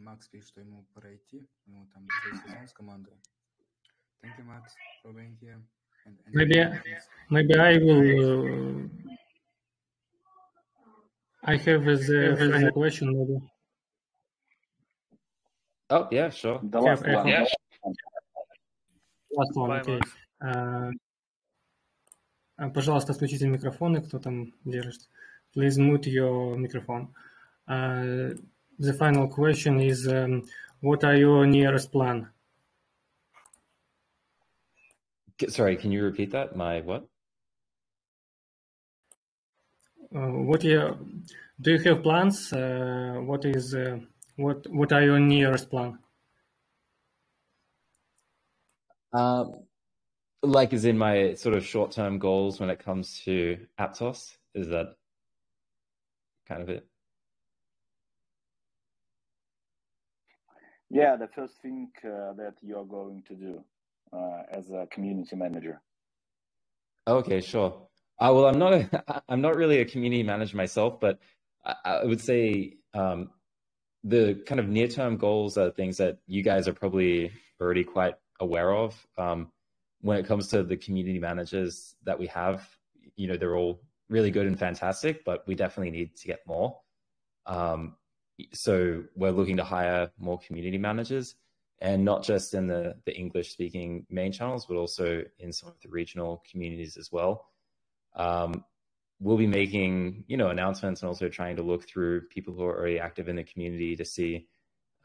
Макс 0.03 0.27
пишет, 0.29 0.49
что 0.49 0.61
ему 0.61 0.85
пора 0.93 1.13
идти, 1.13 1.45
ему 1.65 1.87
там 1.93 2.07
сезон 2.45 2.67
с 2.67 2.73
командой. 2.73 3.13
Thank 4.23 4.37
you, 4.37 4.45
Max, 4.45 4.73
for 5.03 5.13
being 5.13 5.35
here. 5.41 5.61
And, 6.05 6.17
and 6.25 6.33
maybe, 6.33 6.55
maybe 7.29 7.55
I 7.55 7.77
will. 7.77 8.45
Uh, 8.45 9.11
I 11.43 11.57
have 11.57 11.85
the 11.85 12.37
final 12.37 12.71
question, 12.71 13.11
maybe. 13.17 13.41
Oh 15.89 16.07
yeah, 16.11 16.29
sure. 16.29 16.59
The 16.63 16.79
last 16.79 17.05
Have 17.05 17.15
one. 17.17 17.27
Yeah. 17.27 17.45
Last 19.31 19.55
one, 19.55 19.71
okay. 19.71 19.99
Uh, 20.39 20.91
uh, 22.57 22.69
Пожалуйста, 22.69 23.13
включите 23.13 23.47
микрофоны, 23.47 24.01
кто 24.01 24.19
там 24.19 24.53
держит. 24.63 25.09
Please 25.53 25.77
mute 25.77 26.05
your 26.05 26.55
microphone. 26.57 27.13
Uh, 27.67 28.33
the 28.81 28.93
final 28.93 29.27
question 29.27 29.79
is, 29.79 30.07
um, 30.07 30.43
what 30.79 31.03
are 31.03 31.15
your 31.15 31.45
nearest 31.45 31.91
plan? 31.91 32.27
Sorry, 35.47 35.75
can 35.77 35.91
you 35.91 36.03
repeat 36.03 36.31
that? 36.31 36.55
My 36.55 36.81
what? 36.81 37.07
Uh, 40.13 40.31
what 40.49 40.63
you, 40.63 40.97
do 41.61 41.71
you 41.73 41.79
have 41.79 42.03
plans? 42.03 42.51
Uh, 42.51 43.21
what 43.23 43.45
is 43.45 43.73
uh, 43.73 43.99
what 44.35 44.67
what 44.69 44.91
are 44.91 45.03
your 45.03 45.19
nearest 45.19 45.69
plan? 45.69 45.97
Um, 49.13 49.63
like 50.41 50.73
is 50.73 50.85
in 50.85 50.97
my 50.97 51.33
sort 51.35 51.55
of 51.55 51.65
short-term 51.65 52.17
goals 52.17 52.59
when 52.59 52.69
it 52.69 52.79
comes 52.79 53.21
to 53.25 53.57
Aptos? 53.79 54.37
Is 54.55 54.67
that 54.69 54.95
kind 56.47 56.61
of 56.61 56.69
it? 56.69 56.90
Yeah, 60.93 61.15
the 61.15 61.27
first 61.27 61.53
thing 61.61 61.89
uh, 62.03 62.33
that 62.33 62.55
you're 62.61 62.85
going 62.85 63.23
to 63.29 63.35
do 63.35 63.63
uh, 64.11 64.43
as 64.51 64.69
a 64.71 64.87
community 64.91 65.35
manager. 65.35 65.81
Okay, 67.07 67.39
sure. 67.39 67.87
Uh, 68.19 68.31
well, 68.33 68.45
I'm 68.45 68.59
not 68.59 68.73
a, 68.73 69.23
I'm 69.29 69.41
not 69.41 69.55
really 69.55 69.79
a 69.79 69.85
community 69.85 70.23
manager 70.23 70.57
myself, 70.57 70.99
but 70.99 71.19
I, 71.65 71.75
I 71.85 72.05
would 72.05 72.19
say 72.19 72.73
um, 72.93 73.29
the 74.03 74.43
kind 74.45 74.59
of 74.59 74.67
near-term 74.67 75.17
goals 75.17 75.57
are 75.57 75.71
things 75.71 75.97
that 75.97 76.17
you 76.27 76.43
guys 76.43 76.67
are 76.67 76.73
probably 76.73 77.31
already 77.59 77.85
quite 77.85 78.15
aware 78.41 78.73
of. 78.73 78.95
Um, 79.17 79.51
when 80.01 80.17
it 80.17 80.25
comes 80.25 80.47
to 80.47 80.63
the 80.63 80.75
community 80.75 81.19
managers 81.19 81.95
that 82.03 82.19
we 82.19 82.27
have, 82.27 82.67
you 83.15 83.27
know, 83.27 83.37
they're 83.37 83.55
all 83.55 83.81
really 84.09 84.31
good 84.31 84.47
and 84.47 84.59
fantastic, 84.59 85.23
but 85.23 85.47
we 85.47 85.55
definitely 85.55 85.91
need 85.91 86.17
to 86.17 86.27
get 86.27 86.39
more. 86.45 86.77
Um, 87.45 87.95
so 88.53 89.03
we're 89.15 89.31
looking 89.31 89.57
to 89.57 89.63
hire 89.63 90.11
more 90.19 90.39
community 90.39 90.77
managers 90.77 91.35
and 91.81 92.05
not 92.05 92.23
just 92.23 92.53
in 92.53 92.67
the, 92.67 92.95
the 93.05 93.15
English 93.15 93.51
speaking 93.51 94.05
main 94.09 94.31
channels, 94.31 94.65
but 94.67 94.75
also 94.75 95.23
in 95.39 95.51
some 95.51 95.69
of 95.69 95.75
the 95.81 95.89
regional 95.89 96.43
communities 96.49 96.95
as 96.95 97.11
well. 97.11 97.47
Um, 98.15 98.63
we'll 99.19 99.37
be 99.37 99.47
making, 99.47 100.23
you 100.27 100.37
know, 100.37 100.49
announcements 100.49 101.01
and 101.01 101.07
also 101.07 101.27
trying 101.27 101.55
to 101.55 101.63
look 101.63 101.87
through 101.87 102.21
people 102.27 102.53
who 102.53 102.63
are 102.63 102.77
already 102.77 102.99
active 102.99 103.29
in 103.29 103.35
the 103.35 103.43
community 103.43 103.95
to 103.95 104.05
see 104.05 104.47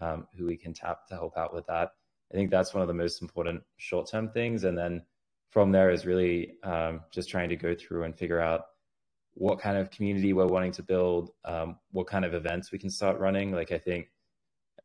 um, 0.01 0.27
who 0.37 0.47
we 0.47 0.57
can 0.57 0.75
tap 0.75 1.07
to 1.09 1.15
help 1.15 1.37
out 1.37 1.55
with 1.55 1.67
that. 1.67 1.93
I 2.31 2.35
think 2.35 2.51
that's 2.51 2.75
one 2.75 2.83
of 2.83 2.89
the 2.89 2.95
most 2.95 3.23
important 3.23 3.63
short 3.77 4.11
term 4.11 4.29
things. 4.29 4.65
And 4.65 4.77
then 4.77 5.03
from 5.51 5.73
there 5.73 5.91
is 5.91 6.05
really 6.05 6.55
um, 6.63 7.01
just 7.11 7.31
trying 7.31 7.49
to 7.49 7.57
go 7.57 7.75
through 7.75 8.05
and 8.05 8.17
figure 8.17 8.41
out 8.41 8.67
what 9.37 9.59
kind 9.59 9.77
of 9.77 9.91
community 9.91 10.33
we're 10.33 10.47
wanting 10.47 10.73
to 10.73 10.83
build, 10.83 11.31
um, 11.45 11.77
what 11.93 12.07
kind 12.07 12.25
of 12.25 12.33
events 12.35 12.73
we 12.73 12.79
can 12.79 12.91
start 12.91 13.19
running. 13.19 13.53
Like, 13.53 13.71
I 13.71 13.79
think 13.79 14.09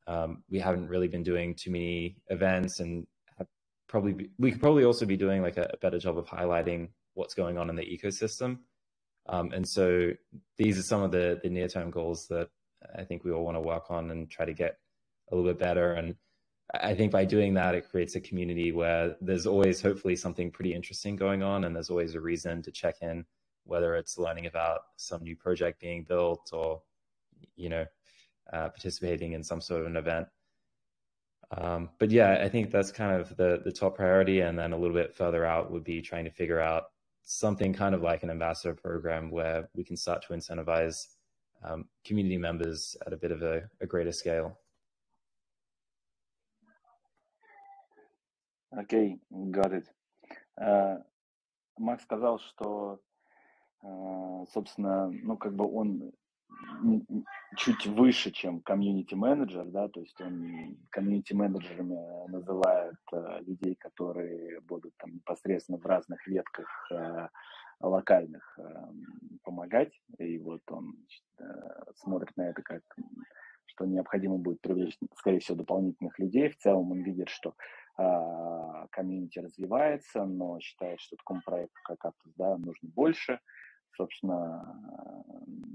um, 0.08 0.44
we 0.50 0.60
haven't 0.60 0.90
really 0.90 1.08
been 1.08 1.24
doing 1.24 1.56
too 1.56 1.72
many 1.72 2.18
events 2.28 2.82
and 2.82 3.08
probably 3.88 4.14
be, 4.14 4.30
we 4.38 4.52
could 4.52 4.62
probably 4.62 4.84
also 4.84 5.06
be 5.06 5.18
doing 5.18 5.42
like 5.42 5.58
a, 5.58 5.70
a, 5.74 5.78
better 5.78 6.00
job 6.00 6.18
of 6.18 6.26
highlighting 6.26 6.90
what's 7.14 7.34
going 7.34 7.58
on 7.58 7.70
in 7.70 7.76
the 7.76 7.84
ecosystem. 7.84 8.60
Um, 9.28 9.52
and 9.52 9.68
so 9.68 10.12
these 10.58 10.78
are 10.78 10.84
some 10.84 11.02
of 11.02 11.12
the, 11.12 11.40
the 11.44 11.50
near 11.50 11.68
term 11.68 11.92
goals 11.92 12.28
that 12.30 12.50
I 12.98 13.04
think 13.04 13.24
we 13.24 13.32
all 13.32 13.44
want 13.44 13.56
to 13.56 13.62
work 13.62 13.90
on 13.90 14.12
and 14.12 14.30
try 14.30 14.46
to 14.46 14.54
get 14.54 14.78
a 15.32 15.36
little 15.36 15.50
bit 15.50 15.60
better. 15.60 15.94
And 15.94 16.16
I 16.74 16.94
think 16.94 17.12
by 17.12 17.26
doing 17.26 17.54
that, 17.56 17.76
it 17.76 17.90
creates 17.90 18.16
a 18.16 18.22
community 18.22 18.72
where 18.72 19.16
there's 19.22 19.46
always 19.46 19.82
hopefully 19.82 20.16
something 20.16 20.52
pretty 20.52 20.74
interesting 20.74 21.16
going 21.16 21.44
on, 21.44 21.64
and 21.64 21.76
there's 21.76 21.90
always 21.90 22.16
a 22.16 22.22
reason 22.22 22.62
to 22.64 22.72
check 22.72 22.96
in, 23.02 23.26
whether 23.65 23.97
it's 23.97 24.19
learning 24.19 24.47
about 24.47 24.81
some 24.97 25.23
new 25.23 25.37
project 25.37 25.81
being 25.81 26.05
built 26.05 26.51
or, 26.53 26.83
you 27.57 27.69
know, 27.69 27.85
uh, 28.53 28.69
participating 28.69 29.33
in 29.33 29.43
some 29.43 29.61
sort 29.61 29.81
of 29.81 29.87
an 29.87 29.97
event. 29.97 30.29
Um, 31.51 31.91
but 31.99 32.11
yeah, 32.11 32.41
I 32.43 32.49
think 32.49 32.71
that's 32.71 32.91
kind 32.91 33.21
of 33.21 33.37
the 33.37 33.61
the 33.65 33.71
top 33.73 33.97
priority, 33.97 34.41
and 34.41 34.59
then 34.59 34.73
a 34.73 34.77
little 34.77 34.97
bit 34.97 35.15
further 35.15 35.45
out 35.47 35.71
would 35.71 35.85
be 35.85 36.03
trying 36.03 36.25
to 36.25 36.31
figure 36.31 36.61
out 36.61 36.91
something 37.23 37.73
kind 37.73 37.95
of 37.95 38.03
like 38.03 38.23
an 38.23 38.31
ambassador 38.31 38.75
program 38.75 39.31
where 39.31 39.69
we 39.75 39.85
can 39.85 39.97
start 39.97 40.23
to 40.23 40.33
incentivize 40.33 41.07
um, 41.65 41.87
community 42.05 42.39
members 42.39 42.97
at 43.07 43.13
a 43.13 43.17
bit 43.17 43.31
of 43.31 43.43
a, 43.43 43.63
a 43.81 43.87
greater 43.87 44.13
scale. 44.13 44.59
Окей, 48.77 49.19
okay, 49.33 49.51
got 49.51 49.73
it. 49.73 49.89
Uh, 50.61 50.97
Макс 51.79 52.03
сказал, 52.03 52.39
что, 52.39 52.93
uh, 52.93 52.97
собственно, 54.52 55.10
ну, 55.10 55.38
как 55.38 55.54
бы 55.54 55.66
он 55.72 56.12
чуть 57.58 57.88
выше, 57.88 58.32
чем 58.32 58.62
комьюнити-менеджер, 58.62 59.66
да, 59.66 59.88
то 59.88 60.00
есть 60.00 60.20
он 60.22 60.78
комьюнити-менеджерами 60.92 62.30
называет 62.30 62.96
uh, 63.12 63.44
людей, 63.44 63.76
которые 63.76 64.60
будут 64.62 64.94
там 64.98 65.16
непосредственно 65.16 65.80
в 65.80 65.86
разных 65.86 66.26
ветках 66.28 66.68
uh, 66.92 67.30
локальных 67.80 68.60
помогать, 69.42 69.92
и 70.20 70.38
вот 70.38 70.62
он 70.70 70.96
смотрит 71.96 72.38
на 72.38 72.50
это 72.50 72.62
как 72.62 72.84
что 73.72 73.86
необходимо 73.86 74.38
будет 74.38 74.62
привлечь, 74.62 74.98
скорее 75.16 75.40
всего, 75.40 75.58
дополнительных 75.58 76.18
людей. 76.20 76.50
В 76.50 76.58
целом 76.58 76.92
он 76.92 77.02
видит, 77.02 77.30
что 77.30 77.56
э, 77.98 78.88
комьюнити 78.92 79.40
развивается, 79.40 80.26
но 80.26 80.60
считает, 80.60 81.00
что 81.00 81.16
такому 81.16 81.42
проекту, 81.42 81.80
как 81.84 82.06
Aptos, 82.06 82.34
да, 82.36 82.58
нужно 82.58 82.90
больше. 82.90 83.40
Собственно, 83.96 85.24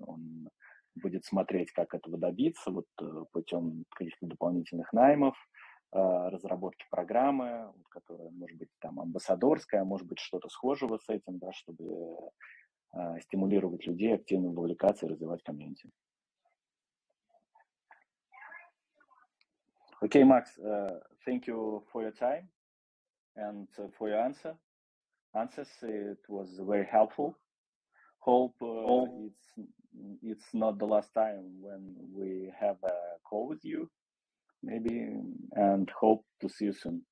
он 0.07 0.49
будет 0.95 1.25
смотреть, 1.25 1.73
как 1.73 1.95
этого 1.95 2.19
добиться, 2.19 2.71
вот 2.71 2.87
путем 3.33 3.85
каких-то 3.91 4.27
дополнительных 4.27 4.93
наймов, 4.93 5.37
э, 5.93 5.99
разработки 5.99 6.87
программы, 6.91 7.73
которая 7.91 8.31
может 8.31 8.59
быть 8.59 8.71
там 8.81 9.01
амбассадорская, 9.01 9.85
может 9.85 10.07
быть 10.07 10.19
что-то 10.19 10.49
схожего 10.49 10.99
с 10.99 11.09
этим, 11.09 11.39
да, 11.39 11.53
чтобы 11.53 12.31
э, 12.95 13.21
стимулировать 13.21 13.87
людей 13.87 14.15
активно 14.15 14.51
вовлекаться 14.51 15.07
и 15.07 15.09
развивать 15.11 15.43
комьюнити. 15.43 15.91
Max, 20.03 20.59
uh, 20.59 21.01
thank 21.27 21.47
you 21.47 21.83
for 21.91 22.03
your 22.03 22.13
time 22.13 22.49
and 23.35 23.67
for 23.99 24.09
your 24.09 24.21
answer. 24.21 24.55
Answers. 25.35 25.69
It 25.83 26.19
was 26.29 26.61
very 26.61 26.87
helpful. 26.87 27.37
Hope 28.27 28.57
uh, 28.61 29.07
it's 29.27 29.69
it's 30.23 30.49
not 30.53 30.79
the 30.79 30.85
last 30.85 31.15
time 31.15 31.45
when 31.61 31.95
we 32.13 32.53
have 32.59 32.77
a 32.83 32.97
call 33.25 33.47
with 33.47 33.65
you, 33.65 33.89
maybe, 34.65 35.09
and 35.53 35.89
hope 35.91 36.25
to 36.41 36.49
see 36.49 36.67
you 36.67 36.73
soon. 36.73 37.03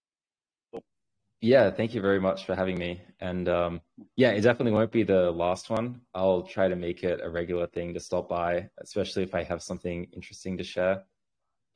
Yeah, 1.41 1.71
thank 1.71 1.95
you 1.95 2.01
very 2.01 2.21
much 2.21 2.47
for 2.47 2.57
having 2.57 2.79
me. 2.79 3.03
And 3.21 3.49
um, 3.49 3.81
yeah, 4.17 4.31
it 4.31 4.41
definitely 4.41 4.73
won't 4.73 4.91
be 4.91 5.05
the 5.05 5.31
last 5.31 5.71
one. 5.71 6.01
I'll 6.15 6.43
try 6.43 6.69
to 6.69 6.75
make 6.75 7.05
it 7.05 7.21
a 7.23 7.31
regular 7.31 7.69
thing 7.69 7.95
to 7.95 8.01
stop 8.01 8.29
by, 8.29 8.71
especially 8.79 9.23
if 9.23 9.35
I 9.35 9.45
have 9.45 9.63
something 9.63 10.09
interesting 10.13 10.57
to 10.57 10.65
share. 10.65 11.05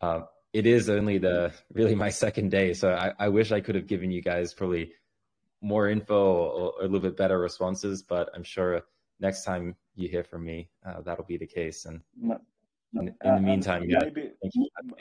Uh, 0.00 0.22
it 0.52 0.66
is 0.66 0.88
only 0.90 1.18
the 1.18 1.52
really 1.72 1.94
my 1.94 2.08
second 2.08 2.50
day, 2.50 2.72
so 2.72 2.90
I, 2.90 3.12
I, 3.18 3.28
wish 3.28 3.52
I 3.52 3.60
could 3.60 3.74
have 3.74 3.86
given 3.86 4.10
you 4.10 4.22
guys 4.22 4.54
probably 4.54 4.94
more 5.60 5.88
info 5.88 6.16
or, 6.16 6.72
or, 6.72 6.80
a 6.80 6.84
little 6.84 7.00
bit 7.00 7.16
better 7.16 7.38
responses. 7.38 8.02
But 8.02 8.30
I'm 8.34 8.44
sure 8.44 8.82
next 9.20 9.44
time 9.44 9.74
you 9.94 10.08
hear 10.08 10.24
from 10.24 10.44
me, 10.44 10.68
uh, 10.86 11.00
that'll 11.02 11.24
be 11.24 11.36
the 11.36 11.46
case. 11.46 11.84
And 11.84 12.00
no, 12.20 12.38
no, 12.92 13.02
in, 13.02 13.14
in, 13.24 13.34
the 13.34 13.40
meantime, 13.40 13.84
yeah, 13.84 13.98
maybe 14.02 14.30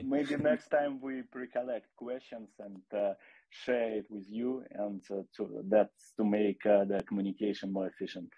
maybe 0.03 0.35
next 0.37 0.69
time 0.69 0.99
we 1.01 1.21
pre-collect 1.31 1.87
questions 1.95 2.49
and 2.59 2.81
uh, 2.93 3.13
share 3.49 3.97
it 3.97 4.05
with 4.09 4.25
you, 4.29 4.63
and 4.71 5.01
uh, 5.11 5.21
to, 5.37 5.63
that's 5.69 6.13
to 6.17 6.25
make 6.25 6.65
uh, 6.65 6.85
the 6.85 7.01
communication 7.07 7.71
more 7.71 7.87
efficient. 7.87 8.29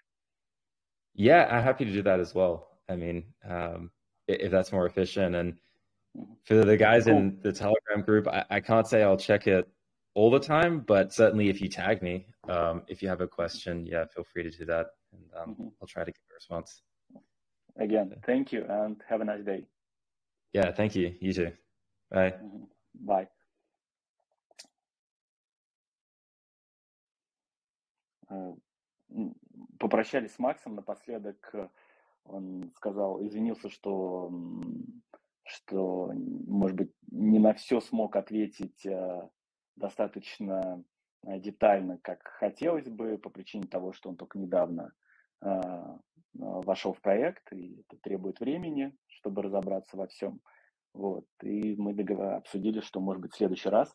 Yeah, 1.14 1.48
I'm 1.50 1.62
happy 1.62 1.84
to 1.84 1.92
do 1.92 2.02
that 2.02 2.20
as 2.20 2.34
well. 2.34 2.78
I 2.88 2.96
mean, 2.96 3.24
um, 3.48 3.90
if 4.28 4.50
that's 4.50 4.72
more 4.72 4.86
efficient 4.86 5.34
and 5.34 5.56
for 6.44 6.64
the 6.64 6.76
guys 6.76 7.04
cool. 7.04 7.16
in 7.16 7.38
the 7.42 7.52
Telegram 7.52 8.02
group, 8.02 8.28
I, 8.28 8.44
I, 8.50 8.60
can't 8.60 8.86
say 8.86 9.02
I'll 9.02 9.16
check 9.16 9.46
it 9.46 9.68
all 10.14 10.30
the 10.30 10.40
time, 10.40 10.80
but 10.80 11.12
certainly 11.12 11.48
if 11.48 11.60
you 11.60 11.68
tag 11.68 12.02
me, 12.02 12.26
um, 12.48 12.82
if 12.88 13.02
you 13.02 13.08
have 13.08 13.20
a 13.20 13.28
question, 13.28 13.86
yeah, 13.86 14.04
feel 14.06 14.24
free 14.32 14.42
to 14.42 14.50
do 14.50 14.64
that, 14.66 14.86
and 15.12 15.24
um, 15.36 15.50
mm-hmm. 15.50 15.68
I'll 15.80 15.88
try 15.88 16.04
to 16.04 16.10
get 16.10 16.20
a 16.30 16.34
response. 16.34 16.82
Again, 17.78 18.14
thank 18.26 18.52
you, 18.52 18.64
and 18.68 18.96
have 19.08 19.20
a 19.20 19.24
nice 19.24 19.44
day. 19.44 19.64
Yeah, 20.52 20.72
thank 20.72 20.96
you. 20.96 21.14
You 21.20 21.32
too. 21.32 21.52
Bye. 22.10 22.34
Bye. 22.94 23.28
Попрощались 29.78 30.34
с 30.34 30.38
Максом 30.38 30.74
напоследок. 30.74 31.54
Он 32.24 32.70
сказал, 32.76 33.24
извинился, 33.24 33.70
что, 33.70 34.30
что, 35.44 36.12
может 36.14 36.76
быть, 36.76 36.92
не 37.10 37.38
на 37.38 37.54
все 37.54 37.80
смог 37.80 38.14
ответить 38.14 38.86
достаточно 39.76 40.84
детально, 41.24 41.98
как 41.98 42.28
хотелось 42.38 42.88
бы, 42.88 43.18
по 43.18 43.30
причине 43.30 43.66
того, 43.66 43.92
что 43.92 44.10
он 44.10 44.16
только 44.16 44.38
недавно 44.38 44.92
вошел 46.32 46.92
в 46.92 47.00
проект, 47.00 47.52
и 47.52 47.80
это 47.80 47.96
требует 48.02 48.40
времени, 48.40 48.96
чтобы 49.08 49.42
разобраться 49.42 49.96
во 49.96 50.06
всем. 50.06 50.40
Вот. 50.94 51.26
И 51.42 51.76
мы 51.76 51.94
договор... 51.94 52.34
обсудили, 52.34 52.80
что, 52.80 53.00
может 53.00 53.22
быть, 53.22 53.32
в 53.32 53.36
следующий 53.36 53.68
раз, 53.68 53.94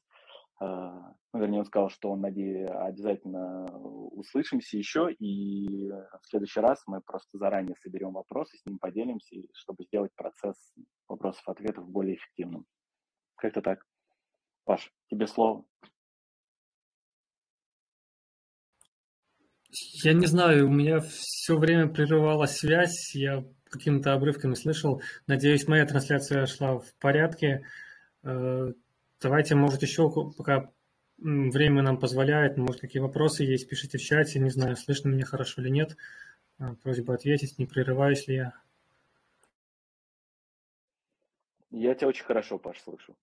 ну, 0.62 1.16
вернее, 1.34 1.60
он 1.60 1.66
сказал, 1.66 1.90
что 1.90 2.12
он 2.12 2.22
надеюсь, 2.22 2.70
обязательно 2.70 3.66
услышимся 3.76 4.78
еще, 4.78 5.12
и 5.12 5.90
в 5.90 6.22
следующий 6.30 6.62
раз 6.62 6.82
мы 6.88 7.02
просто 7.02 7.38
заранее 7.38 7.76
соберем 7.76 8.14
вопросы, 8.14 8.58
с 8.58 8.66
ним 8.66 8.80
поделимся, 8.80 9.36
чтобы 9.54 9.84
сделать 9.84 10.16
процесс 10.16 10.74
вопросов-ответов 11.10 11.90
более 11.90 12.16
эффективным. 12.16 12.66
Как-то 13.36 13.62
так. 13.62 13.86
Паш, 14.64 14.94
тебе 15.10 15.28
слово. 15.28 15.66
Я 20.04 20.14
не 20.14 20.26
знаю, 20.26 20.68
у 20.68 20.72
меня 20.72 21.00
все 21.02 21.58
время 21.58 21.88
прерывалась 21.88 22.58
связь, 22.58 23.14
я 23.16 23.44
какими-то 23.70 24.14
обрывками 24.14 24.54
слышал. 24.54 25.02
Надеюсь, 25.28 25.68
моя 25.68 25.86
трансляция 25.86 26.46
шла 26.46 26.80
в 26.80 26.94
порядке. 27.00 27.66
Э, 28.24 28.72
давайте, 29.22 29.56
может, 29.56 29.82
еще, 29.82 30.10
пока 30.38 30.72
время 31.18 31.82
нам 31.82 31.98
позволяет, 31.98 32.58
может, 32.58 32.82
какие 32.82 33.02
вопросы 33.02 33.44
есть, 33.44 33.68
пишите 33.68 33.98
в 33.98 34.02
чате. 34.02 34.40
Не 34.40 34.50
знаю, 34.50 34.78
слышно 34.78 35.10
меня 35.10 35.26
хорошо 35.26 35.62
или 35.62 35.70
нет. 35.70 35.98
Э, 36.60 36.76
просьба 36.82 37.16
ответить, 37.16 37.58
не 37.60 37.66
прерываюсь 37.66 38.28
ли 38.28 38.36
я. 38.36 38.54
Я 41.72 41.94
тебя 41.96 42.08
очень 42.08 42.24
хорошо, 42.24 42.58
Паш, 42.58 42.80
слышу. 42.82 43.16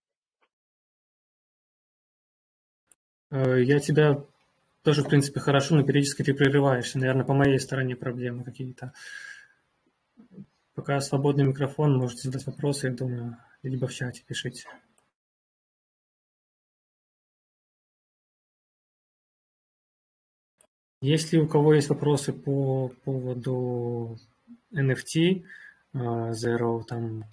Э, 3.30 3.62
я 3.62 3.78
тебя 3.80 4.26
тоже, 4.82 5.02
в 5.02 5.08
принципе, 5.08 5.40
хорошо, 5.40 5.76
но 5.76 5.84
периодически 5.84 6.22
ты 6.22 6.34
прерываешься. 6.34 6.98
Наверное, 6.98 7.24
по 7.24 7.34
моей 7.34 7.58
стороне 7.58 7.96
проблемы 7.96 8.44
какие-то. 8.44 8.92
Пока 10.74 11.00
свободный 11.00 11.44
микрофон, 11.44 11.96
можете 11.96 12.28
задать 12.28 12.46
вопросы, 12.46 12.88
я 12.88 12.94
думаю, 12.94 13.36
либо 13.62 13.86
в 13.86 13.94
чате 13.94 14.24
пишите. 14.26 14.66
Если 21.00 21.36
у 21.36 21.48
кого 21.48 21.74
есть 21.74 21.88
вопросы 21.88 22.32
по 22.32 22.88
поводу 23.04 24.18
NFT, 24.72 25.44
а, 25.94 26.30
Zero, 26.30 26.84
там 26.84 27.24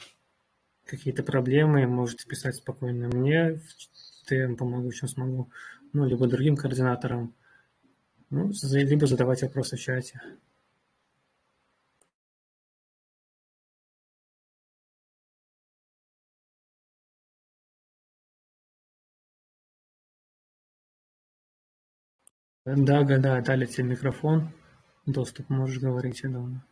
какие-то 0.86 1.24
проблемы, 1.24 1.86
можете 1.86 2.28
писать 2.28 2.56
спокойно 2.56 3.08
мне, 3.08 3.62
я 4.30 4.48
вам 4.48 4.58
помогу, 4.58 4.92
чем 4.92 5.08
смогу, 5.08 5.50
ну, 5.94 6.06
либо 6.06 6.28
другим 6.28 6.56
координаторам, 6.56 7.34
ну, 8.30 8.52
либо 8.54 9.08
задавать 9.08 9.42
вопросы 9.44 9.78
в 9.78 9.80
чате. 9.80 10.22
Да, 22.66 23.04
да, 23.04 23.42
дали 23.42 23.66
тебе 23.66 23.84
микрофон, 23.90 24.54
доступ, 25.06 25.50
можешь 25.50 25.82
говорить, 25.82 26.22
я 26.24 26.30
думаю. 26.30 26.64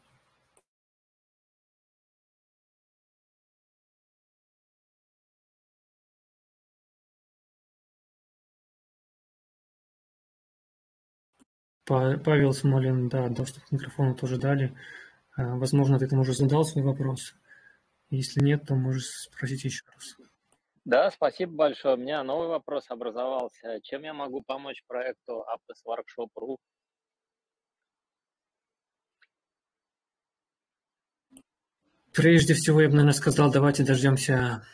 Павел 11.87 12.51
Смолин, 12.51 13.07
да, 13.07 13.29
доступ 13.29 13.63
к 13.63 13.71
микрофону 13.71 14.13
тоже 14.13 14.37
дали. 14.37 14.75
А, 15.37 15.55
возможно, 15.55 15.97
ты 15.97 16.07
там 16.07 16.19
уже 16.19 16.33
задал 16.33 16.65
свой 16.65 16.83
вопрос. 16.83 17.33
Если 18.09 18.43
нет, 18.43 18.65
то 18.67 18.75
можешь 18.75 19.07
спросить 19.07 19.63
еще 19.63 19.85
раз. 19.93 20.17
Да, 20.83 21.09
спасибо 21.11 21.53
большое. 21.53 21.95
У 21.95 21.97
меня 21.97 22.23
новый 22.23 22.49
вопрос 22.49 22.85
образовался. 22.89 23.79
Чем 23.83 24.03
я 24.03 24.13
могу 24.13 24.41
помочь 24.41 24.83
проекту 24.87 25.45
Aptos 25.47 25.83
Workshop.ru? 25.85 26.57
Прежде 32.13 32.53
всего, 32.53 32.81
я 32.81 32.87
бы, 32.87 32.95
наверное, 32.95 33.13
сказал, 33.13 33.51
давайте 33.51 33.83
дождемся, 33.83 34.65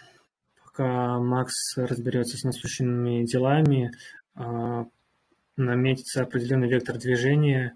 пока 0.64 1.20
Макс 1.20 1.76
разберется 1.76 2.38
с 2.38 2.44
насущными 2.44 3.26
делами, 3.26 3.92
а, 4.34 4.86
наметится 5.58 6.24
определенный 6.24 6.70
вектор 6.70 6.98
движения. 6.98 7.76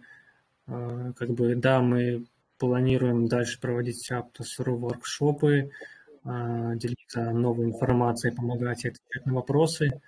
А, 0.67 1.13
как 1.13 1.30
бы, 1.32 1.55
да, 1.55 1.82
мы 1.82 2.25
планируем 2.57 3.28
дальше 3.28 3.59
проводить 3.59 4.11
Aptos.ru 4.11 4.75
воркшопы, 4.75 5.71
а, 6.23 6.75
делиться 6.75 7.32
новой 7.32 7.65
информацией, 7.65 8.36
помогать 8.36 8.86
отвечать 8.86 9.25
на 9.25 9.34
вопросы. 9.34 10.01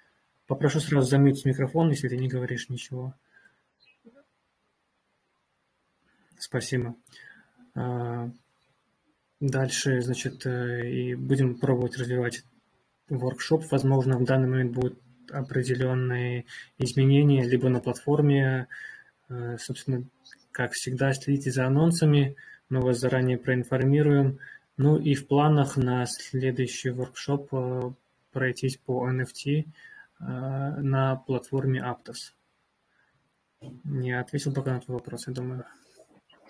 Попрошу 0.48 0.80
сразу 0.80 1.08
замьютить 1.08 1.46
микрофон, 1.46 1.90
если 1.90 2.08
ты 2.08 2.18
не 2.18 2.28
говоришь 2.28 2.70
ничего. 2.70 3.14
Спасибо. 6.40 6.96
А, 7.76 8.32
дальше, 9.40 10.02
значит, 10.02 10.46
э, 10.46 10.90
и 10.90 11.16
будем 11.16 11.58
пробовать 11.60 11.98
развивать 11.98 12.44
воркшоп. 13.10 13.66
Возможно, 13.72 14.18
в 14.18 14.24
данный 14.24 14.48
момент 14.48 14.74
будут 14.74 15.00
определенные 15.32 16.46
изменения 16.78 17.44
либо 17.48 17.70
на 17.70 17.80
платформе. 17.80 18.68
Э, 19.30 19.58
собственно, 19.58 20.04
как 20.52 20.74
всегда, 20.74 21.14
следите 21.14 21.52
за 21.52 21.66
анонсами. 21.66 22.36
Мы 22.70 22.82
вас 22.82 23.00
заранее 23.00 23.38
проинформируем. 23.38 24.40
Ну 24.78 24.98
и 24.98 25.14
в 25.16 25.28
планах 25.28 25.78
на 25.78 26.06
следующий 26.06 26.90
воркшоп 26.90 27.54
э, 27.54 27.92
пройтись 28.32 28.78
по 28.78 29.10
NFT 29.10 29.66
э, 29.66 30.24
на 30.24 31.16
платформе 31.16 31.82
Aptos. 31.82 32.34
Не 33.84 34.18
ответил 34.18 34.54
пока 34.54 34.74
на 34.74 34.82
твой 34.82 34.98
вопрос, 34.98 35.28
я 35.28 35.34
думаю. 35.34 35.66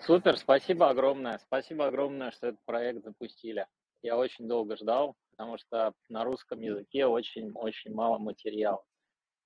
Супер, 0.06 0.36
спасибо 0.36 0.88
огромное. 0.88 1.38
Спасибо 1.38 1.86
огромное, 1.86 2.30
что 2.30 2.48
этот 2.48 2.60
проект 2.64 3.04
запустили. 3.04 3.66
Я 4.02 4.16
очень 4.16 4.48
долго 4.48 4.76
ждал, 4.76 5.16
потому 5.40 5.56
что 5.56 5.94
на 6.10 6.22
русском 6.22 6.60
языке 6.60 7.06
очень-очень 7.06 7.94
мало 7.94 8.18
материала. 8.18 8.84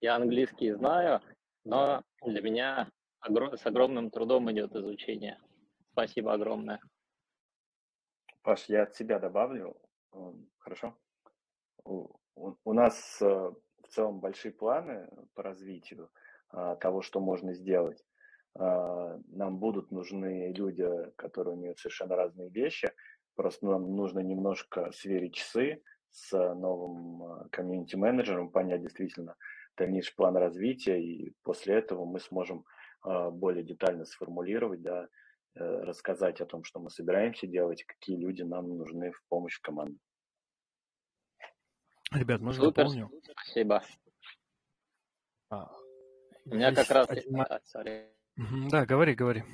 Я 0.00 0.16
английский 0.16 0.72
знаю, 0.72 1.20
но 1.64 2.02
для 2.24 2.42
меня 2.42 2.90
с 3.22 3.64
огромным 3.64 4.10
трудом 4.10 4.50
идет 4.50 4.74
изучение. 4.74 5.38
Спасибо 5.92 6.32
огромное. 6.32 6.80
Паш, 8.42 8.68
я 8.68 8.82
от 8.82 8.96
себя 8.96 9.20
добавлю. 9.20 9.76
Хорошо? 10.58 10.96
У, 11.84 12.72
нас 12.72 13.22
э, 13.22 13.26
в 13.26 13.88
целом 13.88 14.18
большие 14.18 14.50
планы 14.50 15.08
по 15.34 15.44
развитию 15.44 16.10
а, 16.48 16.74
того, 16.74 17.02
что 17.02 17.20
можно 17.20 17.54
сделать. 17.54 18.04
А, 18.58 19.20
нам 19.28 19.58
будут 19.58 19.92
нужны 19.92 20.52
люди, 20.52 20.88
которые 21.14 21.54
умеют 21.54 21.78
совершенно 21.78 22.16
разные 22.16 22.50
вещи. 22.50 22.92
Просто 23.34 23.66
нам 23.66 23.96
нужно 23.96 24.20
немножко 24.20 24.90
сверить 24.92 25.34
часы 25.34 25.82
с 26.10 26.32
новым 26.32 27.22
а, 27.22 27.48
комьюнити-менеджером, 27.50 28.50
понять 28.50 28.82
действительно 28.82 29.34
дальнейший 29.76 30.14
план 30.14 30.36
развития, 30.36 31.02
и 31.02 31.34
после 31.42 31.74
этого 31.74 32.04
мы 32.04 32.20
сможем 32.20 32.64
более 33.02 33.62
детально 33.62 34.06
сформулировать, 34.06 34.80
да, 34.80 35.08
Э, 35.56 35.82
рассказать 35.82 36.40
о 36.40 36.46
том, 36.46 36.64
что 36.64 36.80
мы 36.80 36.90
собираемся 36.90 37.46
делать, 37.46 37.84
какие 37.84 38.16
люди 38.16 38.42
нам 38.42 38.76
нужны 38.76 39.12
в 39.12 39.22
помощь 39.28 39.56
в 39.56 39.60
команде. 39.60 39.98
Ребят, 42.12 42.40
можно 42.40 42.64
Супер. 42.64 42.84
дополню? 42.84 43.10
Спасибо. 43.22 43.84
А, 45.50 45.70
У 46.44 46.54
меня 46.54 46.74
как 46.74 46.90
раз... 46.90 47.08
Один... 47.08 47.40
А, 47.40 47.60
да, 48.68 48.84
говори, 48.84 49.14
говори. 49.14 49.44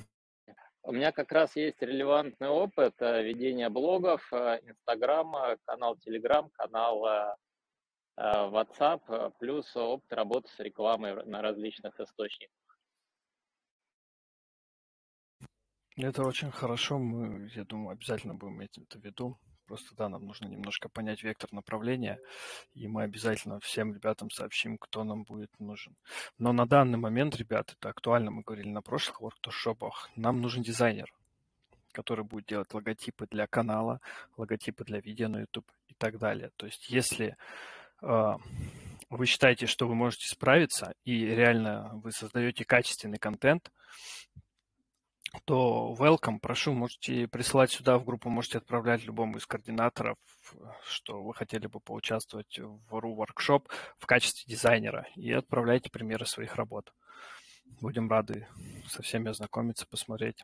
У 0.91 0.93
меня 0.93 1.13
как 1.13 1.31
раз 1.31 1.55
есть 1.55 1.81
релевантный 1.81 2.49
опыт 2.49 2.95
э, 2.99 3.23
ведения 3.23 3.69
блогов, 3.69 4.27
э, 4.33 4.59
Инстаграма, 4.63 5.55
канал 5.63 5.95
Телеграм, 5.95 6.49
канал 6.49 7.37
WhatsApp, 8.17 9.33
плюс 9.39 9.73
опыт 9.73 10.11
работы 10.11 10.49
с 10.49 10.59
рекламой 10.59 11.25
на 11.25 11.41
различных 11.41 11.97
источниках. 11.97 12.77
Это 15.95 16.25
очень 16.25 16.51
хорошо. 16.51 16.99
Мы, 16.99 17.49
я 17.55 17.63
думаю, 17.63 17.93
обязательно 17.93 18.33
будем 18.33 18.59
это 18.59 18.81
в 18.99 19.01
виду. 19.01 19.39
Просто, 19.71 19.95
да, 19.95 20.09
нам 20.09 20.25
нужно 20.25 20.47
немножко 20.47 20.89
понять 20.89 21.23
вектор 21.23 21.49
направления, 21.53 22.19
и 22.73 22.89
мы 22.89 23.03
обязательно 23.03 23.61
всем 23.61 23.93
ребятам 23.93 24.29
сообщим, 24.29 24.77
кто 24.77 25.05
нам 25.05 25.23
будет 25.23 25.49
нужен. 25.59 25.95
Но 26.37 26.51
на 26.51 26.65
данный 26.65 26.97
момент, 26.97 27.37
ребят, 27.37 27.71
это 27.71 27.87
актуально, 27.87 28.31
мы 28.31 28.41
говорили 28.41 28.67
на 28.67 28.81
прошлых 28.81 29.21
воркшопах, 29.21 30.09
нам 30.17 30.41
нужен 30.41 30.61
дизайнер, 30.61 31.13
который 31.93 32.25
будет 32.25 32.47
делать 32.47 32.73
логотипы 32.73 33.27
для 33.31 33.47
канала, 33.47 34.01
логотипы 34.35 34.83
для 34.83 34.99
видео 34.99 35.29
на 35.29 35.39
YouTube 35.39 35.71
и 35.87 35.93
так 35.93 36.17
далее. 36.17 36.51
То 36.57 36.65
есть 36.65 36.89
если 36.89 37.37
э, 38.01 38.33
вы 39.09 39.25
считаете, 39.25 39.67
что 39.67 39.87
вы 39.87 39.95
можете 39.95 40.27
справиться, 40.27 40.93
и 41.05 41.27
реально 41.27 41.91
вы 42.03 42.11
создаете 42.11 42.65
качественный 42.65 43.19
контент, 43.19 43.71
то 45.45 45.95
welcome, 45.97 46.39
прошу, 46.39 46.73
можете 46.73 47.27
присылать 47.27 47.71
сюда 47.71 47.97
в 47.97 48.05
группу, 48.05 48.29
можете 48.29 48.57
отправлять 48.57 49.05
любому 49.05 49.37
из 49.37 49.45
координаторов, 49.45 50.17
что 50.83 51.23
вы 51.23 51.33
хотели 51.33 51.67
бы 51.67 51.79
поучаствовать 51.79 52.59
в 52.59 52.95
RU 52.95 53.15
Workshop 53.15 53.67
в 53.97 54.05
качестве 54.05 54.43
дизайнера 54.53 55.07
и 55.15 55.31
отправляйте 55.31 55.89
примеры 55.89 56.25
своих 56.25 56.55
работ. 56.55 56.93
Будем 57.79 58.09
рады 58.09 58.47
со 58.87 59.01
всеми 59.01 59.29
ознакомиться, 59.29 59.87
посмотреть. 59.87 60.43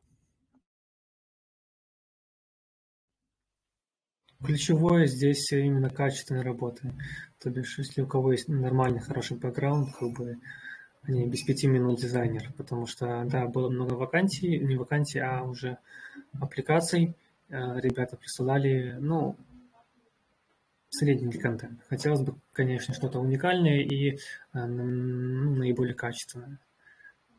Ключевое 4.43 5.07
здесь 5.07 5.51
именно 5.51 5.89
качественная 5.89 6.43
работа. 6.43 6.93
То 7.39 7.49
бишь, 7.49 7.77
если 7.79 8.01
у 8.01 8.07
кого 8.07 8.31
есть 8.31 8.47
нормальный, 8.47 8.99
хороший 8.99 9.37
бэкграунд, 9.37 9.95
как 9.95 10.11
бы 10.11 10.37
не 11.07 11.27
без 11.27 11.43
пяти 11.43 11.67
минут 11.67 11.99
дизайнер, 11.99 12.51
потому 12.57 12.85
что, 12.85 13.25
да, 13.25 13.47
было 13.47 13.69
много 13.69 13.93
вакансий, 13.93 14.59
не 14.59 14.75
вакансий, 14.75 15.19
а 15.19 15.43
уже 15.43 15.77
аппликаций. 16.39 17.15
Э, 17.49 17.79
ребята 17.79 18.17
присылали, 18.17 18.97
ну, 18.99 19.37
средний 20.89 21.31
контент. 21.37 21.81
Хотелось 21.89 22.21
бы, 22.21 22.35
конечно, 22.53 22.93
что-то 22.93 23.19
уникальное 23.19 23.81
и 23.81 24.17
э, 24.17 24.17
наиболее 24.53 25.95
качественное. 25.95 26.59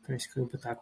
То 0.05 0.13
есть, 0.13 0.27
как 0.27 0.49
бы 0.49 0.57
так. 0.57 0.79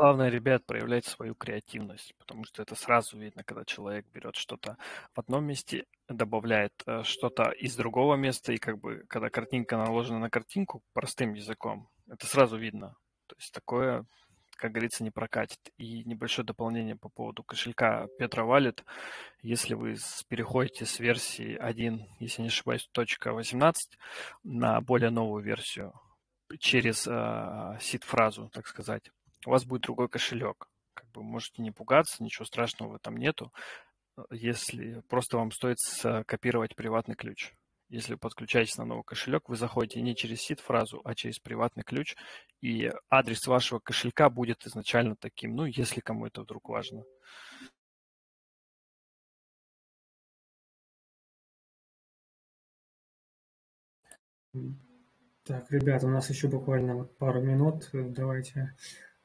Главное, 0.00 0.28
ребят, 0.28 0.64
проявлять 0.64 1.06
свою 1.06 1.34
креативность, 1.34 2.14
потому 2.20 2.44
что 2.44 2.62
это 2.62 2.76
сразу 2.76 3.18
видно, 3.18 3.42
когда 3.42 3.64
человек 3.64 4.06
берет 4.14 4.36
что-то 4.36 4.76
в 5.12 5.18
одном 5.18 5.44
месте, 5.44 5.86
добавляет 6.08 6.72
э, 6.86 7.02
что-то 7.02 7.50
из 7.50 7.74
другого 7.74 8.14
места, 8.14 8.52
и 8.52 8.58
как 8.58 8.78
бы, 8.78 9.04
когда 9.08 9.28
картинка 9.28 9.76
наложена 9.76 10.20
на 10.20 10.30
картинку 10.30 10.84
простым 10.92 11.34
языком, 11.34 11.88
это 12.06 12.28
сразу 12.28 12.56
видно. 12.56 12.94
То 13.26 13.34
есть 13.40 13.52
такое, 13.52 14.06
как 14.52 14.70
говорится, 14.70 15.02
не 15.02 15.10
прокатит. 15.10 15.58
И 15.78 16.04
небольшое 16.04 16.46
дополнение 16.46 16.94
по 16.94 17.08
поводу 17.08 17.42
кошелька 17.42 18.06
Петра 18.20 18.44
Валет. 18.44 18.84
Если 19.42 19.74
вы 19.74 19.96
переходите 20.28 20.86
с 20.86 21.00
версии 21.00 21.56
1, 21.56 22.06
если 22.20 22.42
не 22.42 22.48
ошибаюсь, 22.48 22.88
точка 22.92 23.32
18 23.32 23.98
на 24.44 24.80
более 24.80 25.10
новую 25.10 25.42
версию 25.42 25.92
через 26.60 27.04
э, 27.08 27.78
сид-фразу, 27.80 28.48
так 28.50 28.68
сказать, 28.68 29.10
у 29.46 29.50
вас 29.50 29.64
будет 29.64 29.82
другой 29.82 30.08
кошелек. 30.08 30.68
Как 30.94 31.08
бы 31.10 31.22
можете 31.22 31.62
не 31.62 31.70
пугаться, 31.70 32.22
ничего 32.22 32.44
страшного 32.44 32.92
в 32.92 32.94
этом 32.96 33.16
нету. 33.16 33.52
Э, 34.16 34.22
если 34.30 35.00
просто 35.08 35.36
вам 35.36 35.52
стоит 35.52 35.78
скопировать 35.78 36.76
приватный 36.76 37.14
ключ. 37.14 37.54
Если 37.88 38.12
вы 38.12 38.18
подключаетесь 38.18 38.76
на 38.76 38.84
новый 38.84 39.04
кошелек, 39.04 39.48
вы 39.48 39.56
заходите 39.56 40.02
не 40.02 40.14
через 40.14 40.42
сид-фразу, 40.42 41.00
а 41.04 41.14
через 41.14 41.38
приватный 41.38 41.84
ключ, 41.84 42.16
и 42.60 42.92
адрес 43.08 43.46
вашего 43.46 43.78
кошелька 43.78 44.28
будет 44.28 44.66
изначально 44.66 45.16
таким, 45.16 45.56
ну, 45.56 45.64
если 45.64 46.00
кому 46.00 46.26
это 46.26 46.42
вдруг 46.42 46.68
важно. 46.68 47.04
Так, 55.44 55.70
ребята, 55.70 56.06
у 56.06 56.10
нас 56.10 56.28
еще 56.28 56.48
буквально 56.48 57.04
пару 57.04 57.40
минут. 57.40 57.88
Давайте 57.92 58.76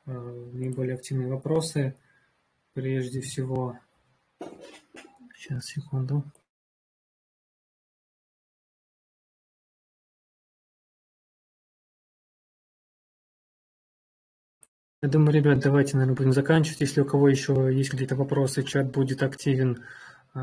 наиболее 0.05 0.95
активные 0.95 1.29
вопросы. 1.29 1.95
Прежде 2.73 3.21
всего, 3.21 3.77
сейчас, 5.35 5.65
секунду. 5.65 6.23
Я 15.03 15.09
думаю, 15.09 15.33
ребят, 15.33 15.59
давайте, 15.59 15.97
наверное, 15.97 16.15
будем 16.15 16.31
заканчивать. 16.31 16.79
Если 16.79 17.01
у 17.01 17.05
кого 17.05 17.27
еще 17.27 17.69
есть 17.73 17.89
какие-то 17.89 18.15
вопросы, 18.15 18.63
чат 18.63 18.89
будет 18.89 19.21
активен. 19.21 19.83
Э, 20.33 20.39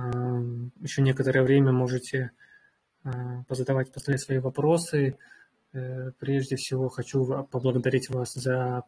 еще 0.80 1.00
некоторое 1.00 1.42
время 1.42 1.72
можете 1.72 2.32
э, 3.04 3.10
позадавать, 3.48 3.90
поставить 3.90 4.20
свои 4.20 4.38
вопросы. 4.38 5.16
Прежде 5.72 6.56
всего, 6.56 6.88
хочу 6.88 7.24
поблагодарить 7.44 8.10
вас 8.10 8.34
за 8.34 8.82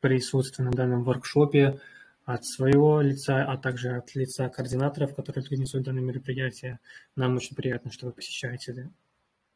присутствие 0.00 0.66
на 0.66 0.72
данном 0.72 1.04
воркшопе 1.04 1.80
от 2.24 2.44
своего 2.44 3.00
лица, 3.00 3.44
а 3.44 3.56
также 3.56 3.90
от 3.96 4.14
лица 4.14 4.48
координаторов, 4.48 5.14
которые 5.14 5.42
организуют 5.42 5.86
данное 5.86 6.02
мероприятие. 6.02 6.78
Нам 7.16 7.36
очень 7.36 7.56
приятно, 7.56 7.90
что 7.90 8.06
вы 8.06 8.12
посещаете 8.12 8.90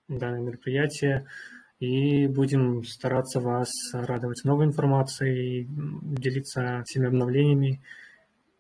данное 0.09 0.41
мероприятие. 0.41 1.27
И 1.81 2.27
будем 2.29 2.85
стараться 2.85 3.41
вас 3.41 3.71
радовать 3.93 4.45
новой 4.45 4.65
информацией, 4.67 5.69
делиться 5.69 6.83
всеми 6.87 7.09
обновлениями, 7.09 7.83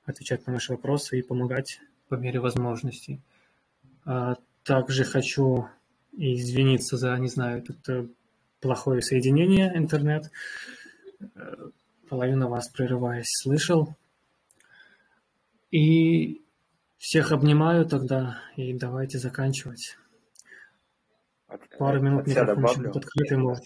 отвечать 0.04 0.46
на 0.46 0.52
ваши 0.52 0.72
вопросы 0.72 1.18
и 1.18 1.22
помогать 1.22 1.80
по 2.08 2.16
мере 2.16 2.40
возможностей. 2.40 3.20
А 4.04 4.36
также 4.64 5.04
хочу 5.04 5.68
извиниться 6.12 6.96
за, 6.96 7.16
не 7.16 7.28
знаю, 7.28 7.64
это 7.66 8.08
плохое 8.60 9.00
соединение 9.00 9.72
интернет. 9.76 10.30
Э, 11.34 11.70
половина 12.08 12.48
вас, 12.48 12.68
прерываясь, 12.68 13.28
слышал. 13.42 13.94
И 15.70 16.42
всех 16.98 17.32
обнимаю 17.32 17.86
тогда, 17.86 18.38
и 18.56 18.72
давайте 18.76 19.18
заканчивать. 19.18 19.96
Пару 21.78 22.00
минут 22.00 22.26
микрофон 22.26 22.64
еще 22.64 22.90
будет. 22.90 23.38
Может. 23.38 23.64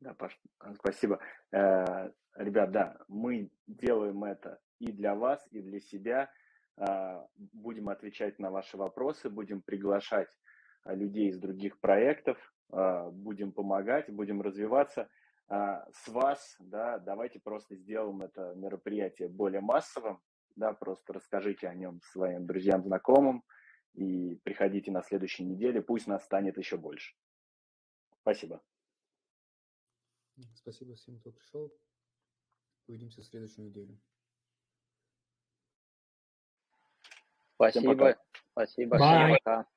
Да, 0.00 0.14
Паш, 0.14 0.38
спасибо. 0.78 1.18
Э, 1.52 2.10
ребят, 2.36 2.70
да, 2.72 2.98
мы 3.08 3.50
делаем 3.66 4.24
это 4.24 4.58
и 4.78 4.92
для 4.92 5.14
вас, 5.14 5.46
и 5.50 5.62
для 5.62 5.80
себя. 5.80 6.30
Э, 6.76 7.22
будем 7.52 7.88
отвечать 7.88 8.38
на 8.38 8.50
ваши 8.50 8.76
вопросы, 8.76 9.30
будем 9.30 9.62
приглашать 9.62 10.28
людей 10.86 11.30
из 11.30 11.38
других 11.38 11.78
проектов, 11.80 12.36
будем 12.68 13.52
помогать, 13.52 14.10
будем 14.10 14.42
развиваться. 14.42 15.08
А, 15.48 15.86
с 15.92 16.08
вас, 16.08 16.56
да, 16.58 16.98
давайте 16.98 17.40
просто 17.40 17.76
сделаем 17.76 18.22
это 18.22 18.54
мероприятие 18.54 19.28
более 19.28 19.60
массовым, 19.60 20.22
да, 20.56 20.72
просто 20.72 21.12
расскажите 21.12 21.68
о 21.68 21.74
нем 21.74 22.00
своим 22.02 22.46
друзьям, 22.46 22.82
знакомым 22.82 23.44
и 23.92 24.36
приходите 24.42 24.90
на 24.90 25.02
следующей 25.02 25.44
неделе, 25.44 25.82
пусть 25.82 26.06
нас 26.06 26.24
станет 26.24 26.56
еще 26.58 26.76
больше. 26.76 27.14
Спасибо. 28.22 28.62
Спасибо 30.54 30.94
всем, 30.94 31.20
кто 31.20 31.30
пришел. 31.30 31.72
Увидимся 32.86 33.20
в 33.20 33.24
следующую 33.24 33.66
неделю. 33.66 33.98
Спасибо. 37.54 38.18
Спасибо. 38.52 38.96
Всем 38.96 39.36
пока. 39.38 39.73